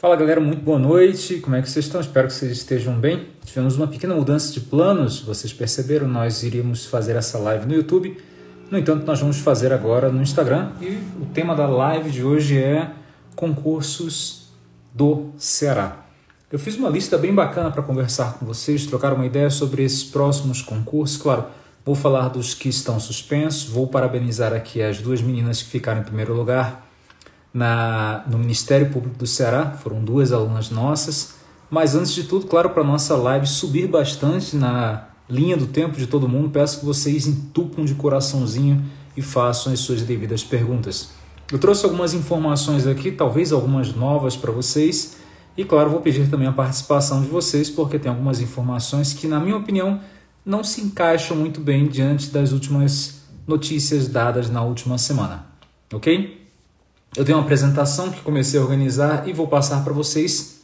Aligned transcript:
Fala 0.00 0.16
galera, 0.16 0.40
muito 0.40 0.62
boa 0.62 0.78
noite. 0.78 1.40
Como 1.40 1.54
é 1.54 1.60
que 1.60 1.68
vocês 1.68 1.84
estão? 1.84 2.00
Espero 2.00 2.26
que 2.26 2.32
vocês 2.32 2.50
estejam 2.52 2.98
bem. 2.98 3.26
Tivemos 3.44 3.76
uma 3.76 3.86
pequena 3.86 4.14
mudança 4.14 4.50
de 4.50 4.58
planos, 4.58 5.20
vocês 5.20 5.52
perceberam, 5.52 6.08
nós 6.08 6.42
iríamos 6.42 6.86
fazer 6.86 7.16
essa 7.16 7.36
live 7.36 7.66
no 7.66 7.74
YouTube. 7.74 8.16
No 8.70 8.78
entanto, 8.78 9.04
nós 9.04 9.20
vamos 9.20 9.40
fazer 9.40 9.74
agora 9.74 10.10
no 10.10 10.22
Instagram 10.22 10.70
e 10.80 10.86
o 11.20 11.26
tema 11.34 11.54
da 11.54 11.66
live 11.66 12.10
de 12.10 12.24
hoje 12.24 12.56
é 12.56 12.92
concursos 13.36 14.48
do 14.94 15.32
Ceará. 15.36 16.06
Eu 16.50 16.58
fiz 16.58 16.76
uma 16.76 16.88
lista 16.88 17.18
bem 17.18 17.34
bacana 17.34 17.70
para 17.70 17.82
conversar 17.82 18.38
com 18.38 18.46
vocês, 18.46 18.86
trocar 18.86 19.12
uma 19.12 19.26
ideia 19.26 19.50
sobre 19.50 19.84
esses 19.84 20.02
próximos 20.02 20.62
concursos. 20.62 21.18
Claro, 21.18 21.44
vou 21.84 21.94
falar 21.94 22.30
dos 22.30 22.54
que 22.54 22.70
estão 22.70 22.98
suspensos, 22.98 23.68
vou 23.68 23.86
parabenizar 23.86 24.54
aqui 24.54 24.80
as 24.80 24.98
duas 24.98 25.20
meninas 25.20 25.62
que 25.62 25.68
ficaram 25.68 26.00
em 26.00 26.04
primeiro 26.04 26.32
lugar 26.32 26.89
na, 27.52 28.24
no 28.28 28.38
Ministério 28.38 28.90
Público 28.90 29.16
do 29.16 29.26
Ceará, 29.26 29.72
foram 29.72 30.02
duas 30.02 30.32
alunas 30.32 30.70
nossas. 30.70 31.34
Mas 31.70 31.94
antes 31.94 32.12
de 32.12 32.24
tudo, 32.24 32.46
claro, 32.46 32.70
para 32.70 32.82
nossa 32.82 33.16
live 33.16 33.46
subir 33.46 33.86
bastante 33.86 34.56
na 34.56 35.08
linha 35.28 35.56
do 35.56 35.66
tempo 35.66 35.96
de 35.96 36.06
todo 36.06 36.28
mundo, 36.28 36.50
peço 36.50 36.80
que 36.80 36.84
vocês 36.84 37.26
entupam 37.26 37.84
de 37.84 37.94
coraçãozinho 37.94 38.84
e 39.16 39.22
façam 39.22 39.72
as 39.72 39.80
suas 39.80 40.02
devidas 40.02 40.42
perguntas. 40.42 41.10
Eu 41.50 41.58
trouxe 41.58 41.84
algumas 41.84 42.14
informações 42.14 42.86
aqui, 42.86 43.12
talvez 43.12 43.52
algumas 43.52 43.94
novas 43.94 44.36
para 44.36 44.50
vocês, 44.50 45.16
e 45.56 45.64
claro, 45.64 45.90
vou 45.90 46.00
pedir 46.00 46.28
também 46.28 46.48
a 46.48 46.52
participação 46.52 47.22
de 47.22 47.28
vocês, 47.28 47.68
porque 47.68 47.98
tem 47.98 48.10
algumas 48.10 48.40
informações 48.40 49.12
que, 49.12 49.26
na 49.26 49.38
minha 49.38 49.56
opinião, 49.56 50.00
não 50.44 50.64
se 50.64 50.80
encaixam 50.80 51.36
muito 51.36 51.60
bem 51.60 51.86
diante 51.86 52.30
das 52.30 52.52
últimas 52.52 53.22
notícias 53.46 54.08
dadas 54.08 54.48
na 54.48 54.62
última 54.62 54.96
semana. 54.96 55.46
Ok? 55.92 56.39
Eu 57.20 57.24
tenho 57.26 57.36
uma 57.36 57.44
apresentação 57.44 58.10
que 58.10 58.22
comecei 58.22 58.58
a 58.58 58.62
organizar 58.62 59.28
e 59.28 59.32
vou 59.34 59.46
passar 59.46 59.84
para 59.84 59.92
vocês 59.92 60.62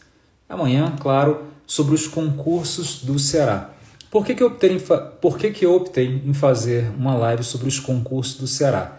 amanhã, 0.49 0.91
claro, 0.99 1.43
sobre 1.67 1.95
os 1.95 2.09
concursos 2.09 3.05
do 3.05 3.19
Ceará. 3.19 3.73
Por 4.11 4.25
que, 4.25 4.35
que, 4.35 4.43
eu 4.43 4.47
optei 4.47 4.73
em 4.73 4.79
Por 4.79 5.37
que, 5.37 5.51
que 5.51 5.67
eu 5.67 5.75
optei 5.75 6.23
em 6.25 6.33
fazer 6.33 6.91
uma 6.97 7.15
live 7.15 7.45
sobre 7.45 7.69
os 7.69 7.79
concursos 7.79 8.39
do 8.39 8.47
Ceará? 8.47 8.99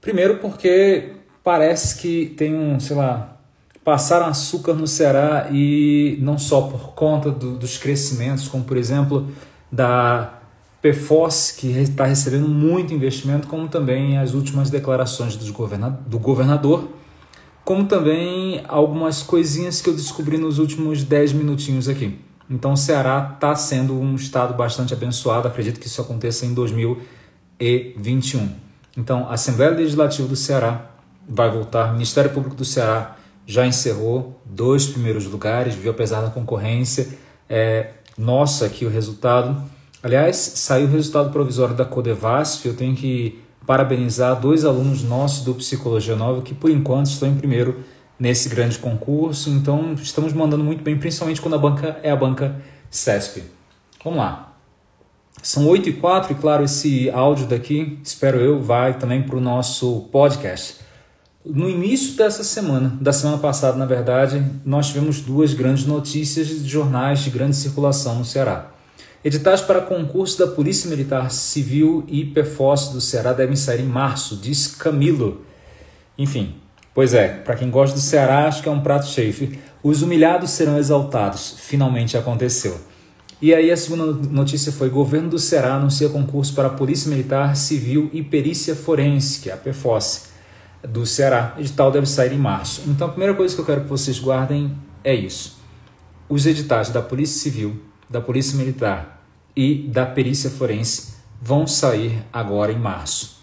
Primeiro 0.00 0.38
porque 0.38 1.12
parece 1.44 1.96
que 2.00 2.34
tem 2.36 2.56
um, 2.56 2.80
sei 2.80 2.96
lá, 2.96 3.36
passaram 3.84 4.26
açúcar 4.26 4.74
no 4.74 4.88
Ceará 4.88 5.48
e 5.52 6.18
não 6.20 6.36
só 6.36 6.62
por 6.62 6.92
conta 6.94 7.30
do, 7.30 7.56
dos 7.56 7.78
crescimentos, 7.78 8.48
como 8.48 8.64
por 8.64 8.76
exemplo 8.76 9.30
da 9.70 10.35
PFOS, 10.92 11.52
que 11.52 11.68
está 11.68 12.04
recebendo 12.04 12.48
muito 12.48 12.94
investimento, 12.94 13.48
como 13.48 13.68
também 13.68 14.18
as 14.18 14.34
últimas 14.34 14.70
declarações 14.70 15.36
do 15.36 16.18
governador, 16.18 16.88
como 17.64 17.86
também 17.86 18.62
algumas 18.68 19.22
coisinhas 19.22 19.80
que 19.80 19.90
eu 19.90 19.94
descobri 19.94 20.38
nos 20.38 20.58
últimos 20.58 21.02
10 21.02 21.32
minutinhos 21.32 21.88
aqui. 21.88 22.18
Então 22.48 22.72
o 22.74 22.76
Ceará 22.76 23.32
está 23.34 23.56
sendo 23.56 23.98
um 23.98 24.14
estado 24.14 24.54
bastante 24.54 24.94
abençoado, 24.94 25.48
acredito 25.48 25.80
que 25.80 25.88
isso 25.88 26.00
aconteça 26.00 26.46
em 26.46 26.54
2021. 26.54 28.48
Então 28.96 29.28
a 29.28 29.34
Assembleia 29.34 29.72
Legislativa 29.72 30.28
do 30.28 30.36
Ceará 30.36 30.90
vai 31.28 31.50
voltar, 31.50 31.90
o 31.90 31.92
Ministério 31.94 32.30
Público 32.30 32.54
do 32.54 32.64
Ceará 32.64 33.16
já 33.44 33.66
encerrou 33.66 34.40
dois 34.44 34.86
primeiros 34.86 35.26
lugares, 35.26 35.74
viu 35.74 35.90
apesar 35.90 36.20
da 36.20 36.30
concorrência. 36.30 37.08
É, 37.48 37.90
nossa 38.16 38.66
aqui 38.66 38.84
o 38.84 38.88
resultado 38.88 39.60
Aliás, 40.02 40.36
saiu 40.36 40.86
o 40.86 40.90
resultado 40.90 41.30
provisório 41.30 41.74
da 41.74 41.84
Codevasf, 41.84 42.66
eu 42.66 42.76
tenho 42.76 42.94
que 42.94 43.40
parabenizar 43.66 44.38
dois 44.38 44.64
alunos 44.64 45.02
nossos 45.02 45.44
do 45.44 45.54
Psicologia 45.54 46.14
Nova 46.14 46.40
que 46.42 46.54
por 46.54 46.70
enquanto 46.70 47.06
estão 47.06 47.28
em 47.28 47.34
primeiro 47.34 47.84
nesse 48.18 48.48
grande 48.48 48.78
concurso, 48.78 49.50
então 49.50 49.94
estamos 49.94 50.32
mandando 50.32 50.64
muito 50.64 50.82
bem, 50.82 50.96
principalmente 50.96 51.40
quando 51.40 51.54
a 51.54 51.58
banca 51.58 51.98
é 52.02 52.10
a 52.10 52.16
banca 52.16 52.56
CESP. 52.90 53.42
Vamos 54.02 54.18
lá. 54.18 54.54
São 55.42 55.66
8 55.66 55.90
e 55.90 55.92
4 55.94 56.32
e 56.32 56.34
claro, 56.36 56.64
esse 56.64 57.10
áudio 57.10 57.46
daqui, 57.46 57.98
espero 58.02 58.38
eu, 58.38 58.62
vai 58.62 58.98
também 58.98 59.22
para 59.22 59.36
o 59.36 59.40
nosso 59.40 60.08
podcast. 60.12 60.76
No 61.44 61.68
início 61.68 62.16
dessa 62.16 62.42
semana, 62.42 62.96
da 63.00 63.12
semana 63.12 63.38
passada, 63.38 63.76
na 63.76 63.86
verdade, 63.86 64.44
nós 64.64 64.88
tivemos 64.88 65.20
duas 65.20 65.54
grandes 65.54 65.84
notícias 65.86 66.48
de 66.48 66.68
jornais 66.68 67.20
de 67.20 67.30
grande 67.30 67.54
circulação 67.54 68.16
no 68.16 68.24
Ceará. 68.24 68.72
Editais 69.26 69.60
para 69.60 69.80
concurso 69.80 70.38
da 70.38 70.46
Polícia 70.46 70.88
Militar 70.88 71.32
Civil 71.32 72.04
e 72.06 72.24
PFOS 72.24 72.90
do 72.90 73.00
Ceará 73.00 73.32
devem 73.32 73.56
sair 73.56 73.80
em 73.80 73.84
março, 73.84 74.36
diz 74.36 74.68
Camilo. 74.68 75.44
Enfim, 76.16 76.54
pois 76.94 77.12
é, 77.12 77.26
para 77.30 77.56
quem 77.56 77.68
gosta 77.68 77.96
do 77.96 78.00
Ceará, 78.00 78.46
acho 78.46 78.62
que 78.62 78.68
é 78.68 78.70
um 78.70 78.82
prato 78.82 79.06
cheio. 79.06 79.58
Os 79.82 80.00
humilhados 80.00 80.50
serão 80.50 80.78
exaltados. 80.78 81.56
Finalmente 81.58 82.16
aconteceu. 82.16 82.78
E 83.42 83.52
aí 83.52 83.68
a 83.68 83.76
segunda 83.76 84.04
notícia 84.28 84.70
foi: 84.70 84.88
governo 84.90 85.30
do 85.30 85.40
Ceará 85.40 85.74
anuncia 85.74 86.08
concurso 86.08 86.54
para 86.54 86.68
a 86.68 86.70
Polícia 86.70 87.10
Militar 87.10 87.56
Civil 87.56 88.08
e 88.12 88.22
Perícia 88.22 88.76
Forense, 88.76 89.40
que 89.40 89.50
é 89.50 89.54
a 89.54 89.56
PFOS 89.56 90.26
do 90.88 91.04
Ceará. 91.04 91.56
Edital 91.58 91.90
deve 91.90 92.06
sair 92.06 92.32
em 92.32 92.38
março. 92.38 92.82
Então 92.86 93.08
a 93.08 93.10
primeira 93.10 93.34
coisa 93.34 93.52
que 93.56 93.60
eu 93.60 93.66
quero 93.66 93.80
que 93.80 93.88
vocês 93.88 94.20
guardem 94.20 94.78
é 95.02 95.16
isso. 95.16 95.58
Os 96.28 96.46
editais 96.46 96.90
da 96.90 97.02
Polícia 97.02 97.40
Civil, 97.40 97.76
da 98.08 98.20
Polícia 98.20 98.56
Militar 98.56 99.15
e 99.56 99.88
da 99.88 100.04
perícia 100.04 100.50
forense 100.50 101.14
vão 101.40 101.66
sair 101.66 102.22
agora 102.32 102.72
em 102.72 102.78
março. 102.78 103.36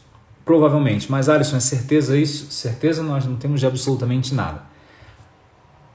Provavelmente, 0.45 1.09
mas 1.09 1.29
Alisson, 1.29 1.57
é 1.57 1.59
certeza 1.61 2.17
isso? 2.17 2.51
Certeza 2.51 3.01
nós 3.01 3.25
não 3.25 3.35
temos 3.35 3.59
de 3.59 3.65
absolutamente 3.65 4.35
nada. 4.35 4.61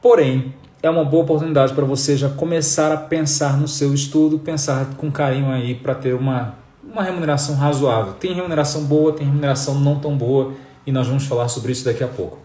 Porém, 0.00 0.54
é 0.82 0.88
uma 0.88 1.04
boa 1.04 1.24
oportunidade 1.24 1.74
para 1.74 1.84
você 1.84 2.16
já 2.16 2.28
começar 2.28 2.92
a 2.92 2.96
pensar 2.96 3.58
no 3.58 3.68
seu 3.68 3.92
estudo, 3.92 4.38
pensar 4.38 4.94
com 4.96 5.10
carinho 5.10 5.50
aí 5.50 5.74
para 5.74 5.94
ter 5.94 6.14
uma, 6.14 6.54
uma 6.82 7.02
remuneração 7.02 7.56
razoável. 7.56 8.14
Tem 8.14 8.32
remuneração 8.32 8.84
boa, 8.84 9.12
tem 9.12 9.26
remuneração 9.26 9.78
não 9.78 9.98
tão 9.98 10.16
boa 10.16 10.54
e 10.86 10.92
nós 10.92 11.06
vamos 11.06 11.26
falar 11.26 11.48
sobre 11.48 11.72
isso 11.72 11.84
daqui 11.84 12.02
a 12.02 12.08
pouco. 12.08 12.38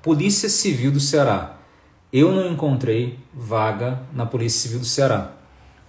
Polícia 0.00 0.48
Civil 0.48 0.92
do 0.92 1.00
Ceará. 1.00 1.56
Eu 2.12 2.30
não 2.30 2.52
encontrei 2.52 3.18
vaga 3.34 4.00
na 4.14 4.24
Polícia 4.24 4.60
Civil 4.60 4.78
do 4.78 4.86
Ceará. 4.86 5.37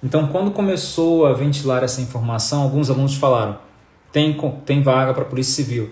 Então, 0.03 0.27
quando 0.27 0.51
começou 0.51 1.25
a 1.25 1.33
ventilar 1.33 1.83
essa 1.83 2.01
informação, 2.01 2.61
alguns 2.61 2.89
alunos 2.89 3.15
falaram: 3.15 3.57
tem, 4.11 4.37
tem 4.65 4.81
vaga 4.81 5.13
para 5.13 5.23
a 5.23 5.25
Polícia 5.25 5.53
Civil. 5.63 5.89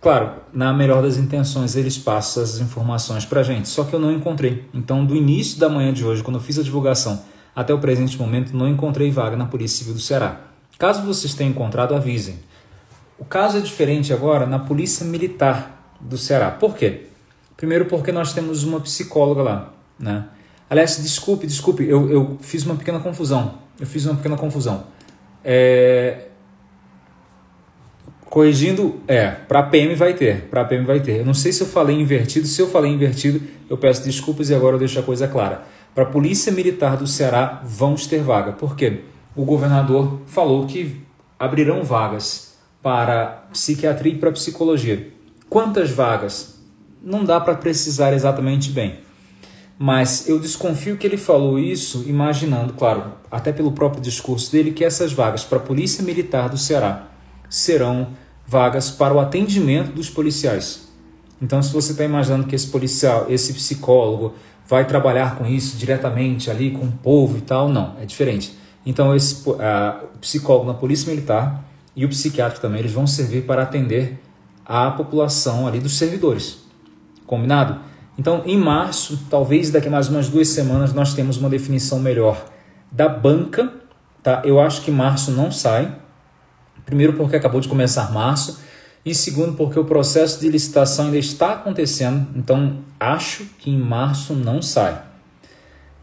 Claro, 0.00 0.30
na 0.52 0.72
melhor 0.72 1.02
das 1.02 1.16
intenções, 1.16 1.74
eles 1.74 1.98
passam 1.98 2.42
essas 2.42 2.60
informações 2.60 3.24
para 3.24 3.40
a 3.40 3.42
gente, 3.42 3.68
só 3.68 3.82
que 3.82 3.92
eu 3.92 3.98
não 3.98 4.12
encontrei. 4.12 4.64
Então, 4.72 5.04
do 5.04 5.16
início 5.16 5.58
da 5.58 5.68
manhã 5.68 5.92
de 5.92 6.04
hoje, 6.04 6.22
quando 6.22 6.36
eu 6.36 6.42
fiz 6.42 6.56
a 6.58 6.62
divulgação, 6.62 7.20
até 7.54 7.74
o 7.74 7.78
presente 7.80 8.16
momento, 8.16 8.56
não 8.56 8.68
encontrei 8.68 9.10
vaga 9.10 9.36
na 9.36 9.46
Polícia 9.46 9.78
Civil 9.78 9.94
do 9.94 10.00
Ceará. 10.00 10.40
Caso 10.78 11.02
vocês 11.02 11.34
tenham 11.34 11.50
encontrado, 11.50 11.94
avisem. 11.94 12.38
O 13.18 13.24
caso 13.24 13.58
é 13.58 13.60
diferente 13.60 14.12
agora 14.12 14.46
na 14.46 14.60
Polícia 14.60 15.04
Militar 15.04 15.96
do 16.00 16.16
Ceará. 16.16 16.52
Por 16.52 16.76
quê? 16.76 17.06
Primeiro, 17.56 17.86
porque 17.86 18.12
nós 18.12 18.32
temos 18.32 18.62
uma 18.62 18.78
psicóloga 18.78 19.42
lá, 19.42 19.72
né? 19.98 20.26
Aliás, 20.70 21.02
desculpe, 21.02 21.46
desculpe, 21.46 21.84
eu, 21.84 22.10
eu 22.10 22.38
fiz 22.40 22.64
uma 22.66 22.76
pequena 22.76 23.00
confusão. 23.00 23.54
Eu 23.80 23.86
fiz 23.86 24.04
uma 24.04 24.16
pequena 24.16 24.36
confusão. 24.36 24.84
É... 25.42 26.26
Corrigindo, 28.26 29.00
é, 29.08 29.30
para 29.30 29.62
PM 29.62 29.94
vai 29.94 30.12
ter, 30.12 30.42
para 30.50 30.62
PM 30.64 30.84
vai 30.84 31.00
ter. 31.00 31.20
Eu 31.20 31.24
não 31.24 31.32
sei 31.32 31.50
se 31.50 31.62
eu 31.62 31.66
falei 31.66 31.98
invertido, 31.98 32.46
se 32.46 32.60
eu 32.60 32.68
falei 32.68 32.92
invertido, 32.92 33.40
eu 33.70 33.78
peço 33.78 34.04
desculpas 34.04 34.50
e 34.50 34.54
agora 34.54 34.76
eu 34.76 34.78
deixo 34.78 34.98
a 34.98 35.02
coisa 35.02 35.26
clara. 35.26 35.62
Para 35.94 36.04
a 36.04 36.06
Polícia 36.06 36.52
Militar 36.52 36.98
do 36.98 37.06
Ceará 37.06 37.62
vamos 37.64 38.06
ter 38.06 38.20
vaga. 38.20 38.52
Por 38.52 38.76
quê? 38.76 39.00
O 39.34 39.44
governador 39.46 40.20
falou 40.26 40.66
que 40.66 41.00
abrirão 41.38 41.82
vagas 41.82 42.58
para 42.82 43.46
psiquiatria 43.50 44.12
e 44.12 44.18
para 44.18 44.30
psicologia. 44.30 45.10
Quantas 45.48 45.90
vagas? 45.90 46.58
Não 47.02 47.24
dá 47.24 47.40
para 47.40 47.54
precisar 47.54 48.12
exatamente 48.12 48.70
bem 48.70 49.07
mas 49.78 50.28
eu 50.28 50.40
desconfio 50.40 50.96
que 50.96 51.06
ele 51.06 51.16
falou 51.16 51.56
isso 51.56 52.04
imaginando, 52.08 52.72
claro, 52.72 53.12
até 53.30 53.52
pelo 53.52 53.70
próprio 53.70 54.02
discurso 54.02 54.50
dele, 54.50 54.72
que 54.72 54.84
essas 54.84 55.12
vagas 55.12 55.44
para 55.44 55.58
a 55.58 55.60
Polícia 55.60 56.02
Militar 56.02 56.48
do 56.48 56.58
Ceará 56.58 57.06
serão 57.48 58.08
vagas 58.44 58.90
para 58.90 59.14
o 59.14 59.20
atendimento 59.20 59.92
dos 59.92 60.10
policiais. 60.10 60.88
Então, 61.40 61.62
se 61.62 61.72
você 61.72 61.92
está 61.92 62.02
imaginando 62.02 62.48
que 62.48 62.56
esse 62.56 62.66
policial, 62.66 63.26
esse 63.28 63.52
psicólogo, 63.52 64.34
vai 64.66 64.84
trabalhar 64.84 65.36
com 65.36 65.46
isso 65.46 65.76
diretamente 65.76 66.50
ali 66.50 66.72
com 66.72 66.86
o 66.86 66.92
povo 66.92 67.38
e 67.38 67.40
tal, 67.40 67.68
não, 67.68 67.94
é 68.00 68.04
diferente. 68.04 68.58
Então, 68.84 69.14
esse 69.14 69.48
o 69.48 70.18
psicólogo 70.20 70.66
na 70.66 70.74
Polícia 70.74 71.08
Militar 71.08 71.64
e 71.94 72.04
o 72.04 72.08
psiquiatra 72.08 72.58
também, 72.58 72.80
eles 72.80 72.92
vão 72.92 73.06
servir 73.06 73.44
para 73.44 73.62
atender 73.62 74.18
a 74.64 74.90
população 74.90 75.68
ali 75.68 75.78
dos 75.78 75.96
servidores. 75.96 76.58
Combinado? 77.26 77.87
Então, 78.18 78.42
em 78.44 78.58
março, 78.58 79.26
talvez 79.30 79.70
daqui 79.70 79.86
a 79.86 79.90
mais 79.90 80.08
umas 80.08 80.28
duas 80.28 80.48
semanas, 80.48 80.92
nós 80.92 81.14
temos 81.14 81.36
uma 81.36 81.48
definição 81.48 82.00
melhor 82.00 82.44
da 82.90 83.08
banca. 83.08 83.72
Tá? 84.22 84.42
Eu 84.44 84.60
acho 84.60 84.82
que 84.82 84.90
março 84.90 85.30
não 85.30 85.52
sai. 85.52 85.94
Primeiro, 86.84 87.12
porque 87.12 87.36
acabou 87.36 87.60
de 87.60 87.68
começar 87.68 88.12
março. 88.12 88.60
E 89.04 89.14
segundo, 89.14 89.54
porque 89.54 89.78
o 89.78 89.84
processo 89.84 90.40
de 90.40 90.48
licitação 90.48 91.06
ainda 91.06 91.16
está 91.16 91.52
acontecendo, 91.52 92.26
então 92.34 92.78
acho 92.98 93.44
que 93.58 93.70
em 93.70 93.78
março 93.78 94.34
não 94.34 94.60
sai. 94.60 95.00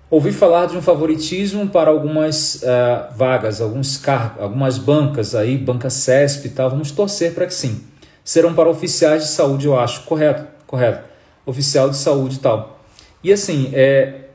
Ouvi 0.10 0.32
falar 0.32 0.68
de 0.68 0.78
um 0.78 0.82
favoritismo 0.82 1.68
para 1.68 1.92
algumas 1.92 2.64
uh, 2.64 3.16
vagas, 3.16 3.60
alguns 3.60 3.98
cargos, 3.98 4.42
algumas 4.42 4.78
bancas 4.78 5.36
aí, 5.36 5.58
banca 5.58 5.90
CESP 5.90 6.48
e 6.48 6.50
tal. 6.52 6.70
Vamos 6.70 6.92
torcer 6.92 7.34
para 7.34 7.46
que 7.46 7.54
sim. 7.54 7.84
Serão 8.24 8.54
para 8.54 8.70
oficiais 8.70 9.24
de 9.24 9.30
saúde, 9.30 9.66
eu 9.66 9.78
acho. 9.78 10.04
Correto, 10.04 10.48
correto. 10.66 11.15
Oficial 11.46 11.90
de 11.90 11.98
saúde 11.98 12.38
e 12.38 12.40
tal. 12.40 12.80
E 13.24 13.32
assim, 13.32 13.72
é, 13.74 14.26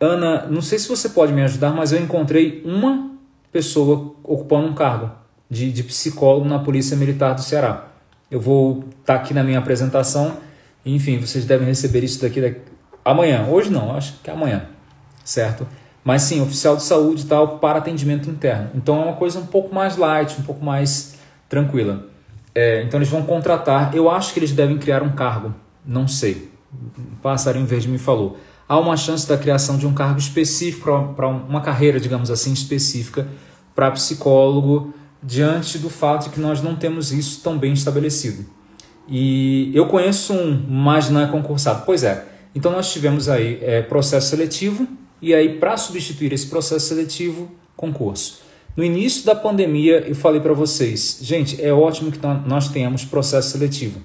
Ana, 0.00 0.46
não 0.46 0.62
sei 0.62 0.78
se 0.78 0.88
você 0.88 1.08
pode 1.08 1.32
me 1.32 1.42
ajudar, 1.42 1.72
mas 1.72 1.92
eu 1.92 2.00
encontrei 2.00 2.62
uma 2.64 3.10
pessoa 3.50 4.14
ocupando 4.22 4.68
um 4.68 4.74
cargo 4.74 5.10
de, 5.50 5.72
de 5.72 5.82
psicólogo 5.82 6.48
na 6.48 6.58
Polícia 6.58 6.96
Militar 6.96 7.34
do 7.34 7.42
Ceará. 7.42 7.88
Eu 8.30 8.40
vou 8.40 8.84
estar 9.00 9.14
tá 9.14 9.14
aqui 9.14 9.32
na 9.32 9.42
minha 9.42 9.58
apresentação. 9.58 10.36
Enfim, 10.84 11.18
vocês 11.18 11.44
devem 11.44 11.66
receber 11.66 12.04
isso 12.04 12.20
daqui, 12.20 12.40
daqui 12.40 12.60
amanhã. 13.04 13.46
Hoje 13.48 13.70
não, 13.70 13.96
acho 13.96 14.14
que 14.22 14.30
é 14.30 14.32
amanhã, 14.32 14.66
certo? 15.24 15.66
Mas 16.04 16.22
sim, 16.22 16.40
oficial 16.40 16.76
de 16.76 16.82
saúde 16.82 17.22
e 17.22 17.26
tal 17.26 17.58
para 17.58 17.78
atendimento 17.78 18.30
interno. 18.30 18.70
Então 18.74 19.00
é 19.00 19.04
uma 19.06 19.16
coisa 19.16 19.38
um 19.38 19.46
pouco 19.46 19.74
mais 19.74 19.96
light, 19.96 20.38
um 20.38 20.42
pouco 20.44 20.64
mais 20.64 21.16
tranquila. 21.48 22.06
É, 22.54 22.82
então 22.82 22.98
eles 22.98 23.08
vão 23.08 23.22
contratar. 23.22 23.94
Eu 23.94 24.10
acho 24.10 24.32
que 24.32 24.38
eles 24.38 24.52
devem 24.52 24.78
criar 24.78 25.02
um 25.02 25.12
cargo. 25.12 25.54
Não 25.88 26.06
sei. 26.06 26.50
O 26.70 27.16
passarinho 27.22 27.64
verde 27.64 27.88
me 27.88 27.96
falou. 27.96 28.36
Há 28.68 28.78
uma 28.78 28.94
chance 28.94 29.26
da 29.26 29.38
criação 29.38 29.78
de 29.78 29.86
um 29.86 29.94
cargo 29.94 30.18
específico 30.18 31.14
para 31.16 31.26
uma 31.26 31.62
carreira, 31.62 31.98
digamos 31.98 32.30
assim, 32.30 32.52
específica 32.52 33.26
para 33.74 33.90
psicólogo 33.92 34.92
diante 35.22 35.78
do 35.78 35.88
fato 35.88 36.24
de 36.24 36.30
que 36.30 36.40
nós 36.40 36.60
não 36.60 36.76
temos 36.76 37.10
isso 37.10 37.40
tão 37.42 37.56
bem 37.56 37.72
estabelecido. 37.72 38.44
E 39.08 39.70
eu 39.74 39.86
conheço 39.86 40.34
um, 40.34 40.66
mas 40.68 41.08
não 41.08 41.22
é 41.22 41.26
concursado. 41.26 41.84
Pois 41.86 42.04
é. 42.04 42.26
Então 42.54 42.70
nós 42.70 42.92
tivemos 42.92 43.26
aí 43.28 43.58
é, 43.62 43.80
processo 43.80 44.28
seletivo 44.28 44.86
e 45.22 45.34
aí 45.34 45.58
para 45.58 45.78
substituir 45.78 46.34
esse 46.34 46.48
processo 46.48 46.88
seletivo, 46.88 47.50
concurso. 47.74 48.42
No 48.76 48.84
início 48.84 49.24
da 49.24 49.34
pandemia 49.34 50.04
eu 50.06 50.14
falei 50.14 50.40
para 50.40 50.52
vocês, 50.52 51.18
gente, 51.22 51.62
é 51.64 51.72
ótimo 51.72 52.12
que 52.12 52.18
nós 52.46 52.68
tenhamos 52.68 53.06
processo 53.06 53.52
seletivo. 53.52 54.00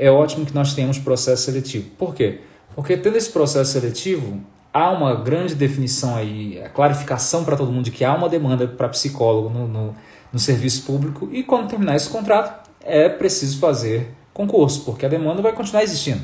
É 0.00 0.10
ótimo 0.10 0.46
que 0.46 0.54
nós 0.54 0.74
tenhamos 0.74 0.98
processo 0.98 1.44
seletivo. 1.44 1.90
Por 1.98 2.14
quê? 2.14 2.40
Porque 2.74 2.96
tendo 2.96 3.16
esse 3.16 3.30
processo 3.30 3.72
seletivo, 3.72 4.40
há 4.72 4.90
uma 4.90 5.14
grande 5.14 5.54
definição 5.54 6.16
aí, 6.16 6.60
a 6.62 6.68
clarificação 6.68 7.44
para 7.44 7.56
todo 7.56 7.70
mundo 7.70 7.84
de 7.84 7.90
que 7.90 8.04
há 8.04 8.14
uma 8.14 8.28
demanda 8.28 8.66
para 8.66 8.88
psicólogo 8.88 9.50
no, 9.50 9.68
no 9.68 9.94
no 10.32 10.38
serviço 10.38 10.82
público 10.82 11.28
e 11.32 11.42
quando 11.42 11.68
terminar 11.68 11.96
esse 11.96 12.08
contrato 12.08 12.70
é 12.82 13.08
preciso 13.08 13.58
fazer 13.58 14.14
concurso, 14.32 14.84
porque 14.84 15.04
a 15.04 15.08
demanda 15.08 15.42
vai 15.42 15.52
continuar 15.52 15.82
existindo, 15.82 16.22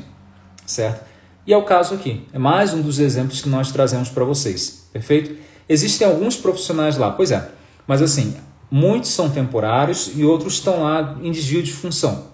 certo? 0.65 1.05
E 1.45 1.53
é 1.53 1.57
o 1.57 1.63
caso 1.63 1.95
aqui, 1.95 2.25
é 2.33 2.39
mais 2.39 2.73
um 2.73 2.81
dos 2.81 2.99
exemplos 2.99 3.41
que 3.41 3.49
nós 3.49 3.71
trazemos 3.71 4.09
para 4.09 4.23
vocês, 4.23 4.87
perfeito? 4.91 5.35
Existem 5.69 6.07
alguns 6.07 6.35
profissionais 6.35 6.97
lá, 6.97 7.11
pois 7.11 7.31
é, 7.31 7.49
mas 7.85 8.01
assim, 8.01 8.35
muitos 8.71 9.11
são 9.11 9.29
temporários 9.29 10.11
e 10.15 10.23
outros 10.23 10.53
estão 10.53 10.83
lá 10.83 11.17
em 11.21 11.31
desvio 11.31 11.61
de 11.61 11.71
função, 11.71 12.25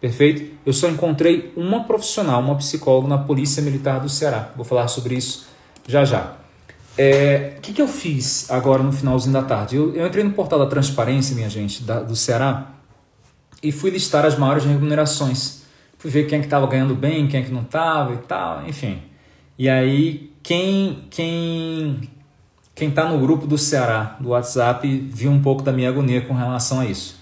perfeito? 0.00 0.54
Eu 0.64 0.72
só 0.72 0.88
encontrei 0.88 1.52
uma 1.56 1.84
profissional, 1.84 2.40
uma 2.40 2.56
psicóloga 2.56 3.08
na 3.08 3.18
Polícia 3.18 3.62
Militar 3.62 4.00
do 4.00 4.08
Ceará, 4.08 4.52
vou 4.56 4.64
falar 4.64 4.88
sobre 4.88 5.14
isso 5.14 5.46
já 5.86 6.04
já. 6.04 6.36
É, 6.98 7.54
o 7.58 7.60
que, 7.60 7.72
que 7.74 7.82
eu 7.82 7.88
fiz 7.88 8.50
agora 8.50 8.82
no 8.82 8.92
finalzinho 8.92 9.32
da 9.32 9.42
tarde? 9.42 9.76
Eu, 9.76 9.94
eu 9.94 10.06
entrei 10.06 10.24
no 10.24 10.32
portal 10.32 10.58
da 10.58 10.66
transparência, 10.66 11.34
minha 11.34 11.48
gente, 11.48 11.82
da, 11.82 12.00
do 12.00 12.16
Ceará, 12.16 12.72
e 13.62 13.70
fui 13.70 13.90
listar 13.90 14.24
as 14.24 14.38
maiores 14.38 14.64
remunerações. 14.64 15.62
Fui 15.98 16.10
ver 16.10 16.26
quem 16.26 16.38
é 16.38 16.40
que 16.40 16.46
estava 16.46 16.66
ganhando 16.66 16.94
bem, 16.94 17.26
quem 17.26 17.40
é 17.40 17.42
que 17.42 17.52
não 17.52 17.62
estava 17.62 18.14
e 18.14 18.18
tal, 18.18 18.66
enfim. 18.66 19.02
E 19.58 19.68
aí, 19.68 20.32
quem 20.42 21.04
quem 21.10 22.08
quem 22.74 22.88
está 22.88 23.08
no 23.08 23.18
grupo 23.18 23.46
do 23.46 23.56
Ceará, 23.56 24.16
do 24.20 24.30
WhatsApp, 24.30 24.86
viu 25.12 25.30
um 25.30 25.40
pouco 25.40 25.62
da 25.62 25.72
minha 25.72 25.88
agonia 25.88 26.20
com 26.20 26.34
relação 26.34 26.80
a 26.80 26.86
isso. 26.86 27.18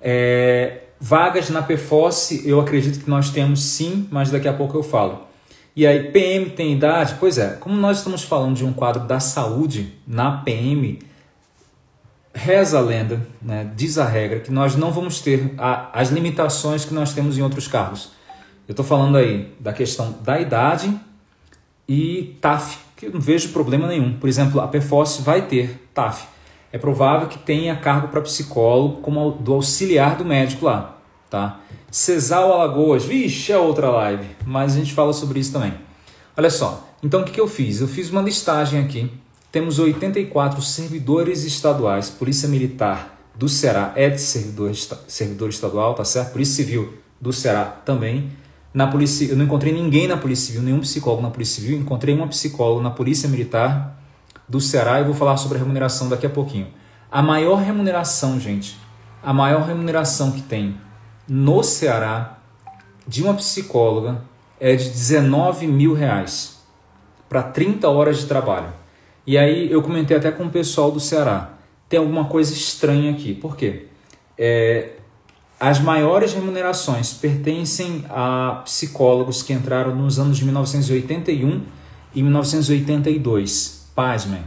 É, 0.00 0.83
vagas 1.04 1.50
na 1.50 1.60
PFOS, 1.60 2.46
eu 2.46 2.58
acredito 2.58 3.04
que 3.04 3.10
nós 3.10 3.28
temos 3.28 3.62
sim, 3.62 4.08
mas 4.10 4.30
daqui 4.30 4.48
a 4.48 4.54
pouco 4.54 4.74
eu 4.74 4.82
falo. 4.82 5.24
E 5.76 5.86
aí, 5.86 6.10
PM 6.10 6.48
tem 6.48 6.72
idade? 6.72 7.16
Pois 7.20 7.36
é, 7.36 7.56
como 7.60 7.76
nós 7.76 7.98
estamos 7.98 8.22
falando 8.22 8.56
de 8.56 8.64
um 8.64 8.72
quadro 8.72 9.04
da 9.04 9.20
saúde 9.20 9.92
na 10.06 10.38
PM, 10.38 10.98
reza 12.34 12.78
a 12.78 12.80
lenda, 12.80 13.20
né, 13.42 13.70
diz 13.76 13.98
a 13.98 14.06
regra, 14.06 14.40
que 14.40 14.50
nós 14.50 14.76
não 14.76 14.90
vamos 14.90 15.20
ter 15.20 15.52
a, 15.58 15.90
as 15.92 16.08
limitações 16.08 16.86
que 16.86 16.94
nós 16.94 17.12
temos 17.12 17.36
em 17.36 17.42
outros 17.42 17.68
cargos. 17.68 18.12
Eu 18.66 18.72
estou 18.72 18.84
falando 18.84 19.18
aí 19.18 19.52
da 19.60 19.74
questão 19.74 20.16
da 20.22 20.40
idade 20.40 20.98
e 21.86 22.34
TAF, 22.40 22.78
que 22.96 23.04
eu 23.04 23.12
não 23.12 23.20
vejo 23.20 23.50
problema 23.50 23.86
nenhum. 23.86 24.14
Por 24.18 24.26
exemplo, 24.26 24.58
a 24.58 24.68
PFOS 24.68 25.20
vai 25.20 25.42
ter 25.42 25.86
TAF. 25.92 26.26
É 26.72 26.78
provável 26.78 27.28
que 27.28 27.38
tenha 27.38 27.76
cargo 27.76 28.08
para 28.08 28.22
psicólogo 28.22 29.02
como 29.02 29.32
do 29.32 29.52
auxiliar 29.52 30.16
do 30.16 30.24
médico 30.24 30.64
lá, 30.64 30.93
tá? 31.34 31.58
Cesal 31.90 32.52
Alagoas, 32.52 33.04
vixe, 33.04 33.50
é 33.50 33.58
outra 33.58 33.90
live, 33.90 34.24
mas 34.46 34.74
a 34.74 34.76
gente 34.76 34.92
fala 34.92 35.12
sobre 35.12 35.40
isso 35.40 35.52
também. 35.52 35.74
Olha 36.36 36.48
só, 36.48 36.88
então 37.02 37.22
o 37.22 37.24
que, 37.24 37.32
que 37.32 37.40
eu 37.40 37.48
fiz? 37.48 37.80
Eu 37.80 37.88
fiz 37.88 38.08
uma 38.08 38.22
listagem 38.22 38.78
aqui. 38.80 39.10
Temos 39.50 39.80
84 39.80 40.62
servidores 40.62 41.42
estaduais, 41.42 42.08
Polícia 42.08 42.48
Militar 42.48 43.18
do 43.34 43.48
Ceará 43.48 43.92
é 43.96 44.08
de 44.08 44.20
servidor, 44.20 44.72
servidor 45.08 45.48
estadual, 45.48 45.94
tá 45.94 46.04
certo? 46.04 46.30
Polícia 46.30 46.64
Civil 46.64 46.94
do 47.20 47.32
Ceará 47.32 47.64
também. 47.64 48.30
Na 48.72 48.86
polícia, 48.86 49.26
eu 49.26 49.36
não 49.36 49.44
encontrei 49.44 49.72
ninguém 49.72 50.06
na 50.06 50.16
Polícia 50.16 50.46
Civil, 50.46 50.62
nenhum 50.62 50.80
psicólogo 50.80 51.22
na 51.22 51.30
Polícia 51.30 51.60
Civil, 51.60 51.78
encontrei 51.78 52.14
uma 52.14 52.28
psicóloga 52.28 52.82
na 52.82 52.90
Polícia 52.90 53.28
Militar 53.28 54.00
do 54.48 54.60
Ceará 54.60 55.00
e 55.00 55.04
vou 55.04 55.14
falar 55.14 55.36
sobre 55.36 55.58
a 55.58 55.60
remuneração 55.60 56.08
daqui 56.08 56.26
a 56.26 56.30
pouquinho. 56.30 56.68
A 57.10 57.20
maior 57.22 57.56
remuneração, 57.56 58.38
gente, 58.38 58.78
a 59.20 59.32
maior 59.32 59.66
remuneração 59.66 60.30
que 60.30 60.42
tem 60.42 60.76
no 61.28 61.62
Ceará 61.62 62.38
de 63.06 63.22
uma 63.22 63.34
psicóloga 63.34 64.22
é 64.60 64.74
de 64.76 64.88
19 64.88 65.66
mil 65.66 65.94
reais 65.94 66.58
para 67.28 67.42
30 67.42 67.88
horas 67.88 68.18
de 68.18 68.26
trabalho. 68.26 68.72
E 69.26 69.38
aí 69.38 69.70
eu 69.70 69.82
comentei 69.82 70.16
até 70.16 70.30
com 70.30 70.44
o 70.44 70.50
pessoal 70.50 70.90
do 70.90 71.00
Ceará. 71.00 71.54
Tem 71.88 71.98
alguma 71.98 72.26
coisa 72.26 72.52
estranha 72.52 73.10
aqui. 73.10 73.34
Por 73.34 73.56
quê? 73.56 73.86
É, 74.38 74.92
as 75.58 75.80
maiores 75.80 76.34
remunerações 76.34 77.12
pertencem 77.14 78.04
a 78.10 78.62
psicólogos 78.64 79.42
que 79.42 79.52
entraram 79.52 79.94
nos 79.94 80.18
anos 80.18 80.36
de 80.36 80.44
1981 80.44 81.62
e 82.14 82.22
1982. 82.22 83.88
Pasmem. 83.94 84.42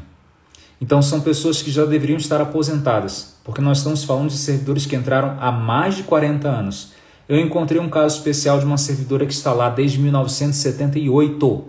Então 0.79 1.01
são 1.01 1.21
pessoas 1.21 1.61
que 1.61 1.71
já 1.71 1.85
deveriam 1.85 2.17
estar 2.17 2.39
aposentadas 2.39 3.36
porque 3.47 3.61
nós 3.61 3.77
estamos 3.77 4.03
falando 4.03 4.27
de 4.27 4.37
servidores 4.37 4.85
que 4.85 4.93
entraram 4.93 5.37
há 5.39 5.49
mais 5.49 5.95
de 5.95 6.03
40 6.03 6.49
anos. 6.49 6.91
Eu 7.29 7.39
encontrei 7.39 7.79
um 7.79 7.89
caso 7.89 8.17
especial 8.17 8.59
de 8.59 8.65
uma 8.65 8.77
servidora 8.77 9.25
que 9.25 9.31
está 9.31 9.53
lá 9.53 9.69
desde 9.69 9.99
1978 9.99 11.63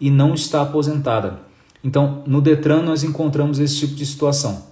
e 0.00 0.10
não 0.10 0.32
está 0.32 0.62
aposentada. 0.62 1.40
Então, 1.84 2.22
no 2.26 2.40
Detran 2.40 2.80
nós 2.80 3.04
encontramos 3.04 3.58
esse 3.58 3.76
tipo 3.76 3.94
de 3.94 4.06
situação. 4.06 4.64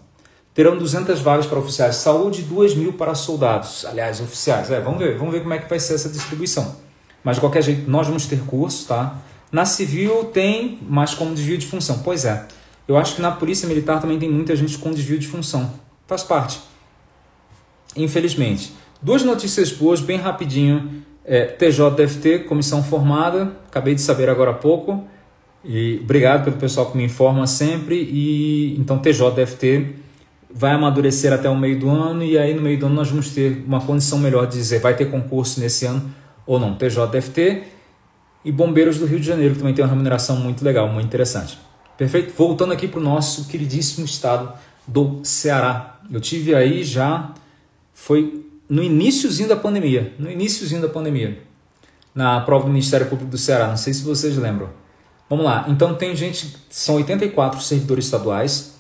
Terão 0.55 0.79
200 0.79 1.21
vagas 1.21 1.45
para 1.45 1.59
oficiais 1.59 1.97
de 1.97 2.01
saúde 2.01 2.41
e 2.41 2.45
2 2.45 2.75
mil 2.75 2.95
para 2.95 3.15
soldados. 3.15 3.85
Aliás, 3.85 4.19
oficiais. 4.23 4.71
É, 4.71 4.81
vamos 4.81 4.99
ver, 4.99 5.19
vamos 5.19 5.35
ver 5.35 5.43
como 5.43 5.53
é 5.53 5.59
que 5.59 5.69
vai 5.69 5.79
ser 5.79 5.93
essa 5.93 6.09
distribuição. 6.09 6.77
Mas 7.23 7.37
de 7.37 7.41
qualquer 7.41 7.63
jeito, 7.63 7.91
nós 7.91 8.07
vamos 8.07 8.25
ter 8.25 8.41
curso, 8.47 8.89
tá? 8.89 9.19
Na 9.53 9.67
civil 9.67 10.25
tem, 10.33 10.79
mas 10.89 11.13
como 11.13 11.35
desvio 11.35 11.59
de 11.59 11.67
função. 11.67 11.99
Pois 12.03 12.25
é. 12.25 12.47
Eu 12.89 12.97
acho 12.97 13.17
que 13.17 13.21
na 13.21 13.31
polícia 13.31 13.69
militar 13.69 14.01
também 14.01 14.19
tem 14.19 14.31
muita 14.31 14.57
gente 14.57 14.79
com 14.79 14.91
desvio 14.91 15.19
de 15.19 15.27
função. 15.27 15.85
Faz 16.07 16.23
parte. 16.23 16.61
Infelizmente. 17.97 18.73
Duas 19.03 19.23
notícias 19.23 19.73
boas, 19.73 20.01
bem 20.01 20.19
rapidinho. 20.19 21.03
É, 21.25 21.45
TJDFT, 21.45 22.41
comissão 22.41 22.83
formada, 22.83 23.53
acabei 23.67 23.95
de 23.95 24.01
saber 24.01 24.29
agora 24.29 24.53
há 24.53 24.55
pouco. 24.55 25.05
E 25.65 25.99
obrigado 26.03 26.45
pelo 26.45 26.57
pessoal 26.57 26.91
que 26.91 26.97
me 26.97 27.05
informa 27.05 27.47
sempre. 27.47 27.97
E 27.97 28.77
então 28.79 28.99
TJDFT 28.99 29.97
vai 30.49 30.73
amadurecer 30.73 31.33
até 31.33 31.51
o 31.51 31.57
meio 31.57 31.79
do 31.79 31.91
ano 31.91 32.23
e 32.23 32.39
aí 32.39 32.55
no 32.55 32.63
meio 32.63 32.79
do 32.79 32.87
ano 32.87 32.95
nós 32.95 33.11
vamos 33.11 33.31
ter 33.31 33.65
uma 33.67 33.81
condição 33.81 34.19
melhor 34.19 34.47
de 34.47 34.57
dizer 34.57 34.79
vai 34.79 34.95
ter 34.95 35.11
concurso 35.11 35.61
nesse 35.61 35.85
ano 35.85 36.15
ou 36.47 36.61
não. 36.61 36.77
TJDFT 36.77 37.65
e 38.45 38.53
Bombeiros 38.53 38.99
do 38.99 39.07
Rio 39.07 39.19
de 39.19 39.27
Janeiro 39.27 39.55
que 39.55 39.59
também 39.59 39.75
tem 39.75 39.85
uma 39.85 39.91
remuneração 39.91 40.37
muito 40.37 40.65
legal, 40.65 40.89
muito 40.89 41.07
interessante. 41.07 41.59
Perfeito? 41.99 42.33
Voltando 42.37 42.73
aqui 42.73 42.87
para 42.87 43.01
o 43.01 43.03
nosso 43.03 43.49
queridíssimo 43.49 44.07
estado 44.07 44.53
do 44.87 45.21
Ceará. 45.25 46.01
Eu 46.11 46.21
tive 46.21 46.55
aí 46.55 46.85
já 46.85 47.33
foi 47.93 48.47
no 48.69 48.83
iníciozinho 48.83 49.49
da 49.49 49.57
pandemia, 49.57 50.15
no 50.19 50.31
iníciozinho 50.31 50.81
da 50.81 50.89
pandemia, 50.89 51.43
na 52.15 52.41
prova 52.41 52.65
do 52.65 52.71
Ministério 52.71 53.07
Público 53.07 53.31
do 53.31 53.39
Ceará, 53.39 53.69
não 53.69 53.77
sei 53.77 53.93
se 53.93 54.03
vocês 54.03 54.37
lembram. 54.37 54.71
Vamos 55.29 55.45
lá, 55.45 55.65
então 55.69 55.95
tem 55.95 56.15
gente, 56.15 56.57
são 56.71 56.97
84 56.97 57.61
servidores 57.61 58.05
estaduais, 58.05 58.77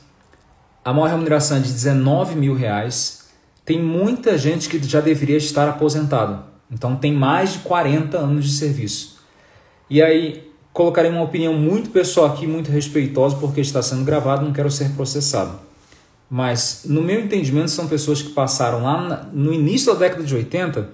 a 0.85 0.93
maior 0.93 1.09
remuneração 1.09 1.57
é 1.57 1.61
de 1.61 1.73
19 1.73 2.37
mil 2.37 2.55
reais, 2.55 3.27
tem 3.65 3.83
muita 3.83 4.39
gente 4.39 4.69
que 4.69 4.81
já 4.87 5.01
deveria 5.01 5.37
estar 5.37 5.69
aposentado. 5.69 6.45
Então 6.71 6.95
tem 6.95 7.13
mais 7.13 7.55
de 7.55 7.59
40 7.61 8.17
anos 8.17 8.45
de 8.45 8.53
serviço. 8.53 9.17
E 9.91 10.01
aí 10.01 10.49
colocarei 10.73 11.11
uma 11.11 11.23
opinião 11.23 11.55
muito 11.55 11.91
pessoal 11.91 12.27
aqui, 12.27 12.47
muito 12.47 12.71
respeitosa, 12.71 13.37
porque 13.37 13.61
está 13.61 13.83
sendo 13.83 14.05
gravado, 14.05 14.45
não 14.45 14.53
quero 14.53 14.71
ser 14.71 14.91
processado. 14.91 15.66
Mas, 16.29 16.83
no 16.85 17.03
meu 17.03 17.21
entendimento, 17.21 17.71
são 17.71 17.87
pessoas 17.87 18.21
que 18.21 18.31
passaram 18.31 18.83
lá 18.83 19.29
no 19.33 19.53
início 19.53 19.93
da 19.93 20.01
década 20.01 20.25
de 20.25 20.35
80 20.35 20.91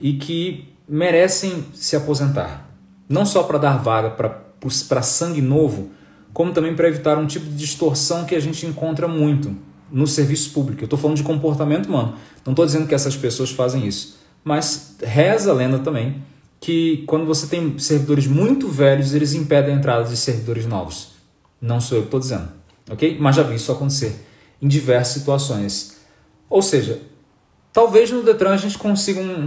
e 0.00 0.14
que 0.14 0.68
merecem 0.86 1.64
se 1.72 1.96
aposentar. 1.96 2.68
Não 3.08 3.24
só 3.24 3.42
para 3.42 3.58
dar 3.58 3.78
vaga 3.78 4.10
para 4.10 5.02
sangue 5.02 5.40
novo, 5.40 5.90
como 6.32 6.52
também 6.52 6.74
para 6.74 6.88
evitar 6.88 7.16
um 7.16 7.26
tipo 7.26 7.46
de 7.46 7.56
distorção 7.56 8.24
que 8.24 8.34
a 8.34 8.40
gente 8.40 8.66
encontra 8.66 9.08
muito 9.08 9.56
no 9.90 10.06
serviço 10.06 10.50
público. 10.50 10.82
Eu 10.82 10.86
estou 10.86 10.98
falando 10.98 11.16
de 11.16 11.22
comportamento 11.22 11.86
humano. 11.86 12.14
Não 12.44 12.52
estou 12.52 12.66
dizendo 12.66 12.86
que 12.86 12.94
essas 12.94 13.16
pessoas 13.16 13.50
fazem 13.50 13.86
isso. 13.86 14.18
Mas 14.42 14.96
reza 15.02 15.50
a 15.50 15.54
lenda 15.54 15.78
também 15.78 16.22
que 16.60 17.04
quando 17.06 17.24
você 17.24 17.46
tem 17.46 17.78
servidores 17.78 18.26
muito 18.26 18.68
velhos, 18.68 19.14
eles 19.14 19.32
impedem 19.32 19.74
a 19.74 19.78
entrada 19.78 20.04
de 20.04 20.16
servidores 20.16 20.66
novos. 20.66 21.12
Não 21.60 21.80
sou 21.80 21.96
eu 21.96 22.02
que 22.02 22.08
estou 22.08 22.20
dizendo, 22.20 22.48
ok? 22.90 23.16
Mas 23.18 23.36
já 23.36 23.42
vi 23.42 23.54
isso 23.54 23.70
acontecer 23.72 24.26
em 24.64 24.68
diversas 24.68 25.12
situações. 25.12 25.98
Ou 26.48 26.62
seja, 26.62 26.98
talvez 27.70 28.10
no 28.10 28.22
Detran 28.22 28.54
a 28.54 28.56
gente 28.56 28.78
consiga 28.78 29.20
um, 29.20 29.46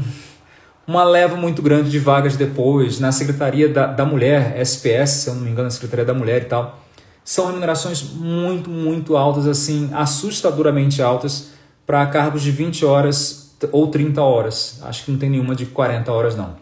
uma 0.85 1.03
leva 1.03 1.35
muito 1.35 1.59
grande 1.63 1.89
de 1.89 1.97
vagas 1.97 2.37
depois, 2.37 2.99
na 2.99 3.11
Secretaria 3.11 3.67
da, 3.67 3.87
da 3.87 4.05
Mulher, 4.05 4.55
SPS, 4.59 5.09
se 5.09 5.29
eu 5.29 5.33
não 5.33 5.41
me 5.41 5.49
engano, 5.49 5.67
a 5.67 5.71
Secretaria 5.71 6.05
da 6.05 6.13
Mulher 6.13 6.43
e 6.43 6.45
tal. 6.45 6.79
São 7.23 7.47
remunerações 7.47 8.03
muito, 8.03 8.69
muito 8.69 9.17
altas, 9.17 9.47
assim, 9.47 9.89
assustadoramente 9.91 11.01
altas, 11.01 11.49
para 11.85 12.05
cargos 12.05 12.43
de 12.43 12.51
20 12.51 12.85
horas 12.85 13.55
ou 13.71 13.87
30 13.87 14.21
horas. 14.21 14.79
Acho 14.83 15.03
que 15.03 15.11
não 15.11 15.17
tem 15.17 15.31
nenhuma 15.31 15.55
de 15.55 15.65
40 15.65 16.11
horas, 16.11 16.35
não. 16.35 16.55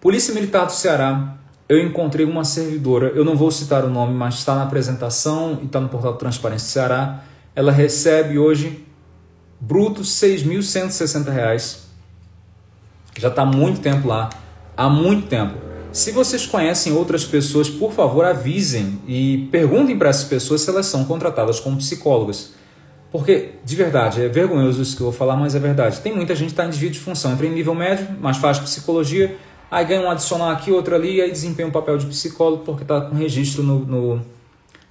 Polícia 0.00 0.32
Militar 0.32 0.64
do 0.64 0.72
Ceará, 0.72 1.34
eu 1.68 1.84
encontrei 1.84 2.24
uma 2.24 2.44
servidora, 2.44 3.08
eu 3.08 3.24
não 3.24 3.36
vou 3.36 3.50
citar 3.50 3.84
o 3.84 3.90
nome, 3.90 4.14
mas 4.14 4.36
está 4.36 4.54
na 4.54 4.62
apresentação 4.62 5.58
e 5.60 5.66
está 5.66 5.80
no 5.80 5.88
portal 5.88 6.14
Transparência 6.14 6.66
do 6.66 6.70
Ceará 6.70 7.24
ela 7.60 7.70
recebe 7.70 8.38
hoje 8.38 8.86
bruto 9.60 10.00
R$ 10.00 10.06
6.160. 10.06 11.76
Já 13.18 13.28
está 13.28 13.44
muito 13.44 13.80
tempo 13.80 14.08
lá, 14.08 14.30
há 14.74 14.88
muito 14.88 15.28
tempo. 15.28 15.58
Se 15.92 16.10
vocês 16.10 16.46
conhecem 16.46 16.94
outras 16.94 17.26
pessoas, 17.26 17.68
por 17.68 17.92
favor 17.92 18.24
avisem 18.24 18.98
e 19.06 19.46
perguntem 19.52 19.98
para 19.98 20.08
essas 20.08 20.24
pessoas 20.24 20.62
se 20.62 20.70
elas 20.70 20.86
são 20.86 21.04
contratadas 21.04 21.60
como 21.60 21.76
psicólogas. 21.76 22.54
Porque, 23.12 23.50
de 23.62 23.76
verdade, 23.76 24.22
é 24.22 24.28
vergonhoso 24.28 24.80
isso 24.80 24.96
que 24.96 25.02
eu 25.02 25.10
vou 25.10 25.14
falar, 25.14 25.36
mas 25.36 25.54
é 25.54 25.58
verdade. 25.58 26.00
Tem 26.00 26.14
muita 26.14 26.34
gente 26.34 26.46
que 26.46 26.52
está 26.54 26.64
em 26.64 26.70
desvio 26.70 26.88
de 26.88 26.98
função, 26.98 27.32
entra 27.32 27.46
em 27.46 27.52
nível 27.52 27.74
médio, 27.74 28.08
mas 28.22 28.38
faz 28.38 28.58
psicologia, 28.58 29.36
aí 29.70 29.84
ganha 29.84 30.00
um 30.00 30.10
adicional 30.10 30.48
aqui, 30.48 30.72
outro 30.72 30.94
ali, 30.94 31.16
e 31.16 31.20
aí 31.20 31.30
desempenha 31.30 31.68
um 31.68 31.72
papel 31.72 31.98
de 31.98 32.06
psicólogo 32.06 32.64
porque 32.64 32.84
está 32.84 33.02
com 33.02 33.14
registro 33.14 33.62
no, 33.62 33.80
no, 33.80 34.22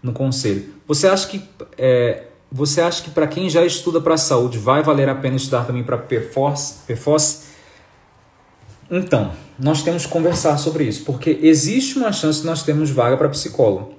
no, 0.03 0.13
conselho. 0.13 0.65
Você 0.85 1.07
acha 1.07 1.27
que 1.27 1.41
é, 1.75 2.28
você 2.51 2.82
acha 2.82 3.03
que 3.03 3.12
para 3.12 3.27
quem 3.27 3.50
já 3.50 3.63
estuda 3.63 4.01
para 4.01 4.15
a 4.15 4.18
saúde 4.18 4.58
vai 4.58 4.82
valer 4.82 5.08
a 5.08 5.15
pena 5.15 5.36
estudar 5.36 5.65
também 5.65 5.84
para 5.84 5.98
PFOS? 5.98 6.84
PFOS? 6.88 7.44
Então, 8.89 9.32
nós 9.58 9.84
temos 9.84 10.06
que 10.06 10.12
conversar 10.12 10.58
sobre 10.58 10.84
isso, 10.84 11.03
porque 11.06 11.39
existe 11.44 12.00
uma 12.00 12.12
chance 12.12 12.41
de 12.41 12.48
nós 12.48 12.63
termos 12.63 12.89
vaga 12.89 13.15
para 13.18 13.29
psicólogo. 13.29 13.94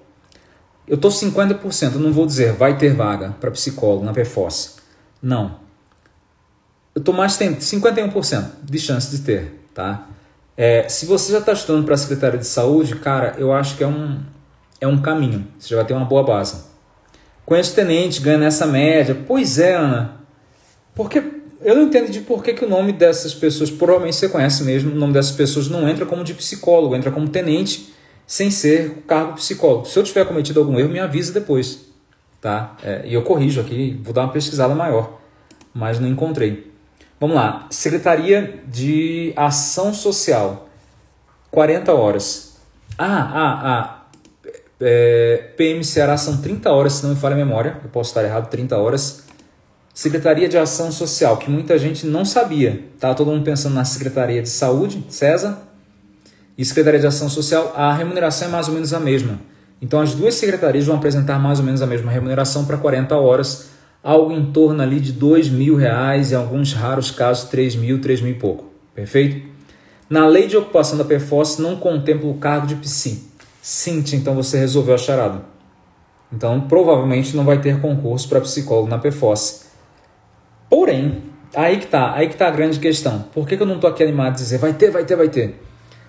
Eu 0.86 0.96
estou 0.96 1.10
50%, 1.10 1.94
não 1.94 2.12
vou 2.12 2.26
dizer 2.26 2.52
vai 2.52 2.76
ter 2.76 2.92
vaga 2.92 3.36
para 3.40 3.52
psicólogo 3.52 4.04
na 4.04 4.12
PFOS. 4.12 4.78
Não. 5.22 5.60
Eu 6.92 6.98
estou 6.98 7.14
mais 7.14 7.36
tempo, 7.36 7.60
51% 7.60 8.50
de 8.64 8.78
chance 8.80 9.16
de 9.16 9.22
ter, 9.22 9.64
tá? 9.72 10.08
É, 10.56 10.88
se 10.88 11.06
você 11.06 11.30
já 11.32 11.38
está 11.38 11.52
estudando 11.52 11.84
para 11.84 11.94
a 11.94 11.98
Secretaria 11.98 12.38
de 12.38 12.46
Saúde, 12.46 12.96
cara, 12.96 13.36
eu 13.38 13.52
acho 13.52 13.76
que 13.76 13.84
é 13.84 13.86
um, 13.86 14.20
é 14.80 14.88
um 14.88 15.00
caminho. 15.00 15.46
Você 15.58 15.68
já 15.68 15.76
vai 15.76 15.84
ter 15.84 15.94
uma 15.94 16.04
boa 16.04 16.24
base. 16.24 16.69
Conheço 17.50 17.74
tenente, 17.74 18.20
ganha 18.20 18.38
nessa 18.38 18.64
média. 18.64 19.24
Pois 19.26 19.58
é, 19.58 19.74
Ana. 19.74 20.20
Porque 20.94 21.20
eu 21.60 21.74
não 21.74 21.82
entendo 21.82 22.08
de 22.08 22.20
por 22.20 22.44
que, 22.44 22.54
que 22.54 22.64
o 22.64 22.68
nome 22.68 22.92
dessas 22.92 23.34
pessoas, 23.34 23.68
provavelmente 23.72 24.14
você 24.14 24.28
conhece 24.28 24.62
mesmo, 24.62 24.92
o 24.92 24.94
nome 24.94 25.12
dessas 25.12 25.32
pessoas 25.32 25.66
não 25.66 25.88
entra 25.88 26.06
como 26.06 26.22
de 26.22 26.32
psicólogo, 26.32 26.94
entra 26.94 27.10
como 27.10 27.28
tenente, 27.28 27.92
sem 28.24 28.52
ser 28.52 29.02
cargo 29.04 29.32
psicólogo. 29.32 29.84
Se 29.84 29.98
eu 29.98 30.04
tiver 30.04 30.24
cometido 30.26 30.60
algum 30.60 30.78
erro, 30.78 30.90
me 30.90 31.00
avisa 31.00 31.32
depois. 31.32 31.86
Tá? 32.40 32.76
É, 32.84 33.02
e 33.04 33.14
eu 33.14 33.22
corrijo 33.22 33.60
aqui, 33.60 34.00
vou 34.00 34.14
dar 34.14 34.22
uma 34.26 34.32
pesquisada 34.32 34.72
maior, 34.72 35.18
mas 35.74 35.98
não 35.98 36.06
encontrei. 36.06 36.72
Vamos 37.18 37.34
lá, 37.34 37.66
Secretaria 37.68 38.62
de 38.68 39.32
Ação 39.34 39.92
Social, 39.92 40.68
40 41.50 41.92
horas. 41.92 42.60
Ah, 42.96 43.28
ah, 43.34 43.60
ah, 43.64 43.99
é, 44.80 45.50
PM 45.56 45.84
Ceará 45.84 46.16
são 46.16 46.38
30 46.38 46.70
horas, 46.70 46.94
se 46.94 47.02
não 47.02 47.10
me 47.10 47.20
falha 47.20 47.34
a 47.34 47.38
memória, 47.38 47.76
eu 47.82 47.90
posso 47.90 48.10
estar 48.10 48.24
errado, 48.24 48.48
30 48.48 48.76
horas. 48.76 49.24
Secretaria 49.92 50.48
de 50.48 50.56
Ação 50.56 50.90
Social, 50.90 51.36
que 51.36 51.50
muita 51.50 51.78
gente 51.78 52.06
não 52.06 52.24
sabia. 52.24 52.84
Tá 52.98 53.12
todo 53.12 53.30
mundo 53.30 53.44
pensando 53.44 53.74
na 53.74 53.84
Secretaria 53.84 54.40
de 54.40 54.48
Saúde, 54.48 55.04
César, 55.08 55.58
e 56.56 56.64
Secretaria 56.64 57.00
de 57.00 57.06
Ação 57.06 57.28
Social, 57.28 57.72
a 57.76 57.92
remuneração 57.92 58.48
é 58.48 58.50
mais 58.50 58.68
ou 58.68 58.74
menos 58.74 58.94
a 58.94 59.00
mesma. 59.00 59.38
Então 59.80 60.00
as 60.00 60.14
duas 60.14 60.34
secretarias 60.34 60.86
vão 60.86 60.96
apresentar 60.96 61.38
mais 61.38 61.58
ou 61.58 61.64
menos 61.64 61.80
a 61.80 61.86
mesma 61.86 62.10
remuneração 62.10 62.64
para 62.64 62.76
40 62.76 63.16
horas, 63.16 63.70
algo 64.02 64.32
em 64.32 64.52
torno 64.52 64.82
ali 64.82 65.00
de 65.00 65.12
dois 65.12 65.48
mil 65.48 65.74
reais, 65.76 66.32
em 66.32 66.34
alguns 66.34 66.72
raros 66.72 67.10
casos 67.10 67.48
3 67.48 67.76
mil, 67.76 68.00
3 68.00 68.20
mil 68.20 68.32
e 68.32 68.38
pouco. 68.38 68.70
Perfeito? 68.94 69.48
Na 70.08 70.26
lei 70.26 70.46
de 70.48 70.56
ocupação 70.56 70.98
da 70.98 71.04
PFOS 71.04 71.58
não 71.58 71.76
contempla 71.76 72.28
o 72.28 72.34
cargo 72.34 72.66
de 72.66 72.74
psi. 72.76 73.29
Cintia, 73.62 74.18
então 74.18 74.34
você 74.34 74.58
resolveu 74.58 74.94
a 74.94 74.98
charada. 74.98 75.42
Então, 76.32 76.60
provavelmente 76.62 77.36
não 77.36 77.44
vai 77.44 77.60
ter 77.60 77.80
concurso 77.80 78.28
para 78.28 78.40
psicólogo 78.40 78.88
na 78.88 78.98
PFOS. 78.98 79.66
Porém, 80.68 81.24
aí 81.54 81.78
que 81.78 81.86
tá, 81.86 82.14
aí 82.14 82.28
que 82.28 82.36
tá 82.36 82.46
a 82.46 82.50
grande 82.50 82.78
questão. 82.78 83.24
Por 83.32 83.46
que, 83.46 83.56
que 83.56 83.62
eu 83.62 83.66
não 83.66 83.80
tô 83.80 83.86
aqui 83.86 84.02
animado 84.02 84.28
a 84.28 84.36
dizer 84.36 84.58
vai 84.58 84.72
ter, 84.72 84.90
vai 84.90 85.04
ter, 85.04 85.16
vai 85.16 85.28
ter? 85.28 85.60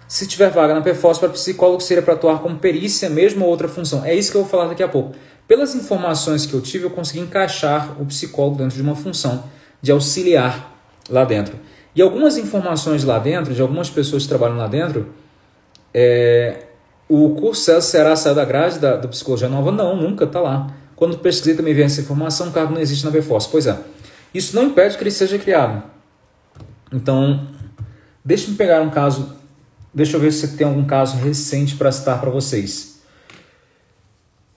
Se 0.08 0.28
tiver 0.28 0.50
vaga 0.50 0.74
na 0.74 0.82
PFOS 0.82 1.20
para 1.20 1.30
psicólogo, 1.30 1.82
seria 1.82 2.04
para 2.04 2.14
atuar 2.14 2.40
como 2.40 2.58
perícia 2.58 3.10
mesmo 3.10 3.46
ou 3.46 3.50
outra 3.50 3.68
função. 3.68 4.06
É 4.06 4.14
isso 4.14 4.30
que 4.30 4.38
eu 4.38 4.42
vou 4.42 4.50
falar 4.50 4.68
daqui 4.68 4.84
a 4.84 4.88
pouco. 4.88 5.16
Pelas 5.48 5.74
informações 5.74 6.46
que 6.46 6.54
eu 6.54 6.62
tive, 6.62 6.86
eu 6.86 6.92
consegui 6.92 7.22
encaixar 7.22 8.00
o 8.00 8.06
psicólogo 8.06 8.58
dentro 8.58 8.76
de 8.76 8.82
uma 8.82 8.96
função 8.96 9.46
de 9.82 9.92
auxiliar 9.92 10.78
lá 11.10 11.24
dentro. 11.24 11.58
E 11.96 12.02
algumas 12.02 12.38
informações 12.38 13.04
lá 13.04 13.20
dentro, 13.20 13.54
de 13.54 13.62
algumas 13.62 13.90
pessoas 13.90 14.24
que 14.24 14.30
trabalham 14.30 14.58
lá 14.58 14.68
dentro, 14.68 15.10
é, 15.94 16.68
o 17.12 17.36
curso 17.36 17.82
Será 17.82 18.16
saiu 18.16 18.36
da 18.36 18.46
grade 18.46 18.80
da, 18.80 18.96
da 18.96 19.08
Psicologia 19.10 19.50
Nova? 19.50 19.70
Não, 19.70 19.98
nunca, 19.98 20.24
está 20.24 20.40
lá. 20.40 20.74
Quando 20.96 21.18
pesquisei 21.18 21.56
também 21.56 21.74
vi 21.74 21.82
essa 21.82 22.00
informação, 22.00 22.48
o 22.48 22.52
cargo 22.52 22.74
não 22.74 22.80
existe 22.80 23.04
na 23.04 23.12
BFOS. 23.12 23.48
Pois 23.48 23.68
é, 23.68 23.78
isso 24.34 24.56
não 24.56 24.64
impede 24.64 24.98
que 24.98 25.04
ele 25.04 25.12
seja 25.12 25.38
criado. 25.38 25.84
Então, 26.94 27.48
deixe-me 28.24 28.56
pegar 28.56 28.82
um 28.82 28.90
caso, 28.90 29.36
deixa 29.94 30.16
eu 30.16 30.22
ver 30.22 30.32
se 30.32 30.56
tem 30.56 30.66
algum 30.66 30.86
caso 30.86 31.18
recente 31.18 31.76
para 31.76 31.92
citar 31.92 32.22
para 32.22 32.30
vocês. 32.30 33.02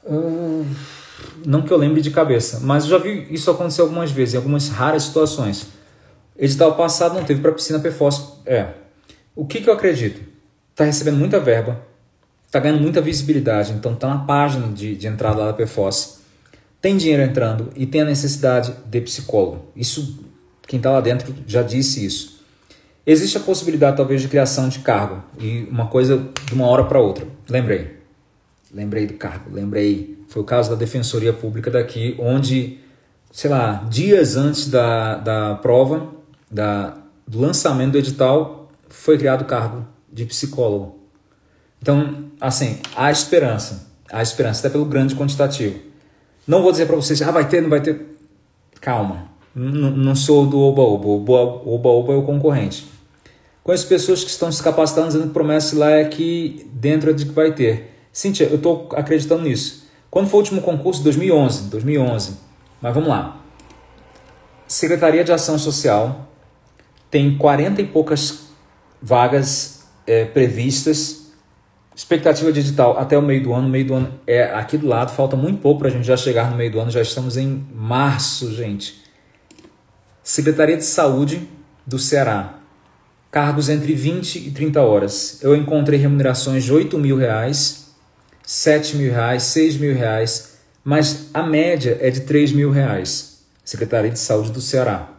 Uh, 0.05 0.65
não 1.45 1.63
que 1.63 1.73
eu 1.73 1.77
lembre 1.77 2.01
de 2.01 2.11
cabeça, 2.11 2.61
mas 2.61 2.85
eu 2.85 2.91
já 2.91 2.99
vi 2.99 3.27
isso 3.31 3.51
acontecer 3.51 3.81
algumas 3.81 4.13
vezes, 4.13 4.35
em 4.35 4.37
algumas 4.37 4.69
raras 4.69 5.03
situações. 5.03 5.69
Edital 6.39 6.77
passado 6.77 7.15
não 7.15 7.25
teve 7.25 7.41
para 7.41 7.51
piscina 7.51 7.81
PFOS. 7.81 8.39
É. 8.47 8.69
O 9.35 9.45
que, 9.45 9.61
que 9.61 9.69
eu 9.69 9.75
acredito? 9.75 10.21
Está 10.71 10.85
recebendo 10.85 11.17
muita 11.17 11.41
verba, 11.41 11.81
está 12.55 12.61
ganhando 12.61 12.81
muita 12.81 13.01
visibilidade, 13.01 13.73
então 13.73 13.95
está 13.95 14.07
na 14.07 14.19
página 14.19 14.69
de, 14.69 14.95
de 14.95 15.09
entrada 15.09 15.41
lá 15.41 15.47
da 15.47 15.53
PFOS. 15.53 16.21
Tem 16.81 16.97
dinheiro 16.97 17.21
entrando 17.21 17.71
e 17.75 17.85
tem 17.85 18.03
a 18.03 18.05
necessidade 18.05 18.73
de 18.87 19.01
psicólogo. 19.01 19.67
Isso, 19.75 20.25
quem 20.65 20.77
está 20.77 20.93
lá 20.93 21.01
dentro 21.01 21.35
já 21.49 21.63
disse 21.63 22.07
isso. 22.07 22.41
Existe 23.05 23.37
a 23.37 23.41
possibilidade, 23.41 23.97
talvez, 23.97 24.23
de 24.23 24.29
criação 24.29 24.69
de 24.69 24.79
cargo 24.79 25.21
e 25.39 25.67
uma 25.69 25.89
coisa 25.89 26.29
de 26.47 26.55
uma 26.55 26.67
hora 26.67 26.85
para 26.85 27.01
outra. 27.01 27.27
Lembrei. 27.49 27.99
Lembrei 28.73 29.07
do 29.07 29.15
cargo, 29.15 29.53
lembrei. 29.53 30.17
Foi 30.29 30.41
o 30.41 30.45
caso 30.45 30.71
da 30.71 30.77
Defensoria 30.77 31.33
Pública 31.33 31.71
daqui, 31.73 32.15
onde, 32.21 32.79
sei 33.33 33.51
lá, 33.51 33.85
dias 33.91 34.37
antes 34.37 34.69
da, 34.69 35.17
da 35.17 35.55
prova, 35.57 36.09
da, 36.49 36.97
do 37.27 37.41
lançamento 37.41 37.93
do 37.93 37.99
edital, 37.99 38.71
foi 38.89 39.19
criado 39.19 39.43
o 39.43 39.45
cargo 39.45 39.85
de 40.13 40.25
psicólogo. 40.25 41.04
Então, 41.85 42.31
assim, 42.41 42.79
há 42.97 43.11
esperança. 43.11 43.89
Há 44.11 44.23
esperança, 44.23 44.61
até 44.61 44.71
pelo 44.71 44.87
grande 44.87 45.15
quantitativo. 45.15 45.79
Não 46.47 46.63
vou 46.63 46.73
dizer 46.73 46.87
para 46.87 46.97
vocês, 46.97 47.21
ah, 47.21 47.31
vai 47.31 47.47
ter, 47.47 47.61
não 47.61 47.69
vai 47.69 47.83
ter. 47.83 48.17
Calma. 48.81 49.29
Não 49.55 50.15
sou 50.15 50.47
do 50.47 50.59
Oba-Oba. 50.59 51.07
Oba-Oba 51.67 52.15
é 52.15 52.17
o 52.17 52.23
concorrente. 52.23 52.87
Conheço 53.63 53.87
pessoas 53.87 54.25
que 54.25 54.31
estão 54.31 54.51
se 54.51 54.63
capacitando, 54.63 55.09
dizendo 55.09 55.27
que 55.27 55.35
promessa 55.35 55.79
lá 55.79 55.91
é 55.91 56.07
que 56.07 56.67
dentro 56.73 57.11
é 57.11 57.13
de 57.13 57.27
que 57.27 57.33
vai 57.33 57.53
ter. 57.53 57.95
Cíntia, 58.11 58.45
eu 58.45 58.57
estou 58.57 58.89
acreditando 58.93 59.43
nisso. 59.43 59.87
Quando 60.11 60.29
foi 60.29 60.39
o 60.39 60.41
último 60.41 60.63
concurso? 60.63 61.03
2011. 61.03 61.69
2011. 61.69 62.33
Mas 62.81 62.95
vamos 62.95 63.11
lá. 63.11 63.43
Secretaria 64.67 65.23
de 65.23 65.33
Ação 65.33 65.59
Social 65.59 66.31
tem 67.11 67.37
40 67.37 67.83
e 67.83 67.87
poucas 67.87 68.47
vagas 69.03 69.85
é, 70.07 70.25
previstas. 70.25 71.24
Expectativa 71.97 72.53
digital 72.53 72.99
até 72.99 73.17
o 73.17 73.23
meio 73.23 73.43
do 73.43 73.53
ano. 73.53 73.69
Meio 73.69 73.87
do 73.87 73.95
ano 73.95 74.21
é 74.27 74.45
aqui 74.45 74.77
do 74.77 74.87
lado, 74.87 75.13
falta 75.13 75.37
muito 75.37 75.61
pouco 75.61 75.79
para 75.79 75.89
a 75.89 75.91
gente 75.93 76.05
já 76.05 76.17
chegar 76.17 76.51
no 76.51 76.57
meio 76.57 76.73
do 76.73 76.81
ano. 76.81 76.91
Já 76.91 77.01
estamos 77.01 77.37
em 77.37 77.65
março, 77.73 78.53
gente. 78.53 79.01
Secretaria 80.23 80.77
de 80.77 80.85
Saúde 80.85 81.49
do 81.87 81.99
Ceará. 81.99 82.55
Cargos 83.31 83.69
entre 83.69 83.95
20 83.95 84.49
e 84.49 84.51
30 84.51 84.81
horas. 84.81 85.39
Eu 85.41 85.55
encontrei 85.55 85.99
remunerações 85.99 86.65
de 86.65 86.73
8 86.73 86.99
mil 86.99 87.17
reais, 87.17 87.93
7 88.43 88.97
mil 88.97 89.13
reais, 89.13 89.45
6 89.45 89.77
mil 89.77 89.95
reais, 89.95 90.59
mas 90.83 91.31
a 91.33 91.43
média 91.43 91.97
é 92.01 92.11
de 92.11 92.23
3 92.23 92.53
mil 92.53 92.71
reais. 92.71 93.45
Secretaria 93.65 94.11
de 94.11 94.19
Saúde 94.19 94.51
do 94.51 94.61
Ceará. 94.61 95.11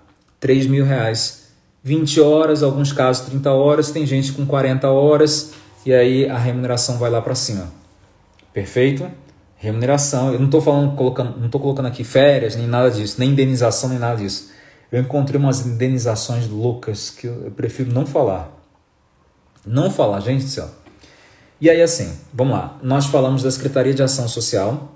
3 0.42 0.68
mil 0.68 0.84
reais. 0.84 1.46
20 1.84 2.20
horas, 2.20 2.64
alguns 2.64 2.92
casos 2.92 3.28
30 3.28 3.52
horas, 3.52 3.92
tem 3.92 4.06
gente 4.06 4.34
com 4.34 4.46
40 4.46 4.90
horas 4.90 5.54
e 5.86 5.94
aí 5.94 6.30
a 6.30 6.38
remuneração 6.38 6.98
vai 6.98 7.10
lá 7.10 7.22
para 7.22 7.36
cima. 7.36 7.68
Perfeito? 8.52 9.10
Remuneração, 9.58 10.34
eu 10.34 10.40
não 10.40 10.46
estou 10.46 10.62
falando, 10.62 10.96
colocando, 10.96 11.38
não 11.38 11.46
estou 11.46 11.62
colocando 11.62 11.88
aqui 11.88 12.04
férias, 12.04 12.56
nem 12.56 12.68
nada 12.68 12.90
disso, 12.90 13.16
nem 13.20 13.30
indenização, 13.30 13.90
nem 13.90 14.00
nada 14.00 14.18
disso. 14.18 14.52
Eu 14.92 15.02
encontrei 15.02 15.40
umas 15.40 15.66
indenizações 15.66 16.48
loucas 16.48 17.10
que 17.10 17.28
eu 17.28 17.52
prefiro 17.56 17.92
não 17.92 18.06
falar. 18.06 18.52
Não 19.66 19.90
falar, 19.90 20.20
gente 20.20 20.44
do 20.44 20.50
céu. 20.50 20.70
E 21.60 21.70
aí, 21.70 21.82
assim, 21.82 22.18
vamos 22.34 22.54
lá. 22.54 22.78
Nós 22.84 23.06
falamos 23.06 23.44
da 23.44 23.50
Secretaria 23.50 23.94
de 23.94 24.04
Ação 24.04 24.28
Social, 24.28 24.92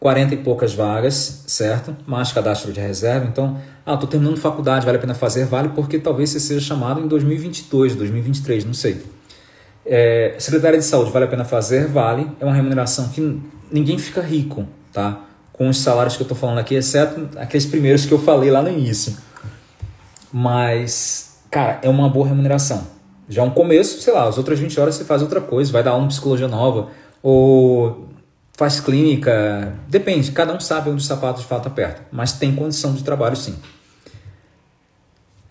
40 0.00 0.34
e 0.34 0.36
poucas 0.38 0.74
vagas, 0.74 1.44
certo? 1.46 1.96
Mais 2.06 2.32
cadastro 2.32 2.72
de 2.72 2.80
reserva. 2.80 3.26
Então, 3.26 3.60
ah, 3.86 3.94
estou 3.94 4.08
terminando 4.08 4.36
faculdade, 4.36 4.84
vale 4.84 4.98
a 4.98 5.00
pena 5.00 5.14
fazer? 5.14 5.44
Vale, 5.44 5.68
porque 5.68 5.98
talvez 5.98 6.30
você 6.30 6.40
seja 6.40 6.60
chamado 6.60 7.00
em 7.00 7.06
2022, 7.06 7.94
2023, 7.94 8.64
não 8.64 8.74
sei. 8.74 9.02
É, 9.84 10.34
Secretaria 10.38 10.78
de 10.78 10.84
Saúde, 10.84 11.10
vale 11.10 11.24
a 11.24 11.28
pena 11.28 11.44
fazer? 11.44 11.86
Vale. 11.88 12.30
É 12.40 12.44
uma 12.44 12.54
remuneração 12.54 13.08
que 13.08 13.40
ninguém 13.70 13.98
fica 13.98 14.20
rico, 14.20 14.66
tá? 14.92 15.20
com 15.52 15.68
os 15.68 15.78
salários 15.78 16.16
que 16.16 16.22
eu 16.22 16.24
estou 16.24 16.36
falando 16.36 16.58
aqui, 16.58 16.74
exceto 16.74 17.38
aqueles 17.38 17.66
primeiros 17.66 18.06
que 18.06 18.12
eu 18.12 18.18
falei 18.18 18.50
lá 18.50 18.62
no 18.62 18.68
início. 18.68 19.16
Mas, 20.32 21.36
cara, 21.50 21.78
é 21.82 21.88
uma 21.88 22.08
boa 22.08 22.26
remuneração. 22.26 22.86
Já 23.28 23.42
é 23.42 23.44
um 23.44 23.50
começo, 23.50 24.00
sei 24.00 24.12
lá, 24.12 24.26
as 24.26 24.38
outras 24.38 24.58
20 24.58 24.80
horas 24.80 24.94
você 24.94 25.04
faz 25.04 25.22
outra 25.22 25.40
coisa, 25.40 25.70
vai 25.70 25.82
dar 25.82 25.94
uma 25.94 26.08
psicologia 26.08 26.48
nova, 26.48 26.88
ou 27.22 28.08
faz 28.54 28.80
clínica, 28.80 29.72
depende, 29.88 30.32
cada 30.32 30.52
um 30.52 30.60
sabe 30.60 30.90
onde 30.90 31.02
o 31.02 31.04
sapato 31.04 31.40
de 31.40 31.46
fato 31.46 31.68
aperta, 31.68 32.02
mas 32.10 32.32
tem 32.32 32.54
condição 32.54 32.92
de 32.92 33.04
trabalho 33.04 33.36
sim. 33.36 33.54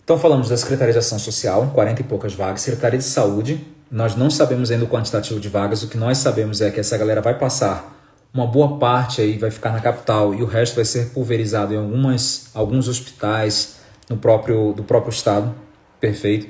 Então 0.04 0.18
falamos 0.18 0.48
da 0.48 0.56
Secretaria 0.56 0.92
de 0.92 0.98
Ação 0.98 1.18
Social, 1.18 1.70
40 1.74 2.00
e 2.00 2.04
poucas 2.04 2.34
vagas, 2.34 2.60
Secretaria 2.60 2.98
de 2.98 3.04
Saúde, 3.04 3.64
nós 3.92 4.16
não 4.16 4.30
sabemos 4.30 4.70
ainda 4.70 4.84
o 4.84 4.88
quantitativo 4.88 5.38
de 5.38 5.48
vagas, 5.48 5.82
o 5.82 5.88
que 5.88 5.96
nós 5.96 6.18
sabemos 6.18 6.60
é 6.60 6.70
que 6.70 6.80
essa 6.80 6.96
galera 6.96 7.20
vai 7.20 7.38
passar 7.38 7.92
uma 8.34 8.46
boa 8.46 8.78
parte 8.78 9.20
aí 9.20 9.36
vai 9.36 9.50
ficar 9.50 9.72
na 9.72 9.80
capital 9.80 10.34
e 10.34 10.42
o 10.42 10.46
resto 10.46 10.76
vai 10.76 10.84
ser 10.84 11.10
pulverizado 11.10 11.74
em 11.74 11.76
algumas, 11.76 12.48
alguns 12.54 12.88
hospitais 12.88 13.76
no 14.08 14.16
próprio, 14.16 14.72
do 14.72 14.82
próprio 14.82 15.10
estado. 15.10 15.54
Perfeito. 16.00 16.48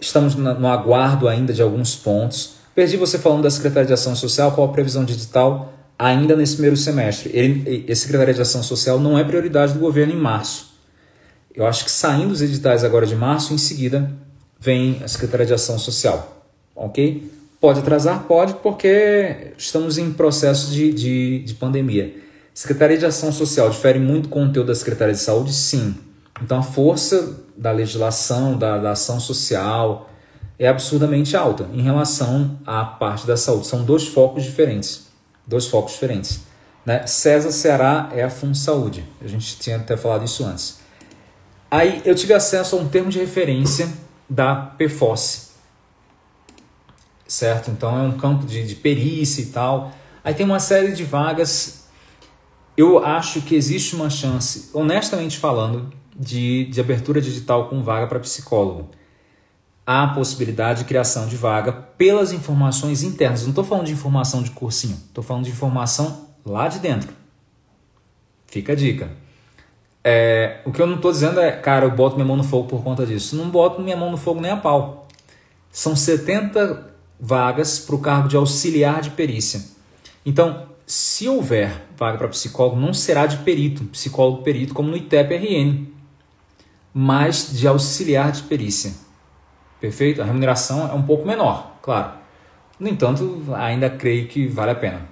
Estamos 0.00 0.36
no 0.36 0.68
aguardo 0.68 1.26
ainda 1.26 1.52
de 1.52 1.60
alguns 1.60 1.96
pontos. 1.96 2.56
Perdi 2.74 2.96
você 2.96 3.18
falando 3.18 3.42
da 3.42 3.50
Secretaria 3.50 3.86
de 3.86 3.92
Ação 3.92 4.14
Social, 4.14 4.52
qual 4.52 4.68
a 4.68 4.72
previsão 4.72 5.04
digital 5.04 5.72
ainda 5.98 6.36
nesse 6.36 6.54
primeiro 6.54 6.76
semestre. 6.76 7.30
Ele, 7.32 7.84
esse 7.88 8.02
Secretaria 8.02 8.34
de 8.34 8.42
Ação 8.42 8.62
Social 8.62 9.00
não 9.00 9.18
é 9.18 9.24
prioridade 9.24 9.72
do 9.72 9.80
governo 9.80 10.12
em 10.12 10.18
março. 10.18 10.76
Eu 11.54 11.66
acho 11.66 11.84
que 11.84 11.90
saindo 11.90 12.32
os 12.32 12.42
editais 12.42 12.84
agora 12.84 13.06
de 13.06 13.16
março, 13.16 13.54
em 13.54 13.58
seguida 13.58 14.12
vem 14.60 15.00
a 15.02 15.08
Secretaria 15.08 15.46
de 15.46 15.54
Ação 15.54 15.78
Social. 15.78 16.35
Ok? 16.76 17.32
Pode 17.60 17.80
atrasar? 17.80 18.24
Pode, 18.24 18.54
porque 18.54 19.52
estamos 19.56 19.98
em 19.98 20.12
processo 20.12 20.70
de, 20.70 20.92
de, 20.92 21.38
de 21.40 21.54
pandemia. 21.54 22.14
Secretaria 22.52 22.98
de 22.98 23.06
Ação 23.06 23.32
Social 23.32 23.70
difere 23.70 23.98
muito 23.98 24.28
com 24.28 24.42
o 24.42 24.46
conteúdo 24.46 24.68
da 24.68 24.74
Secretaria 24.74 25.14
de 25.14 25.20
Saúde? 25.20 25.52
Sim. 25.52 25.94
Então 26.42 26.58
a 26.58 26.62
força 26.62 27.44
da 27.56 27.72
legislação, 27.72 28.56
da, 28.58 28.78
da 28.78 28.90
ação 28.90 29.18
social, 29.18 30.10
é 30.58 30.68
absurdamente 30.68 31.36
alta 31.36 31.68
em 31.72 31.82
relação 31.82 32.58
à 32.66 32.84
parte 32.84 33.26
da 33.26 33.36
saúde. 33.36 33.66
São 33.66 33.84
dois 33.84 34.06
focos 34.06 34.44
diferentes. 34.44 35.06
Dois 35.46 35.66
focos 35.66 35.92
diferentes. 35.92 36.40
Né? 36.84 37.06
César 37.06 37.50
Ceará 37.50 38.10
é 38.14 38.22
a 38.22 38.30
Fundo 38.30 38.56
Saúde. 38.56 39.04
A 39.20 39.26
gente 39.26 39.58
tinha 39.58 39.76
até 39.76 39.96
falado 39.96 40.24
isso 40.24 40.44
antes. 40.44 40.78
Aí 41.70 42.00
eu 42.04 42.14
tive 42.14 42.32
acesso 42.32 42.76
a 42.76 42.78
um 42.78 42.88
termo 42.88 43.10
de 43.10 43.18
referência 43.18 43.88
da 44.30 44.54
PFOS, 44.54 45.45
certo? 47.26 47.70
Então 47.70 47.96
é 47.98 48.02
um 48.02 48.16
campo 48.16 48.46
de, 48.46 48.66
de 48.66 48.74
perícia 48.74 49.42
e 49.42 49.46
tal. 49.46 49.92
Aí 50.22 50.34
tem 50.34 50.46
uma 50.46 50.60
série 50.60 50.92
de 50.92 51.04
vagas. 51.04 51.86
Eu 52.76 53.04
acho 53.04 53.40
que 53.42 53.54
existe 53.54 53.94
uma 53.94 54.10
chance, 54.10 54.70
honestamente 54.74 55.38
falando, 55.38 55.92
de, 56.14 56.66
de 56.66 56.80
abertura 56.80 57.20
digital 57.20 57.68
com 57.68 57.82
vaga 57.82 58.06
para 58.06 58.20
psicólogo. 58.20 58.90
Há 59.86 60.08
possibilidade 60.08 60.80
de 60.80 60.84
criação 60.84 61.26
de 61.26 61.36
vaga 61.36 61.72
pelas 61.72 62.32
informações 62.32 63.02
internas. 63.02 63.42
Não 63.42 63.50
estou 63.50 63.64
falando 63.64 63.86
de 63.86 63.92
informação 63.92 64.42
de 64.42 64.50
cursinho, 64.50 64.96
estou 65.08 65.22
falando 65.22 65.44
de 65.44 65.50
informação 65.50 66.28
lá 66.44 66.68
de 66.68 66.80
dentro. 66.80 67.12
Fica 68.46 68.72
a 68.72 68.76
dica. 68.76 69.10
É, 70.02 70.60
o 70.64 70.72
que 70.72 70.80
eu 70.80 70.86
não 70.86 70.96
estou 70.96 71.10
dizendo 71.10 71.40
é, 71.40 71.52
cara, 71.52 71.84
eu 71.84 71.90
boto 71.90 72.16
minha 72.16 72.26
mão 72.26 72.36
no 72.36 72.44
fogo 72.44 72.68
por 72.68 72.82
conta 72.82 73.06
disso. 73.06 73.36
Não 73.36 73.48
boto 73.48 73.80
minha 73.80 73.96
mão 73.96 74.10
no 74.10 74.16
fogo 74.16 74.40
nem 74.40 74.50
a 74.50 74.56
pau. 74.56 75.06
São 75.70 75.94
70 75.94 76.95
vagas 77.18 77.78
para 77.78 77.94
o 77.94 78.00
cargo 78.00 78.28
de 78.28 78.36
auxiliar 78.36 79.00
de 79.00 79.10
perícia. 79.10 79.62
Então, 80.24 80.66
se 80.86 81.28
houver 81.28 81.86
vaga 81.96 82.18
para 82.18 82.28
psicólogo, 82.28 82.80
não 82.80 82.94
será 82.94 83.26
de 83.26 83.38
perito, 83.38 83.84
psicólogo 83.84 84.42
perito, 84.42 84.74
como 84.74 84.90
no 84.90 84.96
ITEP-RN, 84.96 85.86
mas 86.94 87.52
de 87.52 87.66
auxiliar 87.66 88.30
de 88.32 88.42
perícia. 88.42 88.92
Perfeito? 89.80 90.22
A 90.22 90.24
remuneração 90.24 90.88
é 90.88 90.94
um 90.94 91.02
pouco 91.02 91.26
menor, 91.26 91.76
claro. 91.82 92.12
No 92.78 92.88
entanto, 92.88 93.42
ainda 93.54 93.88
creio 93.90 94.28
que 94.28 94.46
vale 94.46 94.70
a 94.70 94.74
pena. 94.74 95.08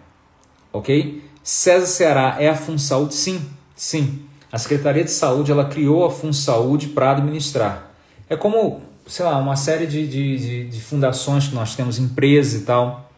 Ok? 0.72 1.22
César 1.42 1.86
Ceará 1.86 2.36
é 2.38 2.48
a 2.48 2.56
FunSaúde? 2.56 3.14
Sim, 3.14 3.46
sim. 3.74 4.24
A 4.50 4.58
Secretaria 4.58 5.04
de 5.04 5.10
Saúde 5.10 5.50
ela 5.50 5.64
criou 5.64 6.04
a 6.06 6.10
FunSaúde 6.10 6.88
para 6.88 7.10
administrar. 7.10 7.90
É 8.28 8.36
como 8.36 8.82
sei 9.06 9.24
lá, 9.24 9.38
uma 9.38 9.56
série 9.56 9.86
de, 9.86 10.06
de, 10.06 10.36
de, 10.38 10.68
de 10.68 10.80
fundações 10.80 11.48
que 11.48 11.54
nós 11.54 11.74
temos, 11.74 11.98
empresas 11.98 12.62
e 12.62 12.64
tal. 12.64 13.10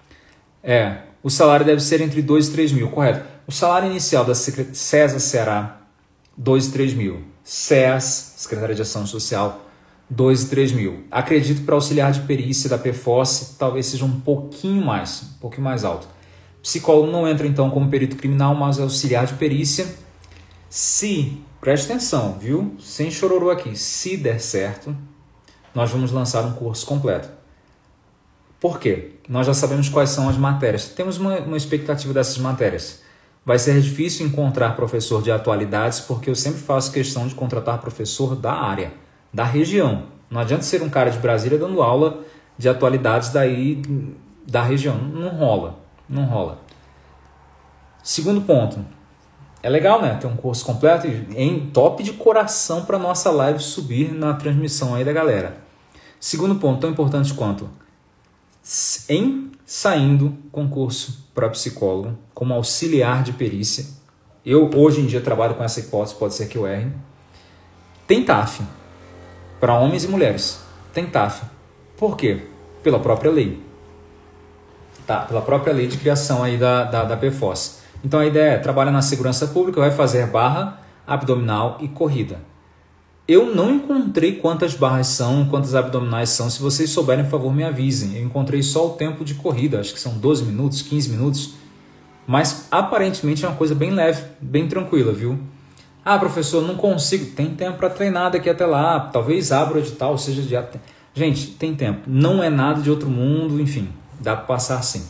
É, 0.63 0.99
o 1.23 1.31
salário 1.31 1.65
deve 1.65 1.81
ser 1.81 2.01
entre 2.01 2.23
2 2.23 2.49
e 2.49 2.53
3 2.53 2.73
mil, 2.73 2.91
correto. 2.91 3.25
O 3.47 3.53
salário 3.53 3.91
inicial 3.91 4.25
da 4.25 4.35
César 4.35 5.19
será 5.21 5.81
2 6.37 6.67
e 6.67 6.73
3 6.73 6.95
mil. 6.95 7.23
SES, 7.45 8.35
Secretaria 8.37 8.75
de 8.75 8.83
Ação 8.83 9.07
Social, 9.07 9.65
2 10.11 10.43
e 10.43 10.49
3 10.49 10.73
mil. 10.73 11.05
Acredito 11.11 11.63
para 11.63 11.75
auxiliar 11.75 12.13
de 12.13 12.21
perícia 12.21 12.69
da 12.69 12.79
PFOS 12.79 13.55
talvez 13.59 13.87
seja 13.87 14.05
um 14.05 14.21
pouquinho 14.21 14.85
mais, 14.85 15.23
um 15.23 15.41
pouquinho 15.41 15.63
mais 15.63 15.85
alto. 15.85 16.09
Psicólogo 16.63 17.11
não 17.11 17.29
entra 17.29 17.47
então 17.47 17.71
como 17.71 17.89
perito 17.89 18.17
criminal, 18.17 18.55
mas 18.55 18.79
é 18.79 18.83
auxiliar 18.83 19.27
de 19.27 19.35
perícia. 19.35 19.87
Se, 20.69 21.41
preste 21.61 21.87
atenção, 21.87 22.37
viu? 22.41 22.75
Sem 22.81 23.11
chororô 23.11 23.51
aqui, 23.51 23.77
se 23.77 24.17
der 24.17 24.41
certo, 24.41 24.97
nós 25.77 25.91
vamos 25.91 26.11
lançar 26.11 26.43
um 26.47 26.53
curso 26.53 26.87
completo. 26.87 27.29
Por 28.59 28.81
quê? 28.81 29.11
Nós 29.29 29.47
já 29.47 29.53
sabemos 29.53 29.91
quais 29.91 30.09
são 30.09 30.27
as 30.27 30.39
matérias. 30.39 30.89
Temos 30.89 31.19
uma, 31.19 31.39
uma 31.41 31.57
expectativa 31.59 32.15
dessas 32.15 32.39
matérias. 32.39 33.03
Vai 33.45 33.59
ser 33.59 33.79
difícil 33.83 34.27
encontrar 34.27 34.75
professor 34.75 35.23
de 35.23 35.31
atualidades 35.31 36.01
porque 36.01 36.31
eu 36.31 36.35
sempre 36.35 36.63
faço 36.63 36.91
questão 36.91 37.29
de 37.29 37.35
contratar 37.35 37.79
professor 37.79 38.35
da 38.35 38.55
área, 38.55 38.91
da 39.31 39.45
região. 39.45 40.05
Não 40.31 40.41
adianta 40.41 40.63
ser 40.63 40.81
um 40.81 40.89
cara 40.89 41.11
de 41.11 41.19
Brasília 41.19 41.59
dando 41.59 41.83
aula 41.83 42.21
de 42.57 42.71
atualidades 42.71 43.29
daí 43.29 43.83
da 44.49 44.63
região. 44.63 44.97
Não 44.97 45.29
rola, 45.29 45.79
não 46.09 46.25
rola. 46.25 46.59
Segundo 48.03 48.41
ponto, 48.41 48.83
é 49.63 49.69
legal, 49.69 50.01
né? 50.01 50.17
Ter 50.19 50.27
um 50.27 50.37
curso 50.37 50.65
completo 50.65 51.07
em 51.07 51.67
top 51.67 52.03
de 52.03 52.15
coração 52.15 52.87
para 52.87 52.99
nossa 52.99 53.31
live 53.31 53.59
subir 53.59 54.15
na 54.15 54.33
transmissão 54.33 54.95
aí 54.95 55.05
da 55.05 55.13
galera. 55.13 55.66
Segundo 56.27 56.57
ponto, 56.57 56.81
tão 56.81 56.91
importante 56.91 57.33
quanto 57.33 57.71
em 59.09 59.53
saindo 59.65 60.37
concurso 60.51 61.25
para 61.33 61.49
psicólogo 61.51 62.19
como 62.35 62.53
auxiliar 62.53 63.23
de 63.23 63.33
perícia, 63.33 63.87
eu 64.45 64.69
hoje 64.75 65.01
em 65.01 65.07
dia 65.07 65.21
trabalho 65.21 65.55
com 65.55 65.63
essa 65.63 65.79
hipótese, 65.79 66.17
pode 66.17 66.35
ser 66.35 66.49
que 66.49 66.59
eu 66.59 66.67
erre. 66.67 66.91
Tem 68.09 68.25
TAF 68.25 68.61
para 69.61 69.79
homens 69.79 70.03
e 70.03 70.09
mulheres. 70.09 70.59
Tem 70.93 71.07
TAF. 71.07 71.45
Por 71.97 72.17
quê? 72.17 72.45
Pela 72.83 72.99
própria 72.99 73.31
lei. 73.31 73.63
Tá, 75.07 75.21
pela 75.21 75.43
própria 75.43 75.73
lei 75.73 75.87
de 75.87 75.97
criação 75.97 76.43
aí 76.43 76.59
da, 76.59 76.83
da, 76.83 77.05
da 77.05 77.17
PFOS. 77.17 77.83
Então 78.05 78.19
a 78.19 78.27
ideia 78.27 78.55
é 78.55 78.59
trabalhar 78.59 78.91
na 78.91 79.01
segurança 79.01 79.47
pública, 79.47 79.79
vai 79.79 79.93
fazer 79.93 80.27
barra, 80.27 80.81
abdominal 81.07 81.79
e 81.81 81.87
corrida. 81.87 82.41
Eu 83.29 83.53
não 83.53 83.75
encontrei 83.75 84.37
quantas 84.37 84.75
barras 84.75 85.09
são, 85.09 85.47
quantas 85.47 85.75
abdominais 85.75 86.31
são. 86.31 86.49
Se 86.49 86.63
vocês 86.63 86.91
souberem, 86.91 87.25
por 87.25 87.33
favor, 87.33 87.53
me 87.53 87.65
avisem. 87.65 88.17
Eu 88.17 88.25
encontrei 88.25 88.63
só 88.63 88.87
o 88.87 88.91
tempo 88.91 89.25
de 89.25 89.35
corrida, 89.35 89.81
acho 89.81 89.93
que 89.93 89.99
são 90.01 90.17
12 90.17 90.45
minutos, 90.45 90.81
15 90.83 91.11
minutos. 91.11 91.55
Mas 92.25 92.69
aparentemente 92.71 93.45
é 93.45 93.49
uma 93.49 93.57
coisa 93.57 93.75
bem 93.75 93.91
leve, 93.91 94.23
bem 94.41 94.69
tranquila, 94.69 95.13
viu? 95.13 95.39
Ah, 96.05 96.19
professor, 96.19 96.63
não 96.63 96.77
consigo. 96.77 97.35
Tem 97.35 97.51
tempo 97.51 97.79
para 97.79 97.91
treinar 97.91 98.31
daqui 98.31 98.49
até 98.49 98.65
lá. 98.65 99.01
Talvez 99.01 99.51
abra 99.51 99.79
o 99.79 99.81
edital, 99.81 100.17
seja 100.17 100.41
de. 100.43 100.81
Gente, 101.13 101.49
tem 101.53 101.75
tempo. 101.75 102.03
Não 102.07 102.41
é 102.41 102.49
nada 102.49 102.81
de 102.81 102.91
outro 102.91 103.11
mundo, 103.11 103.61
enfim, 103.61 103.89
dá 104.21 104.37
para 104.37 104.45
passar 104.45 104.81
sim. 104.83 105.05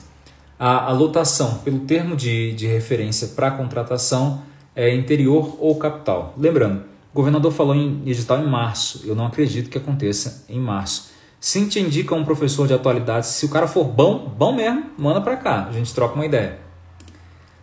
A, 0.58 0.86
a 0.86 0.92
lotação, 0.92 1.58
pelo 1.58 1.80
termo 1.80 2.16
de, 2.16 2.54
de 2.54 2.66
referência 2.66 3.28
para 3.28 3.50
contratação, 3.50 4.40
é 4.74 4.94
interior 4.94 5.58
ou 5.60 5.74
capital. 5.76 6.32
Lembrando, 6.38 6.95
o 7.16 7.22
governador 7.24 7.50
falou 7.50 7.74
em 7.74 8.02
edital 8.04 8.38
em 8.40 8.46
março. 8.46 9.00
Eu 9.06 9.14
não 9.14 9.24
acredito 9.24 9.70
que 9.70 9.78
aconteça 9.78 10.44
em 10.50 10.60
março. 10.60 11.12
Sim, 11.40 11.66
te 11.66 11.80
indica 11.80 12.14
um 12.14 12.22
professor 12.22 12.68
de 12.68 12.74
atualidade. 12.74 13.28
Se 13.28 13.46
o 13.46 13.48
cara 13.48 13.66
for 13.66 13.84
bom, 13.84 14.28
bom 14.36 14.54
mesmo, 14.54 14.90
manda 14.98 15.18
para 15.22 15.34
cá. 15.38 15.66
A 15.66 15.72
gente 15.72 15.94
troca 15.94 16.14
uma 16.14 16.26
ideia. 16.26 16.58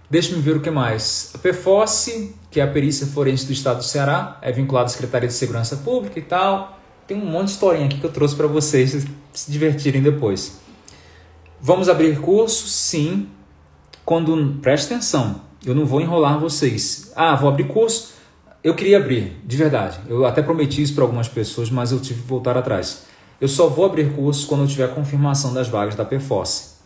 Deixa-me 0.10 0.42
ver 0.42 0.58
o 0.58 0.60
que 0.60 0.72
mais. 0.72 1.32
A 1.36 1.38
PFOS, 1.38 2.32
que 2.50 2.60
é 2.60 2.64
a 2.64 2.68
perícia 2.68 3.06
forense 3.06 3.46
do 3.46 3.54
estado 3.54 3.78
do 3.78 3.84
Ceará, 3.84 4.40
é 4.42 4.52
vinculada 4.52 4.88
à 4.88 4.90
Secretaria 4.90 5.28
de 5.28 5.36
Segurança 5.36 5.78
Pública 5.78 6.18
e 6.18 6.24
tal. 6.24 6.80
Tem 7.06 7.16
um 7.16 7.26
monte 7.28 7.46
de 7.46 7.52
historinha 7.52 7.86
aqui 7.86 8.00
que 8.00 8.06
eu 8.08 8.12
trouxe 8.12 8.36
para 8.36 8.48
vocês 8.48 9.06
se 9.32 9.52
divertirem 9.52 10.02
depois. 10.02 10.60
Vamos 11.62 11.90
abrir 11.90 12.20
curso? 12.20 12.68
Sim. 12.68 13.30
Quando 14.04 14.58
preste 14.64 14.92
atenção, 14.92 15.42
eu 15.64 15.76
não 15.76 15.86
vou 15.86 16.02
enrolar 16.02 16.40
vocês. 16.40 17.12
Ah, 17.16 17.36
vou 17.36 17.48
abrir 17.48 17.68
curso. 17.68 18.13
Eu 18.64 18.74
queria 18.74 18.98
abrir, 18.98 19.38
de 19.44 19.58
verdade. 19.58 20.00
Eu 20.08 20.26
até 20.26 20.42
prometi 20.42 20.82
isso 20.82 20.96
para 20.96 21.04
algumas 21.04 21.28
pessoas, 21.28 21.70
mas 21.70 21.92
eu 21.92 22.00
tive 22.00 22.22
que 22.22 22.28
voltar 22.28 22.58
atrás. 22.58 23.06
Eu 23.42 23.48
só 23.48 23.68
vou 23.68 23.86
abrir 23.86 24.14
curso 24.14 24.48
quando 24.48 24.62
eu 24.62 24.68
tiver 24.68 24.86
a 24.86 24.88
confirmação 24.88 25.54
das 25.54 25.68
vagas 25.68 25.96
da 25.96 26.06
PFOS. 26.06 26.78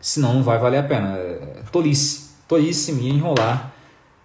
Senão 0.00 0.34
não 0.34 0.42
vai 0.42 0.58
valer 0.58 0.78
a 0.78 0.82
pena. 0.82 1.16
É 1.16 1.62
tolice 1.70 2.32
tolice 2.46 2.92
minha 2.92 3.14
enrolar 3.14 3.72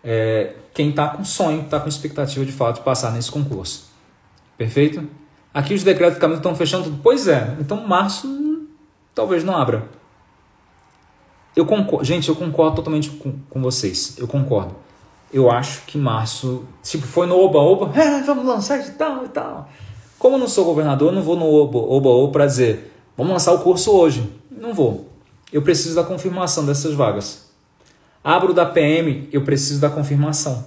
é, 0.04 0.54
quem 0.74 0.90
está 0.90 1.08
com 1.10 1.24
sonho, 1.24 1.62
está 1.62 1.80
com 1.80 1.88
expectativa 1.88 2.46
de 2.46 2.52
fato 2.52 2.78
de 2.78 2.82
passar 2.82 3.12
nesse 3.12 3.32
concurso. 3.32 3.90
Perfeito? 4.58 5.08
Aqui 5.54 5.74
os 5.74 5.84
decretos 5.84 6.16
de 6.16 6.22
caminho 6.22 6.38
estão 6.38 6.56
fechando 6.56 6.86
tudo. 6.86 7.00
Pois 7.02 7.28
é, 7.28 7.56
então 7.60 7.88
março 7.88 8.68
talvez 9.16 9.44
não 9.44 9.56
abra. 9.56 9.88
Eu 11.56 11.66
concordo, 11.66 12.06
gente, 12.06 12.30
eu 12.30 12.36
concordo 12.36 12.76
totalmente 12.76 13.10
com, 13.10 13.34
com 13.50 13.62
vocês. 13.62 14.16
Eu 14.18 14.28
concordo. 14.28 14.76
Eu 15.32 15.52
acho 15.52 15.82
que 15.86 15.98
março, 15.98 16.64
tipo, 16.82 17.06
foi 17.06 17.28
no 17.28 17.38
Oba-Oba, 17.38 17.92
é, 18.00 18.22
vamos 18.26 18.46
lançar 18.46 18.80
e 18.80 18.92
tal 18.92 19.26
e 19.26 19.30
tal. 19.30 19.70
Como 20.18 20.36
eu 20.36 20.40
não 20.40 20.48
sou 20.48 20.66
governador, 20.66 21.10
eu 21.10 21.16
não 21.16 21.22
vou 21.22 21.36
no 21.36 21.46
Oba-Oba 21.46 22.32
para 22.32 22.46
dizer, 22.46 22.94
vamos 23.16 23.34
lançar 23.34 23.54
o 23.54 23.60
curso 23.60 23.92
hoje. 23.92 24.28
Não 24.50 24.74
vou. 24.74 25.10
Eu 25.52 25.62
preciso 25.62 25.96
da 25.96 26.04
confirmação 26.04 26.66
dessas 26.66 26.94
vagas. 26.94 27.48
Abro 28.24 28.54
da 28.54 28.66
PM, 28.66 29.30
eu 29.32 29.44
preciso 29.44 29.80
da 29.80 29.90
confirmação. 29.90 30.66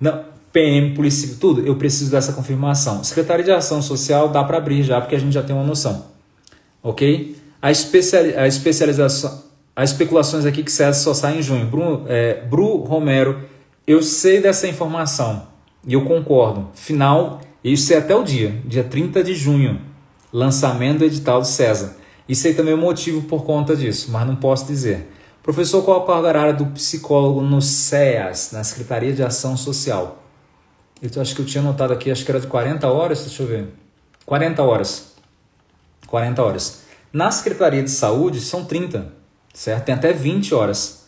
Não, 0.00 0.24
PM, 0.52 0.94
polícia, 0.94 1.36
tudo, 1.40 1.66
eu 1.66 1.76
preciso 1.76 2.10
dessa 2.10 2.32
confirmação. 2.32 3.02
Secretaria 3.04 3.44
de 3.44 3.50
Ação 3.50 3.82
Social 3.82 4.28
dá 4.28 4.42
para 4.44 4.58
abrir 4.58 4.82
já, 4.82 5.00
porque 5.00 5.14
a 5.14 5.18
gente 5.18 5.32
já 5.32 5.42
tem 5.42 5.54
uma 5.54 5.64
noção. 5.64 6.06
Ok? 6.82 7.36
A, 7.60 7.70
especiali 7.70 8.36
a 8.36 8.46
especialização, 8.46 9.42
as 9.76 9.90
especulações 9.90 10.44
aqui 10.44 10.62
que 10.62 10.70
César 10.70 10.98
só 10.98 11.14
sai 11.14 11.38
em 11.38 11.42
junho. 11.42 11.66
Bruno, 11.66 12.04
é, 12.08 12.42
Bru 12.42 12.78
Romero, 12.78 13.40
eu 13.86 14.02
sei 14.02 14.40
dessa 14.40 14.68
informação 14.68 15.48
e 15.86 15.94
eu 15.94 16.04
concordo. 16.04 16.68
Final, 16.74 17.40
isso 17.62 17.92
é 17.92 17.98
até 17.98 18.14
o 18.14 18.22
dia, 18.22 18.60
dia 18.64 18.84
30 18.84 19.24
de 19.24 19.34
junho, 19.34 19.80
lançamento 20.32 20.98
do 20.98 21.04
edital 21.04 21.40
do 21.40 21.46
César. 21.46 21.96
E 22.28 22.34
sei 22.34 22.54
também 22.54 22.72
o 22.72 22.78
motivo 22.78 23.22
por 23.22 23.44
conta 23.44 23.76
disso, 23.76 24.10
mas 24.10 24.26
não 24.26 24.36
posso 24.36 24.66
dizer. 24.66 25.10
Professor, 25.42 25.82
qual 25.84 26.02
a 26.02 26.06
carga 26.06 26.28
horária 26.28 26.54
do 26.54 26.64
psicólogo 26.66 27.42
no 27.42 27.60
SEAS, 27.60 28.50
na 28.52 28.64
Secretaria 28.64 29.12
de 29.12 29.22
Ação 29.22 29.56
Social? 29.56 30.22
Eu 31.02 31.20
acho 31.20 31.34
que 31.34 31.42
eu 31.42 31.46
tinha 31.46 31.62
notado 31.62 31.92
aqui, 31.92 32.10
acho 32.10 32.24
que 32.24 32.30
era 32.30 32.40
de 32.40 32.46
40 32.46 32.88
horas, 32.88 33.20
deixa 33.24 33.42
eu 33.42 33.46
ver. 33.46 33.68
40 34.24 34.62
horas. 34.62 35.14
40 36.06 36.42
horas. 36.42 36.82
Na 37.12 37.30
Secretaria 37.30 37.82
de 37.82 37.90
Saúde 37.90 38.40
são 38.40 38.64
30, 38.64 39.12
certo? 39.54 39.86
Tem 39.86 39.94
até 39.94 40.12
20 40.12 40.54
horas. 40.54 41.06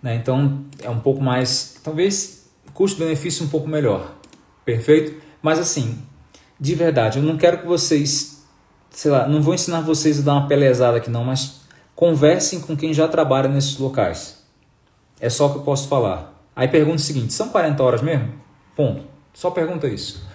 Né? 0.00 0.14
Então 0.14 0.64
é 0.80 0.88
um 0.88 1.00
pouco 1.00 1.20
mais, 1.20 1.80
talvez 1.82 2.48
custo-benefício 2.72 3.44
um 3.44 3.48
pouco 3.48 3.66
melhor. 3.66 4.14
Perfeito? 4.64 5.20
Mas 5.42 5.58
assim, 5.58 5.98
de 6.60 6.74
verdade, 6.76 7.18
eu 7.18 7.24
não 7.24 7.36
quero 7.36 7.58
que 7.58 7.66
vocês, 7.66 8.44
sei 8.90 9.10
lá, 9.10 9.26
não 9.26 9.42
vou 9.42 9.54
ensinar 9.54 9.80
vocês 9.80 10.20
a 10.20 10.22
dar 10.22 10.34
uma 10.34 10.46
pelezada 10.46 10.98
aqui 10.98 11.10
não, 11.10 11.24
mas 11.24 11.60
Conversem 12.00 12.60
com 12.60 12.74
quem 12.74 12.94
já 12.94 13.06
trabalha 13.06 13.46
nesses 13.46 13.76
locais. 13.76 14.38
É 15.20 15.28
só 15.28 15.48
o 15.48 15.50
que 15.50 15.58
eu 15.58 15.62
posso 15.62 15.86
falar. 15.86 16.32
Aí 16.56 16.66
pergunta 16.66 16.96
o 16.96 16.98
seguinte: 16.98 17.30
são 17.34 17.50
40 17.50 17.82
horas 17.82 18.00
mesmo? 18.00 18.32
Ponto. 18.74 19.04
Só 19.34 19.50
pergunta 19.50 19.86
isso. 19.86 20.26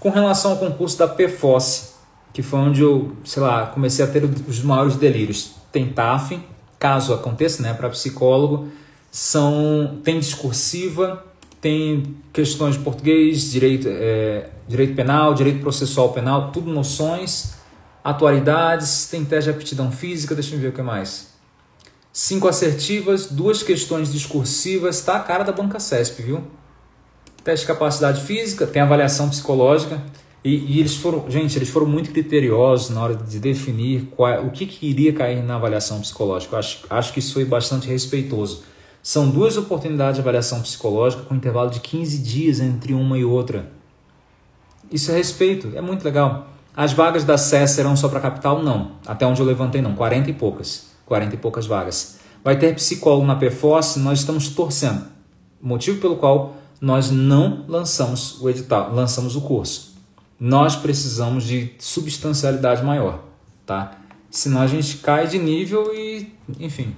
Com 0.00 0.08
relação 0.08 0.52
ao 0.52 0.56
concurso 0.56 0.98
da 0.98 1.06
PFOS, 1.06 1.96
que 2.32 2.40
foi 2.40 2.58
onde 2.58 2.80
eu, 2.80 3.14
sei 3.22 3.42
lá, 3.42 3.66
comecei 3.66 4.02
a 4.02 4.08
ter 4.08 4.24
os 4.24 4.62
maiores 4.62 4.96
delírios. 4.96 5.56
Tem 5.74 5.88
TAF, 5.88 6.40
caso 6.78 7.12
aconteça, 7.12 7.60
né, 7.60 7.74
para 7.74 7.90
psicólogo, 7.90 8.68
são 9.10 9.98
tem 10.04 10.20
discursiva, 10.20 11.26
tem 11.60 12.14
questões 12.32 12.76
de 12.76 12.84
português, 12.84 13.50
direito, 13.50 13.88
é, 13.90 14.50
direito 14.68 14.94
penal, 14.94 15.34
direito 15.34 15.58
processual 15.58 16.12
penal, 16.12 16.52
tudo 16.52 16.70
noções 16.70 17.54
atualidades, 18.04 19.08
tem 19.10 19.24
teste 19.24 19.50
de 19.50 19.56
aptidão 19.56 19.90
física, 19.90 20.32
deixa 20.36 20.54
eu 20.54 20.60
ver 20.60 20.68
o 20.68 20.72
que 20.72 20.80
mais. 20.80 21.34
Cinco 22.12 22.46
assertivas, 22.46 23.26
duas 23.26 23.64
questões 23.64 24.12
discursivas, 24.12 25.00
tá 25.00 25.16
a 25.16 25.20
cara 25.20 25.42
da 25.42 25.50
banca 25.50 25.80
CESP, 25.80 26.22
viu? 26.22 26.44
Teste 27.42 27.66
de 27.66 27.72
capacidade 27.72 28.22
física, 28.22 28.64
tem 28.64 28.80
avaliação 28.80 29.28
psicológica. 29.28 30.00
E, 30.44 30.74
e, 30.74 30.80
eles 30.80 30.94
foram, 30.94 31.24
gente, 31.30 31.56
eles 31.56 31.70
foram 31.70 31.86
muito 31.86 32.10
criteriosos 32.10 32.90
na 32.90 33.02
hora 33.02 33.16
de 33.16 33.38
definir 33.38 34.08
qual, 34.14 34.44
o 34.44 34.50
que, 34.50 34.66
que 34.66 34.86
iria 34.86 35.10
cair 35.10 35.42
na 35.42 35.56
avaliação 35.56 36.00
psicológica. 36.00 36.54
Eu 36.54 36.58
acho, 36.58 36.84
acho 36.90 37.12
que 37.14 37.18
isso 37.18 37.32
foi 37.32 37.46
bastante 37.46 37.88
respeitoso. 37.88 38.62
São 39.02 39.30
duas 39.30 39.56
oportunidades 39.56 40.16
de 40.16 40.20
avaliação 40.20 40.60
psicológica 40.60 41.22
com 41.22 41.34
intervalo 41.34 41.70
de 41.70 41.80
15 41.80 42.18
dias 42.18 42.60
entre 42.60 42.92
uma 42.92 43.16
e 43.16 43.24
outra. 43.24 43.70
Isso 44.92 45.10
é 45.10 45.16
respeito, 45.16 45.72
é 45.74 45.80
muito 45.80 46.04
legal. 46.04 46.48
As 46.76 46.92
vagas 46.92 47.24
da 47.24 47.38
SES 47.38 47.70
serão 47.70 47.96
só 47.96 48.08
para 48.08 48.20
capital? 48.20 48.62
Não. 48.62 48.92
Até 49.06 49.24
onde 49.26 49.40
eu 49.40 49.46
levantei, 49.46 49.80
não. 49.80 49.94
40 49.94 50.28
e 50.28 50.34
poucas. 50.34 50.88
40 51.06 51.36
e 51.36 51.38
poucas 51.38 51.66
vagas. 51.66 52.18
Vai 52.42 52.58
ter 52.58 52.74
psicólogo 52.74 53.24
na 53.24 53.36
PFOS? 53.36 53.96
Nós 53.96 54.18
estamos 54.18 54.48
torcendo. 54.50 55.06
Motivo 55.62 56.00
pelo 56.00 56.16
qual 56.16 56.56
nós 56.80 57.10
não 57.10 57.64
lançamos 57.66 58.40
o 58.42 58.50
edital, 58.50 58.92
lançamos 58.92 59.36
o 59.36 59.40
curso. 59.40 59.93
Nós 60.38 60.76
precisamos 60.76 61.44
de 61.44 61.74
substancialidade 61.78 62.82
maior, 62.84 63.22
tá? 63.64 63.98
Senão 64.30 64.62
a 64.62 64.66
gente 64.66 64.98
cai 64.98 65.28
de 65.28 65.38
nível 65.38 65.94
e, 65.94 66.34
enfim. 66.58 66.94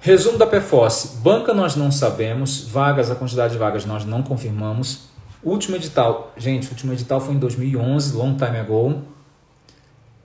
Resumo 0.00 0.38
da 0.38 0.46
PFOS. 0.46 1.18
Banca 1.22 1.52
nós 1.52 1.76
não 1.76 1.92
sabemos, 1.92 2.66
vagas, 2.66 3.10
a 3.10 3.14
quantidade 3.14 3.52
de 3.52 3.58
vagas 3.58 3.84
nós 3.84 4.06
não 4.06 4.22
confirmamos. 4.22 5.10
Último 5.42 5.76
edital, 5.76 6.32
gente, 6.38 6.70
último 6.70 6.92
edital 6.94 7.20
foi 7.20 7.34
em 7.34 7.38
2011, 7.38 8.16
long 8.16 8.34
time 8.34 8.58
ago. 8.58 9.02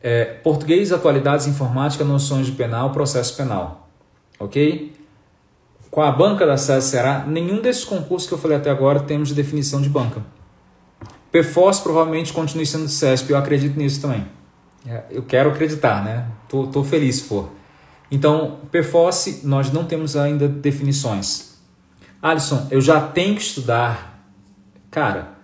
É, 0.01 0.23
português, 0.23 0.93
atualidades, 0.93 1.45
informática, 1.45 2.05
noções 2.05 2.45
de 2.45 2.53
penal, 2.53 2.91
processo 2.91 3.35
penal. 3.35 3.89
Ok? 4.39 4.93
Com 5.91 6.01
a 6.01 6.11
banca 6.11 6.45
da 6.45 6.55
SES 6.57 6.83
Ceará, 6.85 7.25
nenhum 7.27 7.61
desses 7.61 7.83
concursos 7.83 8.27
que 8.27 8.33
eu 8.33 8.37
falei 8.37 8.57
até 8.57 8.69
agora 8.69 9.01
temos 9.01 9.29
de 9.29 9.33
definição 9.33 9.81
de 9.81 9.89
banca. 9.89 10.21
PFOS 11.31 11.79
provavelmente 11.79 12.31
continue 12.31 12.65
sendo 12.65 12.87
CESP, 12.87 13.31
eu 13.31 13.37
acredito 13.37 13.77
nisso 13.77 14.01
também. 14.01 14.25
É, 14.87 15.03
eu 15.09 15.23
quero 15.23 15.49
acreditar, 15.49 16.03
né? 16.03 16.27
Tô, 16.47 16.67
tô 16.67 16.83
feliz 16.83 17.17
se 17.17 17.23
for. 17.23 17.49
Então, 18.09 18.59
PFOS, 18.71 19.43
nós 19.43 19.71
não 19.71 19.85
temos 19.85 20.15
ainda 20.15 20.47
definições. 20.47 21.55
Alisson, 22.21 22.67
eu 22.71 22.79
já 22.79 23.01
tenho 23.01 23.35
que 23.35 23.41
estudar 23.41 24.15
Cara, 24.95 25.39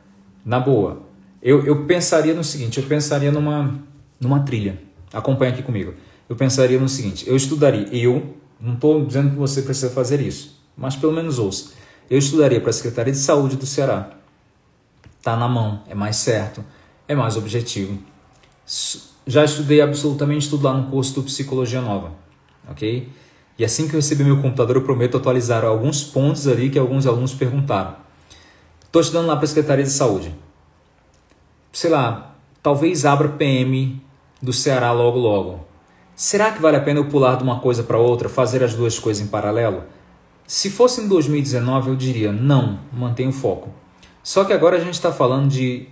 na 0.46 0.62
boa, 0.62 1.02
eu, 1.44 1.66
eu 1.66 1.84
pensaria 1.84 2.34
no 2.34 2.42
seguinte: 2.42 2.80
eu 2.80 2.86
pensaria 2.86 3.34
numa, 3.34 3.84
numa 4.18 4.40
trilha. 4.46 4.82
Acompanha 5.12 5.52
aqui 5.52 5.62
comigo. 5.62 5.94
Eu 6.30 6.38
pensaria 6.38 6.80
no 6.80 6.88
seguinte: 6.88 7.28
eu 7.28 7.36
estudaria, 7.36 7.86
eu, 7.92 8.34
não 8.58 8.76
estou 8.76 9.04
dizendo 9.06 9.32
que 9.32 9.36
você 9.36 9.62
precisa 9.62 9.90
fazer 9.90 10.22
isso, 10.22 10.58
mas 10.78 10.96
pelo 10.96 11.12
menos 11.12 11.38
ouça. 11.38 11.74
Eu 12.10 12.18
estudaria 12.18 12.62
para 12.62 12.70
a 12.70 12.74
Secretaria 12.74 13.12
de 13.12 13.20
Saúde 13.20 13.58
do 13.58 13.66
Ceará. 13.66 14.12
Tá 15.22 15.36
na 15.36 15.48
mão, 15.48 15.84
é 15.88 15.94
mais 15.94 16.16
certo, 16.16 16.64
é 17.08 17.14
mais 17.14 17.38
objetivo. 17.38 18.00
Já 19.26 19.44
estudei 19.44 19.82
absolutamente 19.82 20.50
tudo 20.50 20.64
lá 20.64 20.74
no 20.74 20.90
curso 20.90 21.16
do 21.16 21.24
Psicologia 21.24 21.82
Nova, 21.82 22.12
ok? 22.70 23.08
E 23.58 23.64
assim 23.64 23.88
que 23.88 23.94
eu 23.94 24.00
receber 24.00 24.24
meu 24.24 24.42
computador, 24.42 24.76
eu 24.76 24.82
prometo 24.82 25.18
atualizar 25.18 25.64
alguns 25.64 26.04
pontos 26.04 26.48
ali 26.48 26.70
que 26.70 26.80
alguns 26.80 27.06
alunos 27.06 27.34
perguntaram. 27.34 27.96
Estou 28.84 29.02
estudando 29.02 29.28
lá 29.28 29.36
para 29.36 29.46
a 29.46 29.48
Secretaria 29.48 29.84
de 29.84 29.92
Saúde. 29.92 30.34
Sei 31.72 31.90
lá, 31.90 32.36
talvez 32.64 33.06
abra 33.06 33.30
PM 33.30 34.02
do 34.42 34.52
Ceará 34.52 34.92
logo 34.92 35.20
logo. 35.20 35.66
Será 36.16 36.52
que 36.52 36.62
vale 36.62 36.78
a 36.78 36.82
pena 36.82 37.00
eu 37.00 37.06
pular 37.06 37.36
de 37.36 37.44
uma 37.44 37.60
coisa 37.60 37.84
para 37.84 37.98
outra, 37.98 38.28
fazer 38.28 38.64
as 38.64 38.74
duas 38.74 38.98
coisas 38.98 39.24
em 39.24 39.28
paralelo? 39.28 39.84
Se 40.46 40.70
fosse 40.70 41.02
em 41.02 41.08
2019, 41.08 41.90
eu 41.92 41.96
diria 41.96 42.32
não, 42.32 42.80
mantenha 42.92 43.30
o 43.30 43.34
foco. 43.34 43.70
Só 44.24 44.44
que 44.44 44.54
agora 44.54 44.78
a 44.78 44.80
gente 44.80 44.94
está 44.94 45.12
falando 45.12 45.50
de 45.50 45.88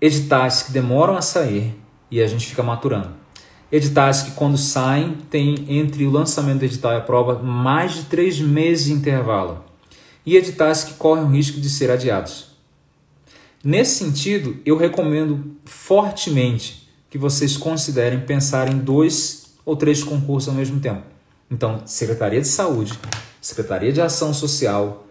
editais 0.00 0.62
que 0.62 0.72
demoram 0.72 1.16
a 1.16 1.22
sair 1.22 1.74
e 2.10 2.20
a 2.20 2.26
gente 2.26 2.46
fica 2.46 2.62
maturando. 2.62 3.10
Editais 3.72 4.22
que, 4.22 4.30
quando 4.32 4.56
saem, 4.56 5.16
tem 5.28 5.66
entre 5.68 6.06
o 6.06 6.10
lançamento 6.10 6.60
do 6.60 6.64
edital 6.66 6.92
e 6.92 6.96
a 6.96 7.00
prova 7.00 7.42
mais 7.42 7.94
de 7.94 8.04
três 8.04 8.38
meses 8.38 8.86
de 8.86 8.92
intervalo. 8.92 9.64
E 10.24 10.36
editais 10.36 10.84
que 10.84 10.94
correm 10.94 11.24
o 11.24 11.28
risco 11.28 11.60
de 11.60 11.68
ser 11.68 11.90
adiados. 11.90 12.48
Nesse 13.64 14.04
sentido, 14.04 14.56
eu 14.64 14.76
recomendo 14.76 15.56
fortemente 15.64 16.88
que 17.10 17.18
vocês 17.18 17.56
considerem 17.56 18.20
pensar 18.20 18.68
em 18.68 18.78
dois 18.78 19.54
ou 19.64 19.74
três 19.74 20.04
concursos 20.04 20.48
ao 20.48 20.54
mesmo 20.54 20.78
tempo. 20.78 21.02
Então, 21.50 21.80
Secretaria 21.86 22.40
de 22.40 22.48
Saúde, 22.48 22.92
Secretaria 23.40 23.92
de 23.92 24.00
Ação 24.00 24.32
Social 24.34 25.05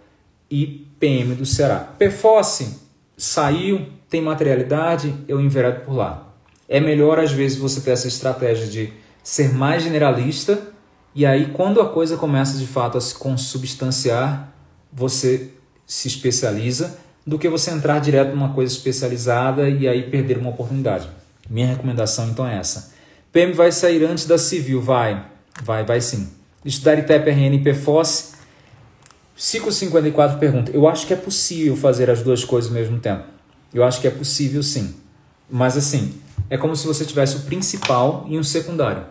e 0.63 0.88
PM 1.00 1.36
do 1.36 1.46
Ceará. 1.46 1.80
PFOS 1.98 2.80
saiu, 3.18 3.88
tem 4.10 4.22
materialidade, 4.22 5.13
eu 5.28 5.41
enveredo 5.41 5.82
por 5.82 5.94
lá. 5.94 6.34
É 6.68 6.80
melhor, 6.80 7.20
às 7.20 7.32
vezes, 7.32 7.58
você 7.58 7.82
ter 7.82 7.91
essa 7.91 8.08
estratégia 8.08 8.68
de 8.68 8.94
ser 9.24 9.54
mais 9.54 9.84
generalista 9.84 10.74
e 11.15 11.26
aí, 11.26 11.46
quando 11.54 11.80
a 11.80 11.88
coisa 11.88 12.18
começa 12.18 12.58
de 12.58 12.68
fato 12.68 12.98
a 12.98 13.02
se 13.02 13.15
consubstanciar, 13.15 14.54
você 14.91 15.50
se 15.88 16.10
especializa 16.10 16.98
do 17.26 17.39
que 17.39 17.48
você 17.48 17.72
entrar 17.72 18.00
direto 18.00 18.36
numa 18.36 18.54
coisa 18.54 18.74
especializada 18.74 19.70
e 19.70 19.88
aí 19.88 20.10
perder 20.10 20.38
uma 20.38 20.50
oportunidade. 20.50 21.10
Minha 21.50 21.68
recomendação 21.68 22.28
então 22.28 22.46
é 22.46 22.58
essa. 22.58 22.94
PM 23.32 23.54
vai 23.54 23.72
sair 23.72 24.04
antes 24.04 24.26
da 24.26 24.38
civil, 24.38 24.82
vai, 24.82 25.26
vai, 25.63 25.86
vai 25.86 26.02
sim. 26.02 26.30
Estudar 26.65 27.00
ITEP, 27.00 27.30
RN 27.30 27.56
e 27.56 27.63
PFOS. 27.63 28.34
Ciclo 29.36 29.71
54 29.71 30.39
pergunta: 30.39 30.71
Eu 30.71 30.88
acho 30.88 31.06
que 31.06 31.13
é 31.13 31.17
possível 31.17 31.76
fazer 31.76 32.10
as 32.10 32.21
duas 32.21 32.45
coisas 32.45 32.71
ao 32.71 32.76
mesmo 32.76 33.00
tempo. 33.00 33.24
Eu 33.74 33.84
acho 33.84 34.00
que 34.00 34.08
é 34.08 34.12
possível 34.12 34.63
sim. 34.63 34.95
Mas 35.50 35.76
assim, 35.76 36.13
é 36.50 36.58
como 36.58 36.76
se 36.76 36.88
você 36.88 37.06
tivesse 37.06 37.38
o 37.38 37.39
principal 37.41 38.26
e 38.30 38.38
um 38.38 38.43
secundário. 38.43 39.04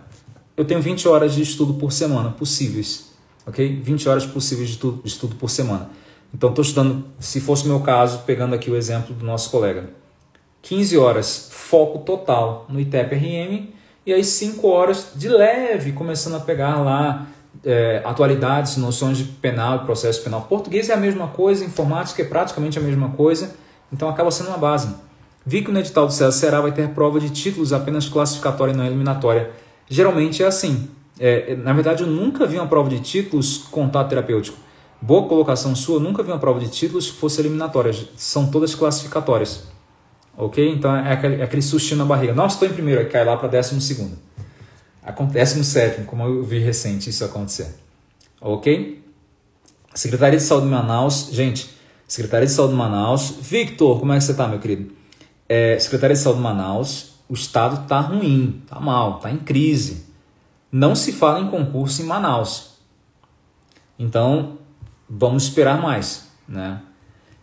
Eu 0.57 0.65
tenho 0.65 0.81
20 0.81 1.07
horas 1.09 1.35
de 1.35 1.43
estudo 1.43 1.75
por 1.75 1.93
semana 1.93 2.31
possíveis, 2.31 3.13
ok? 3.47 3.81
20 3.83 4.09
horas 4.09 4.25
possíveis 4.25 4.71
de 4.71 4.77
de 4.77 5.01
estudo 5.05 5.37
por 5.37 5.51
semana. 5.51 5.91
Então, 6.33 6.49
estou 6.49 6.65
estudando, 6.65 7.05
se 7.21 7.41
fosse 7.41 7.65
o 7.65 7.69
meu 7.69 7.81
caso, 7.81 8.23
pegando 8.27 8.55
aqui 8.55 8.71
o 8.71 8.77
exemplo 8.77 9.15
do 9.15 9.25
nosso 9.25 9.51
colega, 9.51 9.91
15 10.63 10.97
horas 10.97 11.49
foco 11.51 12.01
total 12.01 12.67
no 12.69 12.81
ITEP-RM 12.81 13.69
e 14.07 14.13
aí 14.13 14.25
5 14.25 14.67
horas 14.67 15.13
de 15.15 15.29
leve, 15.29 15.93
começando 15.93 16.35
a 16.35 16.41
pegar 16.41 16.81
lá 16.81 17.29
é, 17.65 18.03
atualidades, 18.05 18.77
noções 18.77 19.19
de 19.19 19.25
penal, 19.25 19.81
processo 19.81 20.23
penal. 20.23 20.43
Português 20.43 20.89
é 20.89 20.95
a 20.95 20.97
mesma 20.97 21.29
coisa, 21.29 21.65
informática 21.65 22.23
é 22.23 22.25
praticamente 22.25 22.79
a 22.79 22.83
mesma 22.83 23.11
coisa, 23.11 23.55
então 23.93 24.09
acaba 24.09 24.31
sendo 24.31 24.49
uma 24.49 24.59
base. 24.59 24.95
Vi 25.47 25.63
que 25.63 25.71
no 25.71 25.79
edital 25.79 26.07
do 26.07 26.13
César 26.13 26.33
Será 26.33 26.61
vai 26.61 26.73
ter 26.73 26.89
prova 26.91 27.21
de 27.21 27.31
títulos 27.31 27.73
apenas 27.73 28.09
classificatória 28.09 28.73
e 28.73 28.77
não 28.77 28.85
eliminatória. 28.85 29.51
Geralmente 29.89 30.43
é 30.43 30.47
assim. 30.47 30.89
É, 31.19 31.55
na 31.57 31.73
verdade, 31.73 32.03
eu 32.03 32.09
nunca 32.09 32.47
vi 32.47 32.57
uma 32.57 32.67
prova 32.67 32.89
de 32.89 33.01
títulos 33.01 33.59
contato 33.71 34.09
terapêutico. 34.09 34.57
Boa 35.01 35.29
colocação 35.29 35.77
sua, 35.77 36.01
nunca 36.01 36.23
vi 36.23 36.31
uma 36.31 36.39
prova 36.39 36.59
de 36.59 36.69
títulos 36.69 37.11
que 37.11 37.19
fosse 37.19 37.41
eliminatória. 37.41 37.93
São 38.17 38.51
todas 38.51 38.75
classificatórias. 38.75 39.65
Ok? 40.37 40.67
Então 40.67 40.97
é 40.97 41.13
aquele, 41.13 41.37
é 41.37 41.45
aquele 41.45 41.63
na 41.97 42.05
barriga. 42.05 42.33
Nossa, 42.33 42.57
estou 42.57 42.69
em 42.69 42.73
primeiro, 42.73 43.03
aí 43.03 43.07
cai 43.07 43.25
lá 43.25 43.37
para 43.37 43.49
décimo 43.49 43.81
segundo. 43.81 44.17
Décimo 45.31 45.63
sétimo, 45.65 46.07
como 46.07 46.25
eu 46.25 46.43
vi 46.43 46.59
recente 46.59 47.11
isso 47.11 47.25
acontecer. 47.25 47.75
Ok? 48.41 49.03
Secretaria 49.95 50.39
de 50.39 50.45
Saúde 50.45 50.67
de 50.67 50.73
Manaus. 50.73 51.29
Gente, 51.31 51.71
Secretaria 52.09 52.47
de 52.47 52.53
Saúde 52.53 52.73
de 52.73 52.79
Manaus. 52.79 53.37
Victor, 53.41 54.01
como 54.01 54.13
é 54.13 54.19
que 54.19 54.25
você 54.25 54.33
está, 54.33 54.49
meu 54.49 54.59
querido? 54.59 54.93
É, 55.49 55.79
Secretaria 55.79 56.17
de 56.17 56.23
Saúde 56.23 56.39
de 56.39 56.45
Manaus. 56.45 57.15
O 57.29 57.35
estado 57.35 57.83
está 57.83 58.01
ruim, 58.01 58.63
está 58.65 58.81
mal, 58.81 59.17
está 59.17 59.31
em 59.31 59.39
crise. 59.39 60.07
Não 60.71 60.95
se 60.95 61.13
fala 61.13 61.41
em 61.41 61.49
concurso 61.49 62.03
em 62.03 62.07
Manaus. 62.07 62.75
Então, 63.99 64.59
vamos 65.09 65.45
esperar 65.45 65.81
mais. 65.81 66.29
Né? 66.49 66.81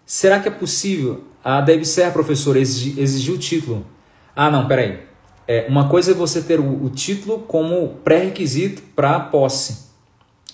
Será 0.06 0.40
que 0.40 0.48
é 0.48 0.52
possível? 0.52 1.24
A 1.44 1.62
DebSer, 1.62 2.12
professor, 2.12 2.58
exigir 2.58 3.34
o 3.34 3.38
título. 3.38 3.86
Ah, 4.36 4.52
não, 4.52 4.68
peraí. 4.68 5.11
É, 5.52 5.66
uma 5.68 5.90
coisa 5.90 6.12
é 6.12 6.14
você 6.14 6.42
ter 6.42 6.62
o, 6.62 6.86
o 6.86 6.90
título 6.90 7.40
como 7.40 7.90
pré-requisito 8.06 8.82
para 8.96 9.18
a 9.18 9.20
posse. 9.20 9.90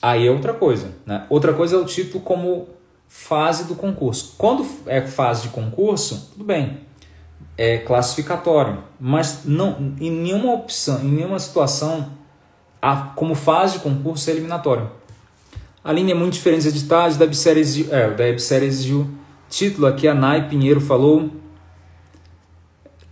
Aí 0.02 0.26
é 0.26 0.32
outra 0.32 0.56
coisa. 0.56 0.92
Né? 1.06 1.24
Outra 1.30 1.54
coisa 1.54 1.76
é 1.76 1.80
o 1.80 1.86
título 1.86 2.24
como 2.24 2.68
fase 3.08 3.66
do 3.66 3.76
concurso. 3.76 4.34
Quando 4.40 4.66
é 4.88 5.02
fase 5.06 5.44
de 5.44 5.50
concurso, 5.50 6.32
tudo 6.32 6.44
bem, 6.44 6.80
é 7.56 7.78
classificatório, 7.78 8.80
mas 9.00 9.42
não 9.46 9.94
em 10.02 10.10
nenhuma 10.10 10.56
opção, 10.56 11.00
em 11.04 11.10
nenhuma 11.10 11.38
situação, 11.38 12.14
a, 12.82 12.96
como 12.96 13.36
fase 13.36 13.74
de 13.74 13.84
concurso 13.84 14.28
é 14.32 14.34
eliminatório. 14.34 14.90
A 15.84 15.94
linha 15.94 16.14
é 16.14 16.16
muito 16.16 16.34
diferente 16.34 16.64
dos 16.64 16.74
editais, 16.74 17.18
da 17.18 17.26
Websérie 17.26 17.62
exigiu, 17.62 17.94
é, 17.94 18.10
da 18.10 18.24
Websérie 18.24 18.68
exigiu 18.68 19.08
título, 19.48 19.86
aqui 19.86 20.08
a 20.08 20.16
Nai 20.16 20.50
Pinheiro 20.50 20.82
falou. 20.82 21.30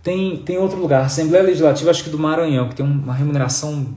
Tem, 0.06 0.36
tem 0.36 0.56
outro 0.56 0.78
lugar, 0.78 1.04
Assembleia 1.04 1.42
Legislativa, 1.42 1.90
acho 1.90 2.04
que 2.04 2.10
do 2.10 2.16
Maranhão, 2.16 2.68
que 2.68 2.76
tem 2.76 2.86
uma 2.86 3.12
remuneração 3.12 3.88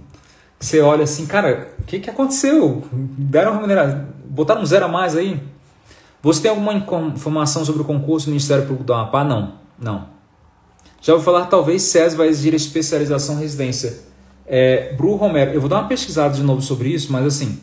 que 0.57 0.65
você 0.65 0.81
olha 0.81 1.03
assim, 1.03 1.27
cara, 1.27 1.71
o 1.77 1.83
que, 1.83 1.99
que 1.99 2.09
aconteceu? 2.09 2.83
Deram 2.91 3.53
remuneração, 3.53 4.07
botaram 4.25 4.63
um 4.63 4.65
zero 4.65 4.85
a 4.85 4.87
mais 4.87 5.15
aí? 5.15 5.39
Você 6.23 6.41
tem 6.41 6.49
alguma 6.49 6.73
informação 6.73 7.63
sobre 7.63 7.83
o 7.83 7.85
concurso 7.85 8.25
do 8.25 8.29
Ministério 8.29 8.63
Público 8.63 8.85
do 8.85 8.91
Amapá? 8.91 9.23
Não, 9.23 9.53
não. 9.79 10.07
Já 10.99 11.13
vou 11.13 11.21
falar, 11.21 11.45
talvez 11.45 11.83
SES 11.83 12.15
vai 12.15 12.27
exigir 12.27 12.55
especialização 12.55 13.35
em 13.35 13.41
residência. 13.41 13.99
É, 14.47 14.95
Bru 14.95 15.15
Romero, 15.15 15.51
eu 15.51 15.61
vou 15.61 15.69
dar 15.69 15.77
uma 15.77 15.87
pesquisada 15.87 16.33
de 16.33 16.41
novo 16.41 16.63
sobre 16.63 16.89
isso, 16.89 17.11
mas 17.11 17.23
assim, 17.23 17.59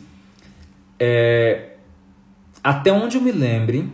é, 1.00 1.70
até 2.62 2.92
onde 2.92 3.16
eu 3.16 3.22
me 3.22 3.32
lembre, 3.32 3.90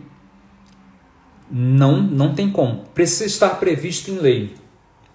não, 1.49 2.01
não 2.01 2.33
tem 2.33 2.49
como. 2.49 2.83
Precisa 2.93 3.25
estar 3.25 3.49
previsto 3.59 4.11
em 4.11 4.17
lei. 4.17 4.55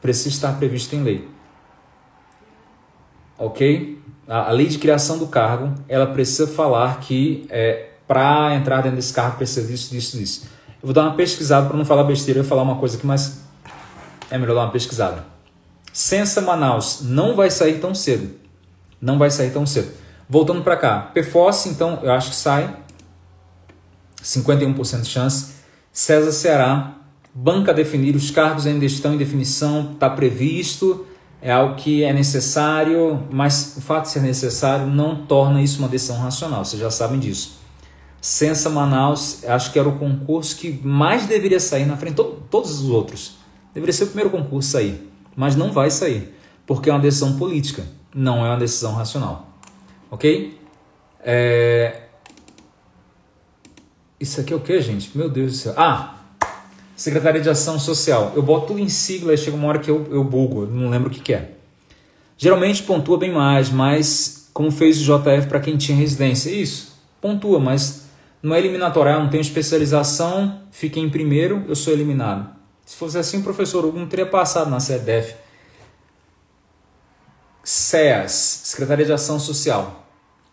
Precisa 0.01 0.29
estar 0.29 0.53
previsto 0.59 0.95
em 0.95 1.03
lei. 1.03 1.29
Ok? 3.37 4.01
A, 4.27 4.49
a 4.49 4.53
lei 4.53 4.67
de 4.67 4.79
criação 4.79 5.19
do 5.19 5.27
cargo, 5.27 5.75
ela 5.89 6.07
precisa 6.07 6.47
falar 6.47 7.01
que 7.01 7.47
é, 7.49 7.91
para 8.07 8.55
entrar 8.55 8.83
dentro 8.83 8.97
desse 8.97 9.13
cargo 9.13 9.37
precisa 9.37 9.67
disso, 9.67 9.91
disso, 9.91 10.17
disso. 10.17 10.49
Eu 10.81 10.87
vou 10.87 10.93
dar 10.93 11.03
uma 11.03 11.15
pesquisada 11.15 11.67
para 11.67 11.77
não 11.77 11.85
falar 11.85 12.05
besteira, 12.05 12.41
vou 12.41 12.49
falar 12.49 12.63
uma 12.63 12.77
coisa 12.77 12.97
aqui, 12.97 13.07
mas 13.07 13.41
é 14.31 14.39
melhor 14.39 14.55
dar 14.55 14.63
uma 14.63 14.71
pesquisada. 14.71 15.25
Censa 15.93 16.41
Manaus 16.41 17.01
não 17.03 17.35
vai 17.35 17.51
sair 17.51 17.81
tão 17.81 17.95
cedo. 17.95 18.37
Não 19.01 19.19
vai 19.19 19.31
sair 19.31 19.51
tão 19.51 19.67
cedo. 19.67 19.91
Voltando 20.29 20.63
para 20.63 20.77
cá, 20.77 21.11
PFOS, 21.15 21.67
então, 21.67 22.01
eu 22.03 22.13
acho 22.13 22.31
que 22.31 22.37
sai. 22.37 22.77
51% 24.23 25.03
de 25.03 25.09
chance. 25.09 25.58
César 25.99 26.31
Ceará, 26.31 26.97
banca 27.35 27.75
definir, 27.75 28.15
os 28.15 28.31
cargos 28.31 28.69
ainda 28.69 28.85
estão 28.85 29.15
em 29.15 29.17
definição, 29.17 29.95
está 29.95 30.09
previsto, 30.09 31.05
é 31.43 31.51
algo 31.51 31.75
que 31.75 32.05
é 32.05 32.13
necessário, 32.13 33.27
mas 33.33 33.75
o 33.77 33.81
fato 33.81 34.05
de 34.05 34.11
ser 34.11 34.21
necessário 34.21 34.87
não 34.87 35.27
torna 35.27 35.61
isso 35.61 35.81
uma 35.81 35.89
decisão 35.89 36.17
racional, 36.19 36.65
vocês 36.65 36.81
já 36.81 36.89
sabem 36.89 37.19
disso. 37.19 37.59
Censa 38.21 38.71
Manaus, 38.71 39.45
acho 39.45 39.73
que 39.73 39.79
era 39.81 39.89
o 39.89 39.99
concurso 39.99 40.57
que 40.57 40.81
mais 40.85 41.27
deveria 41.27 41.59
sair 41.59 41.85
na 41.85 41.97
frente 41.97 42.23
de 42.23 42.25
todos 42.49 42.81
os 42.81 42.89
outros. 42.91 43.37
Deveria 43.75 43.93
ser 43.93 44.05
o 44.05 44.07
primeiro 44.07 44.31
concurso 44.31 44.77
a 44.77 44.81
sair, 44.81 45.11
mas 45.35 45.57
não 45.57 45.73
vai 45.73 45.91
sair, 45.91 46.33
porque 46.65 46.89
é 46.89 46.93
uma 46.93 47.03
decisão 47.03 47.37
política, 47.37 47.85
não 48.15 48.47
é 48.47 48.51
uma 48.51 48.57
decisão 48.57 48.95
racional. 48.95 49.49
Ok? 50.13 50.61
É... 51.25 52.03
Isso 54.21 54.41
aqui 54.41 54.53
é 54.53 54.57
o 54.57 54.61
que, 54.61 54.81
gente? 54.81 55.17
Meu 55.17 55.29
Deus 55.29 55.53
do 55.53 55.57
céu. 55.59 55.75
Ah! 55.77 56.15
Secretaria 56.97 57.41
de 57.41 57.49
Ação 57.49 57.79
Social. 57.79 58.33
Eu 58.35 58.43
boto 58.43 58.69
tudo 58.69 58.81
em 58.81 58.89
sigla 58.89 59.33
e 59.33 59.39
chega 59.39 59.57
uma 59.57 59.69
hora 59.69 59.79
que 59.79 59.91
eu, 59.91 60.09
eu 60.11 60.25
bugo, 60.25 60.63
eu 60.63 60.67
não 60.67 60.91
lembro 60.91 61.09
o 61.09 61.13
que, 61.13 61.21
que 61.21 61.33
é. 61.33 61.53
Geralmente 62.37 62.83
pontua 62.83 63.17
bem 63.19 63.33
mais, 63.33 63.71
mas 63.71 64.51
como 64.53 64.73
fez 64.73 65.01
o 65.01 65.05
JF 65.05 65.47
para 65.49 65.61
quem 65.61 65.77
tinha 65.77 65.97
residência. 65.97 66.51
Isso, 66.51 66.99
pontua, 67.21 67.61
mas 67.61 68.09
não 68.43 68.55
é 68.55 68.59
eliminatório. 68.59 69.21
não 69.21 69.29
tenho 69.29 69.41
especialização, 69.41 70.63
fiquei 70.73 71.03
em 71.03 71.09
primeiro, 71.09 71.65
eu 71.69 71.77
sou 71.77 71.93
eliminado. 71.93 72.49
Se 72.85 72.97
fosse 72.97 73.19
assim, 73.19 73.39
o 73.39 73.43
professor 73.43 73.85
Hugo 73.85 73.99
não 73.99 74.07
teria 74.07 74.27
passado 74.27 74.71
na 74.71 74.81
CEDEF. 74.81 75.35
SEAS, 77.63 78.63
Secretaria 78.65 79.05
de 79.05 79.13
Ação 79.13 79.39
Social. 79.39 80.08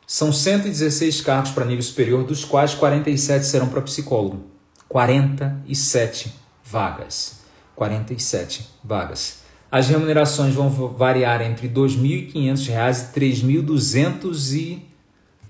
São 0.08 0.32
116 0.32 1.22
cargos 1.22 1.52
para 1.52 1.66
nível 1.66 1.84
superior, 1.84 2.24
dos 2.24 2.46
quais 2.46 2.76
47 2.76 3.46
serão 3.46 3.68
para 3.68 3.82
psicólogo. 3.82 4.44
47 4.88 6.34
vagas. 6.64 7.40
47 7.76 8.70
vagas. 8.84 9.44
As 9.72 9.90
remunerações 9.90 10.54
vão 10.54 10.70
variar 10.70 11.42
entre 11.42 11.68
R$ 11.68 11.74
2.500 11.74 14.54
e 14.54 14.82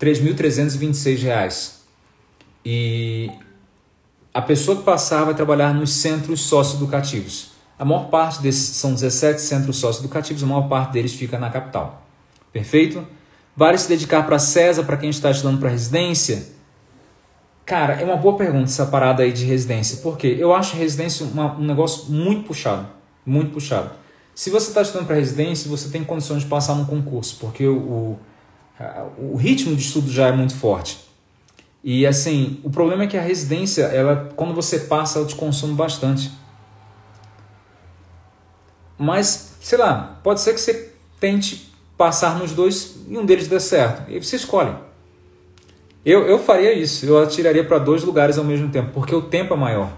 3.326. 0.00 1.72
E 2.64 3.30
a 4.34 4.42
pessoa 4.42 4.78
que 4.78 4.82
passar 4.82 5.24
vai 5.24 5.34
trabalhar 5.34 5.72
nos 5.72 5.90
centros 5.90 6.40
socioeducativos. 6.40 7.52
A 7.78 7.84
maior 7.84 8.08
parte 8.08 8.42
desses 8.42 8.76
são 8.76 8.94
17 8.94 9.40
centros 9.40 9.76
socioeducativos, 9.76 10.42
a 10.42 10.46
maior 10.46 10.68
parte 10.68 10.92
deles 10.92 11.14
fica 11.14 11.38
na 11.38 11.50
capital. 11.50 12.02
Perfeito? 12.52 13.06
Vale 13.56 13.78
se 13.78 13.88
dedicar 13.88 14.24
para 14.26 14.38
CESA 14.38 14.82
para 14.82 14.98
quem 14.98 15.08
está 15.08 15.30
estudando 15.30 15.58
para 15.58 15.70
residência? 15.70 16.46
Cara, 17.64 17.94
é 17.94 18.04
uma 18.04 18.16
boa 18.16 18.36
pergunta 18.36 18.64
essa 18.64 18.86
parada 18.86 19.22
aí 19.22 19.32
de 19.32 19.44
residência, 19.44 19.98
porque 20.02 20.26
eu 20.38 20.54
acho 20.54 20.76
residência 20.76 21.26
uma, 21.26 21.56
um 21.56 21.64
negócio 21.64 22.12
muito 22.12 22.46
puxado, 22.46 22.86
muito 23.24 23.52
puxado. 23.52 23.90
Se 24.34 24.50
você 24.50 24.68
está 24.68 24.82
estudando 24.82 25.06
para 25.06 25.16
residência, 25.16 25.70
você 25.70 25.88
tem 25.88 26.04
condições 26.04 26.42
de 26.42 26.48
passar 26.48 26.74
no 26.74 26.84
concurso, 26.84 27.38
porque 27.40 27.66
o, 27.66 27.76
o, 27.76 28.18
o 29.32 29.36
ritmo 29.36 29.74
de 29.74 29.82
estudo 29.82 30.12
já 30.12 30.28
é 30.28 30.32
muito 30.32 30.54
forte. 30.54 30.98
E 31.82 32.06
assim, 32.06 32.60
o 32.62 32.68
problema 32.68 33.04
é 33.04 33.06
que 33.06 33.16
a 33.16 33.22
residência, 33.22 33.84
ela, 33.84 34.30
quando 34.36 34.54
você 34.54 34.80
passa, 34.80 35.18
ela 35.18 35.26
te 35.26 35.34
consome 35.34 35.74
bastante. 35.74 36.30
Mas, 38.98 39.56
sei 39.60 39.78
lá, 39.78 40.20
pode 40.22 40.40
ser 40.40 40.52
que 40.52 40.60
você 40.60 40.92
tente 41.18 41.72
passar 41.96 42.38
nos 42.38 42.52
dois 42.52 42.96
e 43.08 43.16
um 43.16 43.24
deles 43.24 43.48
dê 43.48 43.58
certo. 43.58 44.10
E 44.10 44.22
você 44.22 44.36
escolhe. 44.36 44.74
Eu, 46.04 46.26
eu 46.26 46.38
faria 46.38 46.72
isso, 46.72 47.04
eu 47.04 47.20
atiraria 47.20 47.64
para 47.64 47.78
dois 47.78 48.04
lugares 48.04 48.38
ao 48.38 48.44
mesmo 48.44 48.68
tempo, 48.68 48.90
porque 48.92 49.14
o 49.14 49.22
tempo 49.22 49.54
é 49.54 49.56
maior. 49.56 49.90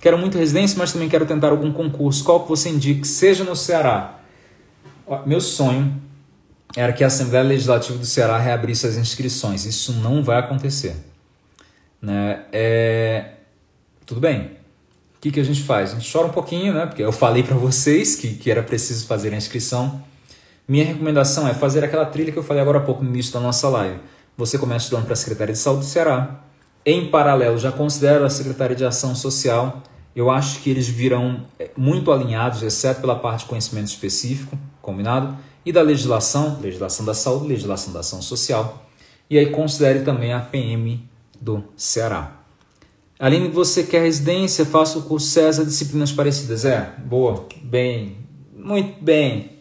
Quero 0.00 0.18
muito 0.18 0.36
residência, 0.36 0.76
mas 0.76 0.92
também 0.92 1.08
quero 1.08 1.24
tentar 1.24 1.50
algum 1.50 1.72
concurso. 1.72 2.24
Qual 2.24 2.42
que 2.42 2.48
você 2.48 2.68
indique? 2.68 3.06
Seja 3.06 3.44
no 3.44 3.54
Ceará. 3.54 4.18
Meu 5.24 5.40
sonho 5.40 6.02
era 6.76 6.92
que 6.92 7.04
a 7.04 7.06
Assembleia 7.06 7.44
Legislativa 7.44 7.96
do 7.96 8.04
Ceará 8.04 8.36
reabrisse 8.38 8.84
as 8.84 8.96
inscrições. 8.96 9.64
Isso 9.64 9.92
não 9.92 10.20
vai 10.24 10.40
acontecer. 10.40 10.96
Né? 12.00 12.40
É... 12.52 13.26
Tudo 14.04 14.20
bem. 14.20 14.56
O 15.16 15.20
que, 15.20 15.30
que 15.30 15.38
a 15.38 15.44
gente 15.44 15.62
faz? 15.62 15.92
A 15.92 15.94
gente 15.94 16.10
chora 16.10 16.26
um 16.26 16.32
pouquinho, 16.32 16.74
né? 16.74 16.86
porque 16.86 17.04
eu 17.04 17.12
falei 17.12 17.44
para 17.44 17.54
vocês 17.54 18.16
que, 18.16 18.34
que 18.34 18.50
era 18.50 18.64
preciso 18.64 19.06
fazer 19.06 19.32
a 19.32 19.36
inscrição. 19.36 20.02
Minha 20.72 20.86
recomendação 20.86 21.46
é 21.46 21.52
fazer 21.52 21.84
aquela 21.84 22.06
trilha 22.06 22.32
que 22.32 22.38
eu 22.38 22.42
falei 22.42 22.62
agora 22.62 22.78
há 22.78 22.80
pouco 22.80 23.04
no 23.04 23.10
início 23.10 23.30
da 23.30 23.40
nossa 23.40 23.68
live 23.68 24.00
você 24.38 24.56
começa 24.56 24.86
estudando 24.86 25.04
para 25.04 25.12
a 25.12 25.16
Secretaria 25.16 25.52
de 25.52 25.58
Saúde 25.58 25.80
do 25.80 25.84
Ceará. 25.84 26.40
Em 26.82 27.10
paralelo, 27.10 27.58
já 27.58 27.70
considero 27.70 28.24
a 28.24 28.30
Secretaria 28.30 28.74
de 28.74 28.82
Ação 28.82 29.14
Social. 29.14 29.82
Eu 30.16 30.30
acho 30.30 30.60
que 30.60 30.70
eles 30.70 30.88
virão 30.88 31.44
eh, 31.58 31.70
muito 31.76 32.10
alinhados, 32.10 32.62
exceto 32.62 33.02
pela 33.02 33.14
parte 33.14 33.40
de 33.40 33.50
conhecimento 33.50 33.88
específico, 33.88 34.58
combinado? 34.80 35.36
E 35.62 35.70
da 35.70 35.82
legislação, 35.82 36.58
legislação 36.62 37.04
da 37.04 37.12
saúde, 37.12 37.48
legislação 37.48 37.92
da 37.92 38.00
ação 38.00 38.22
social. 38.22 38.86
E 39.28 39.36
aí 39.36 39.50
considere 39.50 40.00
também 40.00 40.32
a 40.32 40.40
PM 40.40 41.06
do 41.38 41.62
Ceará. 41.76 42.40
Além 43.18 43.42
de 43.42 43.48
você 43.48 43.82
quer 43.82 44.04
residência, 44.04 44.64
faça 44.64 44.98
o 44.98 45.02
curso 45.02 45.26
César 45.26 45.66
Disciplinas 45.66 46.12
Parecidas. 46.12 46.64
É, 46.64 46.94
boa, 47.04 47.46
bem, 47.62 48.16
muito 48.56 49.04
bem. 49.04 49.51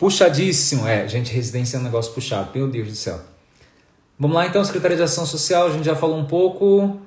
Puxadíssimo. 0.00 0.88
É, 0.88 1.06
gente, 1.06 1.30
residência 1.30 1.76
é 1.76 1.80
um 1.80 1.82
negócio 1.82 2.14
puxado, 2.14 2.48
meu 2.54 2.66
Deus 2.66 2.88
do 2.88 2.96
céu. 2.96 3.20
Vamos 4.18 4.34
lá 4.34 4.46
então, 4.46 4.64
Secretaria 4.64 4.96
de 4.96 5.02
Ação 5.02 5.26
Social, 5.26 5.66
a 5.66 5.70
gente 5.70 5.84
já 5.84 5.94
falou 5.94 6.18
um 6.18 6.24
pouco. 6.24 6.98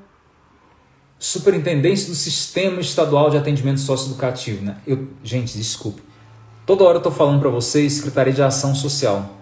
Superintendência 1.18 2.10
do 2.10 2.16
Sistema 2.16 2.80
Estadual 2.80 3.32
de 3.32 3.38
Atendimento 3.38 3.80
Socioeducativo, 3.80 4.64
né? 4.64 4.78
Eu, 4.86 5.08
gente, 5.24 5.58
desculpe. 5.58 6.04
Toda 6.68 6.84
hora 6.84 6.96
eu 6.96 7.00
estou 7.00 7.12
falando 7.12 7.40
para 7.40 7.50
vocês 7.50 7.94
Secretaria 7.94 8.32
de 8.32 8.44
Ação 8.44 8.76
Social. 8.76 9.38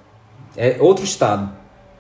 É 0.56 0.78
outro 0.80 1.04
estado. 1.04 1.52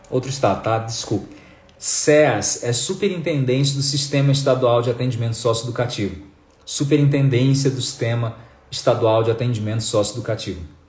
Outro 0.09 0.29
estado, 0.29 0.63
tá? 0.63 0.79
Desculpe. 0.79 1.35
SEAS 1.77 2.63
é 2.63 2.71
Superintendência 2.71 3.75
do 3.75 3.81
Sistema 3.81 4.31
Estadual 4.31 4.81
de 4.81 4.89
Atendimento 4.89 5.35
Socioeducativo. 5.35 6.15
Superintendência 6.63 7.69
do 7.69 7.81
Sistema 7.81 8.37
Estadual 8.69 9.23
de 9.23 9.31
Atendimento 9.31 9.83
Socioeducativo. 9.83 10.80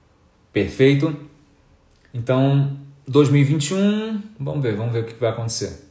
Perfeito? 0.52 1.16
Então, 2.12 2.76
2021, 3.08 4.20
vamos 4.38 4.62
ver, 4.62 4.76
vamos 4.76 4.92
ver 4.92 5.00
o 5.00 5.04
que 5.04 5.14
vai 5.14 5.30
acontecer. 5.30 5.88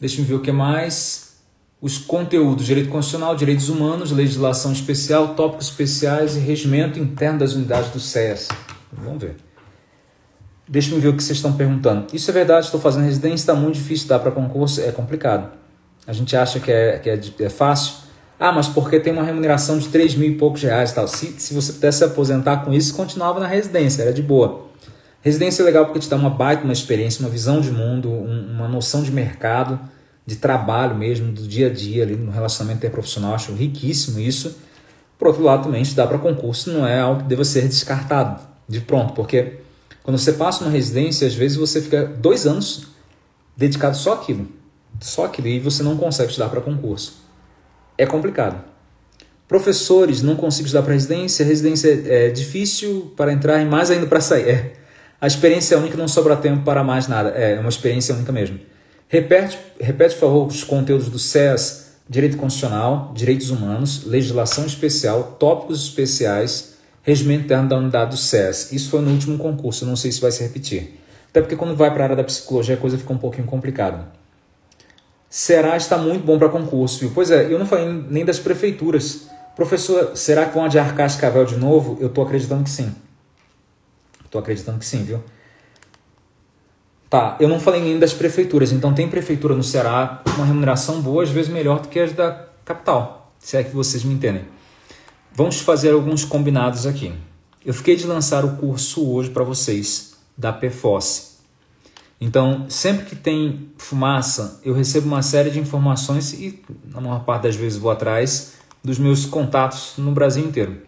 Deixa 0.00 0.20
eu 0.20 0.24
ver 0.24 0.34
o 0.34 0.40
que 0.40 0.50
mais. 0.50 1.32
Os 1.80 1.98
conteúdos, 1.98 2.64
direito 2.64 2.88
constitucional, 2.88 3.34
direitos 3.34 3.68
humanos, 3.68 4.12
legislação 4.12 4.72
especial, 4.72 5.34
tópicos 5.34 5.66
especiais 5.66 6.36
e 6.36 6.40
regimento 6.40 6.98
interno 6.98 7.40
das 7.40 7.54
unidades 7.54 7.90
do 7.90 8.00
SES. 8.00 8.48
Vamos 8.92 9.20
ver. 9.20 9.36
Deixa 10.68 10.94
eu 10.94 11.00
ver 11.00 11.08
o 11.08 11.16
que 11.16 11.22
vocês 11.22 11.38
estão 11.38 11.52
perguntando. 11.52 12.06
Isso 12.14 12.30
é 12.30 12.32
verdade, 12.32 12.66
estou 12.66 12.80
fazendo 12.80 13.04
residência, 13.04 13.42
está 13.42 13.54
muito 13.54 13.74
difícil 13.74 14.08
dar 14.08 14.20
para 14.20 14.30
concurso, 14.30 14.80
é 14.80 14.92
complicado. 14.92 15.52
A 16.06 16.12
gente 16.12 16.36
acha 16.36 16.58
que 16.60 16.70
é, 16.70 16.98
que 16.98 17.10
é, 17.10 17.20
é 17.40 17.48
fácil. 17.50 17.94
Ah, 18.38 18.50
mas 18.50 18.68
porque 18.68 18.98
tem 18.98 19.12
uma 19.12 19.22
remuneração 19.22 19.78
de 19.78 19.88
3 19.88 20.14
mil 20.16 20.30
e 20.30 20.34
poucos 20.34 20.62
reais 20.62 20.90
e 20.90 20.94
tal. 20.94 21.06
Se, 21.06 21.34
se 21.38 21.54
você 21.54 21.72
pudesse 21.74 21.98
se 21.98 22.04
aposentar 22.04 22.58
com 22.58 22.72
isso, 22.72 22.94
continuava 22.94 23.38
na 23.38 23.46
residência, 23.46 24.02
era 24.02 24.12
de 24.12 24.22
boa. 24.22 24.66
Residência 25.20 25.62
é 25.62 25.64
legal 25.64 25.84
porque 25.84 26.00
te 26.00 26.08
dá 26.08 26.16
uma 26.16 26.30
baita 26.30 26.64
uma 26.64 26.72
experiência, 26.72 27.20
uma 27.20 27.30
visão 27.30 27.60
de 27.60 27.70
mundo, 27.70 28.10
um, 28.10 28.54
uma 28.54 28.66
noção 28.66 29.02
de 29.02 29.12
mercado, 29.12 29.78
de 30.26 30.36
trabalho 30.36 30.96
mesmo, 30.96 31.30
do 31.32 31.46
dia 31.46 31.68
a 31.68 31.70
dia 31.70 32.02
ali 32.02 32.16
no 32.16 32.32
relacionamento 32.32 32.78
interprofissional. 32.78 33.34
Acho 33.34 33.52
riquíssimo 33.52 34.18
isso. 34.18 34.56
Por 35.16 35.28
outro 35.28 35.42
lado, 35.42 35.64
também 35.64 35.84
dá 35.94 36.06
para 36.06 36.18
concurso, 36.18 36.72
não 36.72 36.84
é 36.84 36.98
algo 36.98 37.22
que 37.22 37.28
deva 37.28 37.44
ser 37.44 37.68
descartado 37.68 38.52
de 38.68 38.80
pronto, 38.80 39.12
porque 39.12 39.58
quando 40.02 40.18
você 40.18 40.32
passa 40.32 40.64
uma 40.64 40.70
residência, 40.70 41.26
às 41.26 41.34
vezes 41.34 41.56
você 41.56 41.80
fica 41.80 42.04
dois 42.06 42.46
anos 42.46 42.86
dedicado 43.56 43.96
só 43.96 44.14
àquilo, 44.14 44.48
só 45.00 45.26
aquilo, 45.26 45.48
e 45.48 45.60
você 45.60 45.82
não 45.82 45.96
consegue 45.96 46.30
estudar 46.30 46.48
para 46.48 46.60
concurso. 46.60 47.21
É 48.02 48.06
complicado. 48.06 48.64
Professores 49.46 50.22
não 50.22 50.34
conseguem 50.34 50.66
estudar 50.66 50.82
para 50.82 50.92
residência, 50.92 51.44
residência 51.44 52.02
é 52.06 52.30
difícil 52.30 53.12
para 53.16 53.32
entrar 53.32 53.60
e 53.60 53.64
mais 53.64 53.92
ainda 53.92 54.06
para 54.06 54.20
sair. 54.20 54.48
É 54.48 54.72
a 55.20 55.26
experiência 55.28 55.76
é 55.76 55.78
única 55.78 55.96
não 55.96 56.08
sobra 56.08 56.34
tempo 56.34 56.64
para 56.64 56.82
mais 56.82 57.06
nada. 57.06 57.32
É, 57.36 57.52
é 57.52 57.60
uma 57.60 57.68
experiência 57.68 58.12
única 58.12 58.32
mesmo. 58.32 58.58
Repete, 59.06 59.56
repete, 59.78 60.14
por 60.14 60.20
favor, 60.20 60.46
os 60.48 60.64
conteúdos 60.64 61.08
do 61.08 61.16
SES, 61.16 61.92
Direito 62.08 62.36
Constitucional, 62.36 63.12
Direitos 63.14 63.50
Humanos, 63.50 64.04
Legislação 64.04 64.66
Especial, 64.66 65.36
Tópicos 65.38 65.84
Especiais, 65.84 66.74
Regimento 67.04 67.44
Interno 67.44 67.68
da 67.68 67.76
Unidade 67.76 68.10
do 68.10 68.16
SES. 68.16 68.72
Isso 68.72 68.90
foi 68.90 69.00
no 69.00 69.12
último 69.12 69.38
concurso, 69.38 69.86
não 69.86 69.94
sei 69.94 70.10
se 70.10 70.20
vai 70.20 70.32
se 70.32 70.42
repetir. 70.42 70.98
Até 71.30 71.40
porque 71.40 71.54
quando 71.54 71.76
vai 71.76 71.92
para 71.92 72.02
a 72.02 72.04
área 72.06 72.16
da 72.16 72.24
psicologia 72.24 72.74
a 72.74 72.78
coisa 72.78 72.98
fica 72.98 73.12
um 73.12 73.18
pouquinho 73.18 73.46
complicada. 73.46 74.21
Será 75.34 75.78
está 75.78 75.96
muito 75.96 76.26
bom 76.26 76.38
para 76.38 76.50
concurso, 76.50 77.00
viu? 77.00 77.10
Pois 77.14 77.30
é, 77.30 77.50
eu 77.50 77.58
não 77.58 77.64
falei 77.64 77.86
nem 77.86 78.22
das 78.22 78.38
prefeituras. 78.38 79.30
Professor, 79.56 80.14
será 80.14 80.44
que 80.44 80.52
vão 80.52 80.66
adiar 80.66 80.94
Cascavel 80.94 81.46
de 81.46 81.56
novo? 81.56 81.96
Eu 82.02 82.08
estou 82.08 82.22
acreditando 82.22 82.64
que 82.64 82.68
sim. 82.68 82.94
Tô 84.30 84.38
acreditando 84.38 84.78
que 84.78 84.84
sim, 84.84 85.02
viu? 85.02 85.24
Tá, 87.08 87.38
eu 87.40 87.48
não 87.48 87.58
falei 87.58 87.80
nem 87.80 87.98
das 87.98 88.12
prefeituras, 88.12 88.72
então 88.72 88.92
tem 88.92 89.08
prefeitura 89.08 89.54
no 89.54 89.64
Ceará 89.64 90.20
com 90.22 90.32
uma 90.32 90.44
remuneração 90.44 91.00
boa, 91.00 91.22
às 91.22 91.30
vezes 91.30 91.50
melhor 91.50 91.80
do 91.80 91.88
que 91.88 91.98
as 91.98 92.12
da 92.12 92.48
capital, 92.62 93.32
se 93.38 93.56
é 93.56 93.64
que 93.64 93.74
vocês 93.74 94.04
me 94.04 94.12
entendem. 94.12 94.44
Vamos 95.32 95.60
fazer 95.60 95.92
alguns 95.92 96.26
combinados 96.26 96.86
aqui. 96.86 97.10
Eu 97.64 97.72
fiquei 97.72 97.96
de 97.96 98.06
lançar 98.06 98.44
o 98.44 98.56
curso 98.56 99.10
hoje 99.10 99.30
para 99.30 99.44
vocês 99.44 100.12
da 100.36 100.52
PFOS. 100.52 101.31
Então, 102.24 102.66
sempre 102.68 103.04
que 103.04 103.16
tem 103.16 103.72
fumaça, 103.76 104.60
eu 104.64 104.72
recebo 104.72 105.08
uma 105.08 105.22
série 105.22 105.50
de 105.50 105.58
informações 105.58 106.32
e, 106.32 106.62
na 106.86 107.00
maior 107.00 107.24
parte 107.24 107.42
das 107.42 107.56
vezes, 107.56 107.76
vou 107.76 107.90
atrás 107.90 108.52
dos 108.82 108.96
meus 108.96 109.26
contatos 109.26 109.94
no 109.98 110.12
Brasil 110.12 110.44
inteiro. 110.44 110.82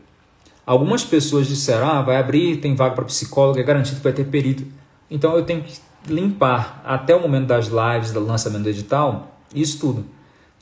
Algumas 0.65 1.03
pessoas 1.03 1.49
disseram, 1.49 1.89
ah, 1.89 2.03
vai 2.03 2.19
abrir, 2.19 2.59
tem 2.59 2.77
vaga 2.77 2.95
para 2.95 3.05
psicólogo, 3.07 3.59
é 3.59 3.65
garantido 3.65 3.97
que 3.97 4.05
vai 4.05 4.13
ter 4.13 4.23
perito. 4.27 4.65
Então 5.11 5.37
eu 5.37 5.45
tenho 5.45 5.65
que 5.65 5.75
limpar 6.07 6.81
até 6.85 7.17
o 7.17 7.21
momento 7.21 7.49
das 7.49 7.67
lives, 7.67 8.13
do 8.13 8.25
lançamento 8.25 8.63
do 8.63 8.69
edital, 8.69 9.37
isso 9.53 9.81
tudo. 9.81 10.07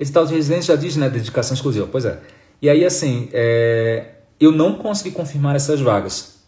Edital 0.00 0.24
de 0.24 0.32
residência 0.32 0.74
já 0.74 0.80
diz, 0.80 0.96
né, 0.96 1.10
dedicação 1.10 1.54
exclusiva, 1.54 1.86
pois 1.86 2.06
é. 2.06 2.18
E 2.62 2.70
aí, 2.70 2.82
assim, 2.82 3.28
é, 3.34 4.12
eu 4.40 4.50
não 4.50 4.76
consegui 4.76 5.10
confirmar 5.10 5.54
essas 5.54 5.82
vagas. 5.82 6.38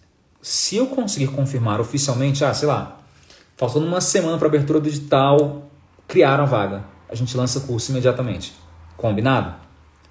Se 0.41 0.77
eu 0.77 0.87
conseguir 0.87 1.27
confirmar 1.27 1.79
oficialmente, 1.79 2.43
ah, 2.43 2.55
sei 2.55 2.68
lá, 2.68 3.03
faltando 3.57 3.86
uma 3.86 4.00
semana 4.00 4.38
para 4.38 4.48
abertura 4.48 4.80
do 4.80 4.88
edital, 4.88 5.70
criaram 6.07 6.44
a 6.44 6.46
vaga. 6.46 6.84
A 7.09 7.14
gente 7.14 7.36
lança 7.36 7.61
curso 7.61 7.90
imediatamente. 7.90 8.55
Combinado? 8.96 9.55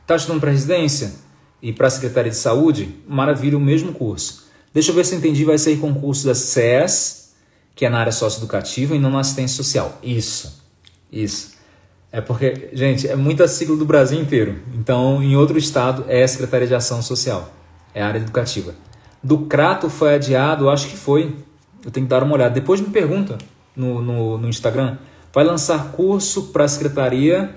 Tá 0.06 0.16
estudando 0.16 0.42
para 0.42 0.52
residência? 0.52 1.24
e 1.64 1.72
para 1.72 1.88
a 1.88 1.90
Secretaria 1.90 2.30
de 2.30 2.36
Saúde, 2.36 2.94
maravilha, 3.08 3.58
o 3.58 3.62
mesmo 3.62 3.94
curso. 3.94 4.44
Deixa 4.74 4.92
eu 4.92 4.96
ver 4.96 5.06
se 5.06 5.16
eu 5.16 5.20
entendi, 5.20 5.46
vai 5.46 5.58
ser 5.58 5.80
concurso 5.80 6.28
da 6.28 6.36
SES, 6.36 7.34
que 7.74 7.86
é 7.86 7.90
na 7.90 8.00
área 8.00 8.12
socioeducativa 8.12 8.94
e 8.94 9.00
não 9.00 9.10
na 9.10 9.22
assistência 9.22 9.56
social. 9.56 9.98
Isso, 10.04 10.62
isso. 11.10 11.54
É 12.12 12.20
porque, 12.20 12.70
gente, 12.74 13.08
é 13.08 13.16
muita 13.16 13.48
sigla 13.48 13.78
do 13.78 13.86
Brasil 13.86 14.20
inteiro. 14.20 14.60
Então, 14.76 15.24
em 15.24 15.38
outro 15.38 15.58
estado 15.58 16.04
é 16.10 16.24
a 16.24 16.28
Secretaria 16.28 16.68
de 16.68 16.76
Ação 16.76 17.02
Social, 17.02 17.54
é 17.96 18.04
a 18.04 18.08
área 18.08 18.20
educativa. 18.20 18.76
Do 19.24 19.46
Crato 19.46 19.90
foi 19.90 20.16
adiado, 20.16 20.70
acho 20.70 20.90
que 20.90 20.98
foi. 20.98 21.34
Eu 21.86 21.92
tenho 21.92 22.06
que 22.06 22.10
dar 22.10 22.24
uma 22.24 22.34
olhada. 22.34 22.54
Depois 22.54 22.80
me 22.80 22.90
pergunta 22.90 23.38
no, 23.76 24.02
no, 24.02 24.38
no 24.38 24.50
Instagram. 24.50 24.98
Vai 25.34 25.44
lançar 25.44 25.92
curso 25.92 26.48
para 26.48 26.64
a 26.64 26.68
Secretaria. 26.68 27.56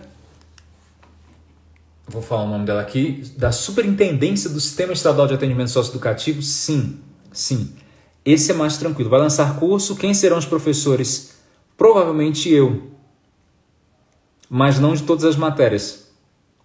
Vou 2.08 2.22
falar 2.22 2.44
o 2.44 2.48
nome 2.48 2.64
dela 2.64 2.80
aqui. 2.80 3.24
Da 3.36 3.52
Superintendência 3.52 4.50
do 4.50 4.60
Sistema 4.60 4.92
Estadual 4.92 5.26
de 5.26 5.34
Atendimento 5.34 5.70
Socioeducativo? 5.70 6.42
Sim, 6.42 6.98
sim. 7.32 7.74
Esse 8.24 8.50
é 8.50 8.54
mais 8.54 8.76
tranquilo. 8.76 9.10
Vai 9.10 9.20
lançar 9.20 9.56
curso. 9.56 9.96
Quem 9.96 10.14
serão 10.14 10.38
os 10.38 10.46
professores? 10.46 11.36
Provavelmente 11.76 12.48
eu. 12.48 12.90
Mas 14.48 14.78
não 14.78 14.94
de 14.94 15.02
todas 15.02 15.24
as 15.24 15.36
matérias. 15.36 16.08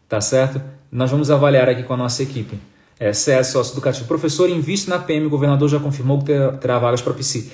Tá 0.08 0.22
certo? 0.22 0.62
Nós 0.92 1.12
vamos 1.12 1.30
avaliar 1.30 1.70
aqui 1.70 1.84
com 1.84 1.94
a 1.94 1.98
nossa 1.98 2.24
equipe. 2.24 2.60
É, 3.02 3.12
CS 3.14 3.48
Socioeducativo. 3.48 4.06
Professor, 4.08 4.48
investe 4.48 4.88
na 4.88 5.00
PM. 5.00 5.26
O 5.26 5.30
governador 5.32 5.68
já 5.68 5.80
confirmou 5.80 6.22
que 6.22 6.34
terá 6.60 6.78
vagas 6.78 7.02
para 7.02 7.12
PC. 7.16 7.50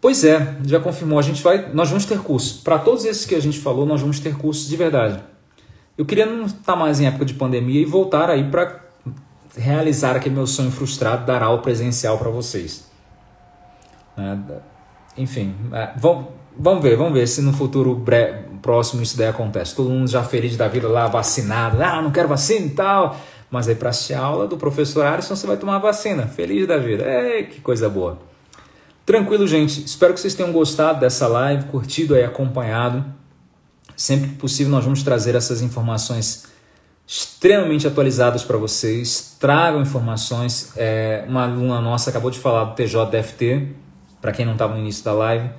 Pois 0.00 0.24
é, 0.24 0.56
já 0.64 0.80
confirmou. 0.80 1.18
A 1.18 1.22
gente 1.22 1.42
vai, 1.42 1.70
nós 1.74 1.90
vamos 1.90 2.06
ter 2.06 2.18
curso. 2.20 2.62
Para 2.62 2.78
todos 2.78 3.04
esses 3.04 3.26
que 3.26 3.34
a 3.34 3.40
gente 3.40 3.58
falou, 3.58 3.84
nós 3.84 4.00
vamos 4.00 4.18
ter 4.18 4.34
cursos 4.38 4.66
de 4.66 4.74
verdade. 4.74 5.20
Eu 5.98 6.06
queria 6.06 6.24
não 6.24 6.46
estar 6.46 6.74
mais 6.76 6.98
em 6.98 7.06
época 7.06 7.26
de 7.26 7.34
pandemia 7.34 7.82
e 7.82 7.84
voltar 7.84 8.30
aí 8.30 8.50
para 8.50 8.86
realizar 9.54 10.16
aquele 10.16 10.34
meu 10.34 10.46
sonho 10.46 10.70
frustrado, 10.70 11.26
dar 11.26 11.42
aula 11.42 11.60
presencial 11.60 12.16
para 12.16 12.30
vocês. 12.30 12.90
É, 14.16 14.38
enfim, 15.18 15.54
é, 15.74 15.90
vamos, 15.98 16.28
vamos 16.58 16.82
ver, 16.82 16.96
vamos 16.96 17.12
ver 17.12 17.26
se 17.26 17.42
no 17.42 17.52
futuro 17.52 18.02
próximo 18.62 19.02
isso 19.02 19.18
daí 19.18 19.28
acontece. 19.28 19.76
Todo 19.76 19.90
mundo 19.90 20.08
já 20.08 20.22
feliz 20.22 20.56
da 20.56 20.68
vida 20.68 20.88
lá, 20.88 21.06
vacinado, 21.06 21.82
ah, 21.82 22.00
não 22.00 22.10
quero 22.10 22.28
vacina 22.28 22.64
e 22.64 22.70
tal. 22.70 23.14
Mas 23.50 23.68
aí 23.68 23.74
para 23.74 23.90
a 23.90 24.18
aula 24.18 24.46
do 24.46 24.56
professor 24.56 25.04
Alisson 25.04 25.36
você 25.36 25.46
vai 25.46 25.56
tomar 25.56 25.78
vacina, 25.78 26.26
feliz 26.26 26.66
da 26.66 26.78
vida. 26.78 27.04
É, 27.04 27.42
que 27.42 27.60
coisa 27.60 27.88
boa. 27.88 28.18
Tranquilo, 29.04 29.46
gente. 29.46 29.84
Espero 29.84 30.12
que 30.12 30.20
vocês 30.20 30.34
tenham 30.34 30.52
gostado 30.52 30.98
dessa 30.98 31.28
live, 31.28 31.66
curtido 31.66 32.16
e 32.16 32.24
acompanhado. 32.24 33.04
Sempre 33.96 34.30
que 34.30 34.34
possível, 34.34 34.72
nós 34.72 34.84
vamos 34.84 35.02
trazer 35.02 35.34
essas 35.36 35.62
informações 35.62 36.46
extremamente 37.06 37.86
atualizadas 37.86 38.42
para 38.42 38.56
vocês. 38.58 39.36
Tragam 39.38 39.80
informações. 39.80 40.72
É, 40.76 41.24
uma 41.28 41.44
aluna 41.44 41.80
nossa 41.80 42.10
acabou 42.10 42.32
de 42.32 42.38
falar 42.40 42.64
do 42.64 42.74
TJDFT, 42.74 43.68
para 44.20 44.32
quem 44.32 44.44
não 44.44 44.54
estava 44.54 44.74
no 44.74 44.80
início 44.80 45.04
da 45.04 45.12
live. 45.12 45.50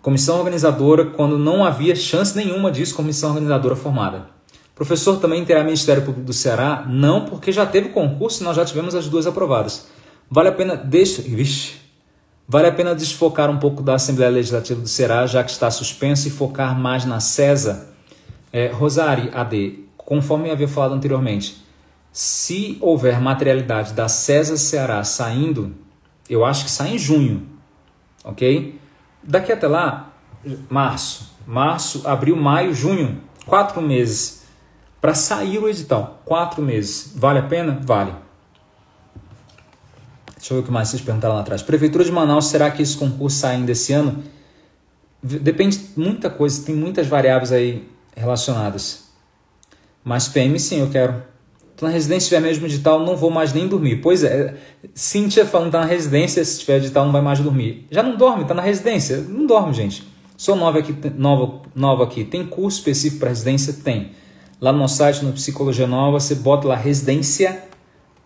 Comissão 0.00 0.38
organizadora, 0.38 1.06
quando 1.06 1.36
não 1.36 1.64
havia 1.64 1.96
chance 1.96 2.36
nenhuma 2.36 2.70
disso, 2.70 2.94
comissão 2.94 3.30
organizadora 3.30 3.74
formada. 3.74 4.35
Professor 4.76 5.18
também 5.18 5.42
terá 5.42 5.64
Ministério 5.64 6.02
Público 6.02 6.26
do 6.26 6.34
Ceará? 6.34 6.84
Não, 6.86 7.24
porque 7.24 7.50
já 7.50 7.64
teve 7.64 7.88
concurso 7.88 8.42
e 8.42 8.44
nós 8.44 8.54
já 8.54 8.64
tivemos 8.64 8.94
as 8.94 9.08
duas 9.08 9.26
aprovadas. 9.26 9.86
Vale 10.30 10.50
a 10.50 10.52
pena. 10.52 10.76
Deixa. 10.76 11.22
Vixe, 11.22 11.76
Vale 12.46 12.68
a 12.68 12.72
pena 12.72 12.94
desfocar 12.94 13.50
um 13.50 13.58
pouco 13.58 13.82
da 13.82 13.94
Assembleia 13.94 14.30
Legislativa 14.30 14.80
do 14.80 14.86
Ceará, 14.86 15.26
já 15.26 15.42
que 15.42 15.50
está 15.50 15.68
suspenso, 15.70 16.28
e 16.28 16.30
focar 16.30 16.78
mais 16.78 17.06
na 17.06 17.18
CESA. 17.20 17.88
É, 18.52 18.68
Rosari 18.68 19.30
AD, 19.34 19.80
conforme 19.96 20.48
eu 20.48 20.52
havia 20.52 20.68
falado 20.68 20.94
anteriormente, 20.94 21.56
se 22.12 22.76
houver 22.80 23.20
materialidade 23.20 23.94
da 23.94 24.08
CESA 24.08 24.58
Ceará 24.58 25.02
saindo, 25.02 25.74
eu 26.28 26.44
acho 26.44 26.66
que 26.66 26.70
sai 26.70 26.94
em 26.94 26.98
junho, 26.98 27.46
ok? 28.22 28.78
Daqui 29.22 29.50
até 29.50 29.66
lá, 29.66 30.12
março, 30.68 31.34
março, 31.46 32.06
abril, 32.06 32.36
maio, 32.36 32.72
junho, 32.72 33.22
quatro 33.46 33.80
meses 33.82 34.35
para 35.06 35.14
sair 35.14 35.56
o 35.60 35.68
edital, 35.68 36.20
quatro 36.24 36.60
meses. 36.60 37.12
Vale 37.14 37.38
a 37.38 37.42
pena? 37.44 37.78
Vale. 37.80 38.12
Deixa 40.36 40.52
eu 40.52 40.56
ver 40.56 40.62
o 40.64 40.66
que 40.66 40.72
mais 40.72 40.88
vocês 40.88 41.00
perguntaram 41.00 41.36
lá 41.36 41.42
atrás. 41.42 41.62
Prefeitura 41.62 42.02
de 42.02 42.10
Manaus, 42.10 42.46
será 42.46 42.72
que 42.72 42.82
esse 42.82 42.96
concurso 42.96 43.38
sai 43.38 43.54
ainda 43.54 43.70
esse 43.70 43.92
ano? 43.92 44.24
Depende 45.22 45.78
de 45.78 45.90
muita 45.96 46.28
coisa, 46.28 46.60
tem 46.66 46.74
muitas 46.74 47.06
variáveis 47.06 47.52
aí 47.52 47.88
relacionadas. 48.16 49.04
Mas 50.02 50.26
PM 50.26 50.58
sim, 50.58 50.80
eu 50.80 50.90
quero. 50.90 51.22
Tô 51.76 51.86
na 51.86 51.92
residência, 51.92 52.22
se 52.22 52.28
tiver 52.30 52.40
mesmo 52.40 52.66
digital, 52.66 52.98
não 52.98 53.16
vou 53.16 53.30
mais 53.30 53.52
nem 53.52 53.68
dormir. 53.68 54.00
Pois 54.00 54.24
é, 54.24 54.56
Cíntia 54.92 55.46
falando 55.46 55.70
tá 55.70 55.78
na 55.78 55.86
residência, 55.86 56.44
se 56.44 56.58
tiver 56.58 56.80
digital 56.80 57.04
não 57.04 57.12
vai 57.12 57.22
mais 57.22 57.38
dormir. 57.38 57.86
Já 57.92 58.02
não 58.02 58.16
dorme, 58.16 58.44
tá 58.44 58.54
na 58.54 58.62
residência. 58.62 59.18
Não 59.18 59.46
dorme, 59.46 59.72
gente. 59.72 60.02
Sou 60.36 60.56
nova 60.56 60.80
aqui, 60.80 60.92
nova, 61.16 61.62
nova 61.76 62.02
aqui. 62.02 62.24
Tem 62.24 62.44
curso 62.44 62.78
específico 62.78 63.20
para 63.20 63.28
residência? 63.28 63.72
Tem. 63.72 64.25
Lá 64.60 64.72
no 64.72 64.78
nosso 64.78 64.96
site, 64.96 65.24
no 65.24 65.32
Psicologia 65.32 65.86
Nova, 65.86 66.18
você 66.18 66.34
bota 66.34 66.66
lá 66.66 66.76
residência 66.76 67.62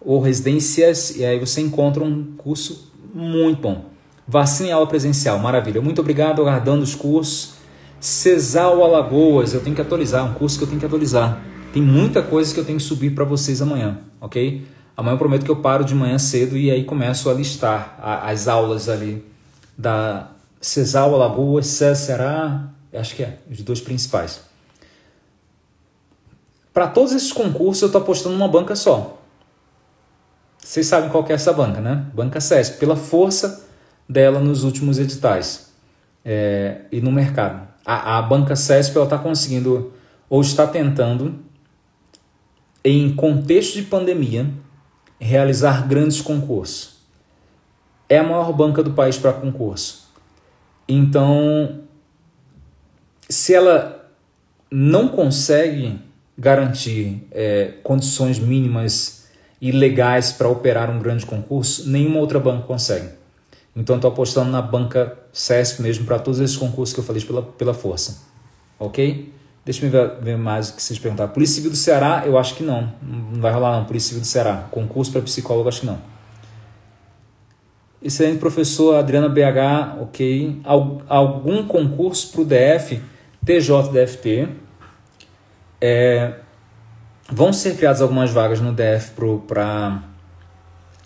ou 0.01 0.21
residências 0.21 1.17
e 1.17 1.25
aí 1.25 1.39
você 1.39 1.61
encontra 1.61 2.05
um 2.05 2.35
curso 2.37 2.93
muito 3.13 3.61
bom. 3.61 3.85
Vacina 4.27 4.69
e 4.69 4.73
aula 4.73 4.87
presencial, 4.87 5.39
maravilha. 5.41 5.83
Muito 5.83 6.01
obrigado, 6.01 6.41
aguardando 6.41 6.83
os 6.83 6.95
cursos. 6.95 7.55
Cesal 7.99 8.83
Alagoas, 8.83 9.53
eu 9.53 9.61
tenho 9.61 9.75
que 9.75 9.83
atualizar, 9.83 10.25
um 10.25 10.33
curso 10.35 10.57
que 10.57 10.65
eu 10.65 10.69
tenho 10.69 10.79
que 10.79 10.87
atualizar. 10.87 11.43
Tem 11.73 11.83
muita 11.83 12.23
coisa 12.23 12.55
que 12.55 12.61
eu 12.61 12.65
tenho 12.65 12.79
que 12.79 12.85
subir 12.85 13.11
para 13.15 13.25
vocês 13.25 13.61
amanhã, 13.61 13.99
ok? 14.21 14.65
Amanhã 14.97 15.15
eu 15.15 15.19
prometo 15.19 15.45
que 15.45 15.51
eu 15.51 15.57
paro 15.57 15.85
de 15.85 15.95
manhã 15.95 16.19
cedo 16.19 16.57
e 16.57 16.71
aí 16.71 16.85
começo 16.85 17.29
a 17.29 17.35
listar 17.35 17.99
as 18.25 18.47
aulas 18.47 18.89
ali 18.89 19.25
da 19.77 20.31
Cesal 20.61 21.15
Alagoas, 21.15 21.67
Ceará, 21.67 22.69
acho 22.93 23.17
que 23.17 23.23
é, 23.23 23.39
os 23.51 23.63
dois 23.63 23.81
principais. 23.81 24.50
Para 26.81 26.89
todos 26.89 27.13
esses 27.13 27.31
concursos 27.31 27.83
eu 27.83 27.89
estou 27.89 28.01
apostando 28.01 28.35
numa 28.37 28.49
banca 28.49 28.75
só. 28.75 29.23
Vocês 30.57 30.87
sabem 30.87 31.11
qual 31.11 31.27
é 31.29 31.35
essa 31.35 31.53
banca, 31.53 31.79
né? 31.79 32.07
Banca 32.15 32.41
CESP, 32.41 32.79
pela 32.79 32.97
força 32.97 33.69
dela 34.09 34.41
nos 34.41 34.65
últimos 34.65 34.99
editais 34.99 35.75
é, 36.25 36.87
e 36.91 37.03
no 37.03 37.13
mercado. 37.13 37.69
A, 37.85 38.17
a 38.17 38.23
banca 38.23 38.57
CESP 38.57 38.99
está 38.99 39.19
conseguindo 39.19 39.93
ou 40.27 40.41
está 40.41 40.67
tentando, 40.67 41.41
em 42.83 43.15
contexto 43.15 43.75
de 43.75 43.83
pandemia, 43.83 44.49
realizar 45.19 45.87
grandes 45.87 46.23
concursos. 46.23 46.95
É 48.09 48.17
a 48.17 48.23
maior 48.23 48.55
banca 48.55 48.83
do 48.83 48.93
país 48.93 49.19
para 49.19 49.35
concurso. 49.35 50.09
Então, 50.89 51.81
se 53.29 53.55
ela 53.55 54.11
não 54.71 55.09
consegue 55.09 56.09
garantir 56.41 57.29
é, 57.31 57.75
condições 57.83 58.39
mínimas 58.39 59.27
e 59.61 59.71
legais 59.71 60.33
para 60.33 60.49
operar 60.49 60.91
um 60.91 60.99
grande 60.99 61.27
concurso, 61.27 61.87
nenhuma 61.87 62.19
outra 62.19 62.41
banca 62.41 62.67
consegue. 62.67 63.11
Então 63.77 63.97
estou 63.97 64.11
apostando 64.11 64.51
na 64.51 64.63
banca 64.63 65.19
CESP 65.33 65.83
mesmo 65.83 66.07
para 66.07 66.19
todos 66.19 66.41
esses 66.41 66.57
concursos 66.57 66.95
que 66.95 67.01
eu 67.01 67.05
falei 67.05 67.23
pela, 67.23 67.43
pela 67.43 67.75
força. 67.75 68.23
Ok? 68.79 69.31
Deixa 69.63 69.85
eu 69.85 69.91
ver, 70.23 70.39
mais 70.39 70.71
o 70.71 70.77
que 70.77 70.83
vocês 70.83 70.99
perguntaram. 70.99 71.31
Polícia 71.31 71.57
Civil 71.57 71.71
do 71.71 71.77
Ceará, 71.77 72.23
eu 72.25 72.39
acho 72.39 72.55
que 72.55 72.63
não. 72.63 72.91
Não 73.03 73.41
vai 73.41 73.53
rolar 73.53 73.77
não. 73.77 73.85
Polícia 73.85 74.09
Civil 74.09 74.23
do 74.23 74.27
Ceará. 74.27 74.67
Concurso 74.71 75.13
para 75.13 75.21
psicólogo, 75.21 75.69
acho 75.69 75.81
que 75.81 75.87
não. 75.87 75.99
Excelente 78.03 78.39
professor 78.39 78.97
Adriana 78.97 79.29
BH, 79.29 80.01
ok. 80.01 80.63
Algum 81.07 81.67
concurso 81.67 82.33
para 82.33 82.41
o 82.41 82.45
DF, 82.47 83.03
TJDFT. 83.45 84.70
É, 85.81 86.35
Vão 87.33 87.53
ser 87.53 87.77
criadas 87.77 88.03
algumas 88.03 88.31
vagas 88.33 88.61
no 88.61 88.73
DF 88.73 89.13
para 89.47 90.03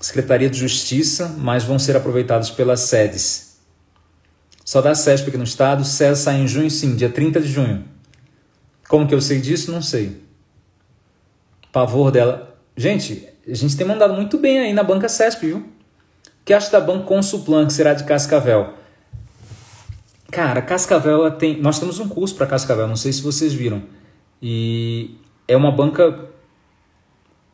Secretaria 0.00 0.48
de 0.48 0.58
Justiça, 0.58 1.34
mas 1.36 1.64
vão 1.64 1.78
ser 1.78 1.96
aproveitadas 1.96 2.50
pelas 2.50 2.80
sedes. 2.80 3.58
Só 4.64 4.80
da 4.80 4.94
SESP 4.94 5.28
aqui 5.28 5.36
no 5.36 5.44
estado, 5.44 5.84
SES 5.84 6.20
sai 6.20 6.36
em 6.36 6.48
junho 6.48 6.70
sim, 6.70 6.96
dia 6.96 7.10
30 7.10 7.42
de 7.42 7.48
junho. 7.48 7.84
Como 8.88 9.06
que 9.06 9.14
eu 9.14 9.20
sei 9.20 9.38
disso? 9.38 9.70
Não 9.70 9.82
sei. 9.82 10.24
Pavor 11.70 12.10
dela. 12.10 12.56
Gente, 12.74 13.28
a 13.46 13.54
gente 13.54 13.76
tem 13.76 13.86
mandado 13.86 14.14
muito 14.14 14.38
bem 14.38 14.60
aí 14.60 14.72
na 14.72 14.82
banca 14.82 15.10
CESP, 15.10 15.46
viu? 15.46 15.58
O 15.58 15.64
que 16.42 16.54
acha 16.54 16.70
da 16.70 16.80
banca 16.80 17.04
Consuplan, 17.04 17.66
que 17.66 17.74
será 17.74 17.92
de 17.92 18.04
Cascavel? 18.04 18.72
Cara, 20.30 20.62
Cascavel 20.62 21.30
tem. 21.32 21.60
Nós 21.60 21.78
temos 21.78 21.98
um 21.98 22.08
curso 22.08 22.34
para 22.34 22.46
Cascavel, 22.46 22.88
não 22.88 22.96
sei 22.96 23.12
se 23.12 23.20
vocês 23.20 23.52
viram. 23.52 23.82
E 24.46 25.16
é 25.48 25.56
uma 25.56 25.72
banca 25.72 26.28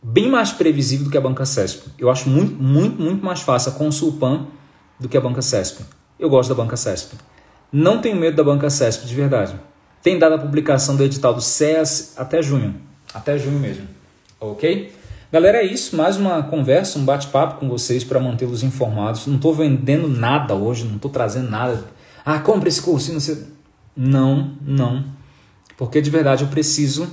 bem 0.03 0.29
mais 0.29 0.51
previsível 0.51 1.05
do 1.05 1.11
que 1.13 1.17
a 1.17 1.21
banca 1.21 1.47
CESP. 1.47 1.89
Eu 1.97 2.11
acho 2.11 2.29
muito, 2.29 2.61
muito, 2.61 3.01
muito 3.01 3.25
mais 3.25 3.43
fácil 3.43 3.71
a 3.71 3.75
Consulpan 3.77 4.49
do 4.99 5.09
que 5.09 5.17
a 5.17 5.21
banca 5.21 5.41
CESP. 5.41 5.85
Eu 6.19 6.29
gosto 6.29 6.49
da 6.49 6.57
banca 6.57 6.77
CESP. 6.77 7.15
Não 7.73 8.01
tenho 8.01 8.17
medo 8.17 8.37
da 8.37 8.43
banca 8.43 8.69
CESP, 8.69 9.07
de 9.07 9.15
verdade. 9.15 9.55
Tem 10.03 10.19
dado 10.19 10.35
a 10.35 10.39
publicação 10.39 10.97
do 10.97 11.05
edital 11.05 11.33
do 11.33 11.41
SES 11.41 12.15
até 12.17 12.43
junho. 12.43 12.75
Até 13.15 13.39
junho 13.39 13.61
mesmo. 13.61 13.87
Ok? 14.41 14.93
Galera, 15.31 15.59
é 15.59 15.65
isso. 15.65 15.95
Mais 15.95 16.17
uma 16.17 16.43
conversa, 16.43 16.99
um 16.99 17.05
bate-papo 17.05 17.61
com 17.61 17.69
vocês 17.69 18.03
para 18.03 18.19
mantê-los 18.19 18.65
informados. 18.65 19.29
Não 19.29 19.37
estou 19.37 19.55
vendendo 19.55 20.09
nada 20.09 20.57
hoje, 20.57 20.85
não 20.87 20.97
estou 20.97 21.09
trazendo 21.09 21.49
nada. 21.49 21.85
Ah, 22.25 22.41
compre 22.41 22.69
esse 22.69 22.83
curso. 22.83 23.13
Não, 23.97 24.55
não. 24.61 25.20
Porque 25.81 26.03
de 26.03 26.11
verdade 26.11 26.45
eu 26.45 26.49
preciso 26.51 27.09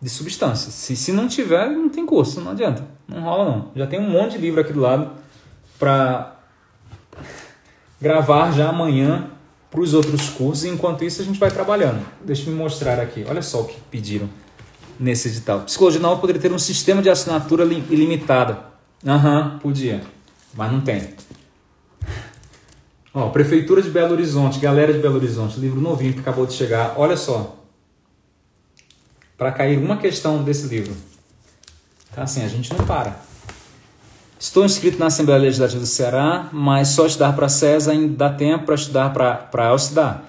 de 0.00 0.08
substância. 0.08 0.70
Se, 0.70 0.94
se 0.94 1.10
não 1.10 1.26
tiver, 1.26 1.68
não 1.68 1.88
tem 1.88 2.06
curso, 2.06 2.40
não 2.40 2.52
adianta. 2.52 2.86
Não 3.08 3.22
rola 3.22 3.44
não. 3.44 3.72
Já 3.74 3.88
tem 3.88 3.98
um 3.98 4.08
monte 4.08 4.34
de 4.34 4.38
livro 4.38 4.60
aqui 4.60 4.72
do 4.72 4.78
lado 4.78 5.10
para 5.76 6.36
gravar 8.00 8.52
já 8.52 8.68
amanhã 8.68 9.32
para 9.68 9.80
os 9.80 9.94
outros 9.94 10.28
cursos. 10.28 10.64
Enquanto 10.64 11.02
isso, 11.02 11.20
a 11.20 11.24
gente 11.24 11.40
vai 11.40 11.50
trabalhando. 11.50 12.06
Deixa 12.24 12.48
eu 12.48 12.54
mostrar 12.54 13.00
aqui. 13.00 13.24
Olha 13.28 13.42
só 13.42 13.62
o 13.62 13.64
que 13.64 13.76
pediram 13.90 14.30
nesse 14.96 15.26
edital. 15.26 15.62
Psicologia 15.62 16.00
nova 16.00 16.20
poderia 16.20 16.40
ter 16.40 16.52
um 16.52 16.58
sistema 16.58 17.02
de 17.02 17.10
assinatura 17.10 17.64
ilimitada. 17.64 18.60
Aham, 19.04 19.54
uhum, 19.54 19.58
podia. 19.58 20.02
Mas 20.54 20.70
não 20.70 20.80
tem. 20.80 21.14
Ó, 23.12 23.28
Prefeitura 23.30 23.82
de 23.82 23.90
Belo 23.90 24.12
Horizonte, 24.12 24.60
galera 24.60 24.92
de 24.92 25.00
Belo 25.00 25.16
Horizonte, 25.16 25.58
livro 25.58 25.80
novinho 25.80 26.12
que 26.12 26.20
acabou 26.20 26.46
de 26.46 26.52
chegar. 26.52 26.94
Olha 26.96 27.16
só. 27.16 27.56
Para 29.36 29.50
cair 29.50 29.78
uma 29.78 29.96
questão 29.96 30.42
desse 30.42 30.68
livro. 30.68 30.94
Tá 32.14 32.22
assim, 32.22 32.44
a 32.44 32.48
gente 32.48 32.72
não 32.72 32.84
para. 32.86 33.20
Estou 34.38 34.64
inscrito 34.64 34.98
na 34.98 35.06
Assembleia 35.06 35.40
Legislativa 35.40 35.80
do 35.80 35.86
Ceará, 35.86 36.48
mas 36.52 36.88
só 36.88 37.06
estudar 37.06 37.34
para 37.34 37.48
CESA 37.48 37.92
ainda 37.92 38.16
dá 38.16 38.30
tempo 38.30 38.64
para 38.64 38.74
estudar 38.74 39.12
para 39.12 39.66
ELSE 39.66 39.94
dá. 39.94 40.22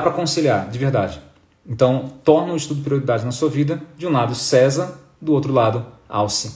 Para 0.00 0.12
conciliar, 0.12 0.70
de 0.70 0.78
verdade. 0.78 1.20
Então, 1.66 2.12
torna 2.24 2.52
o 2.52 2.56
estudo 2.56 2.82
prioridade 2.82 3.24
na 3.24 3.32
sua 3.32 3.50
vida. 3.50 3.82
De 3.96 4.06
um 4.06 4.12
lado, 4.12 4.34
CESA, 4.34 4.98
do 5.20 5.32
outro 5.32 5.52
lado, 5.52 5.84
ALCE. 6.08 6.52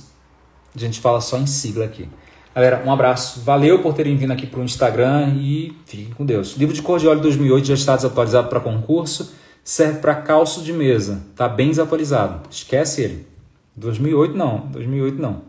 A 0.75 0.79
gente 0.79 1.01
fala 1.01 1.21
só 1.21 1.37
em 1.37 1.47
sigla 1.47 1.85
aqui. 1.85 2.09
Galera, 2.55 2.83
um 2.87 2.93
abraço. 2.93 3.41
Valeu 3.41 3.83
por 3.83 3.95
terem 3.95 4.17
vindo 4.17 4.33
aqui 4.33 4.47
para 4.47 4.61
o 4.61 4.65
Instagram 4.65 5.35
e 5.37 5.77
fiquem 5.87 6.15
com 6.15 6.25
Deus. 6.25 6.57
livro 6.57 6.73
de 6.73 6.81
cor 6.81 7.01
de 7.01 7.09
óleo 7.09 7.21
2008 7.21 7.67
já 7.67 7.75
está 7.75 7.97
desatualizado 7.97 8.49
para 8.49 8.61
concurso. 8.61 9.35
Serve 9.65 9.99
para 9.99 10.15
calço 10.15 10.63
de 10.63 10.73
mesa. 10.73 11.23
Está 11.33 11.49
bem 11.49 11.71
desatualizado. 11.71 12.49
Esquece 12.49 13.03
ele. 13.03 13.27
2008 13.75 14.37
não. 14.37 14.59
2008 14.69 15.21
não. 15.21 15.43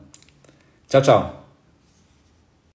Tchau, 0.88 1.02
tchau. 1.02 1.45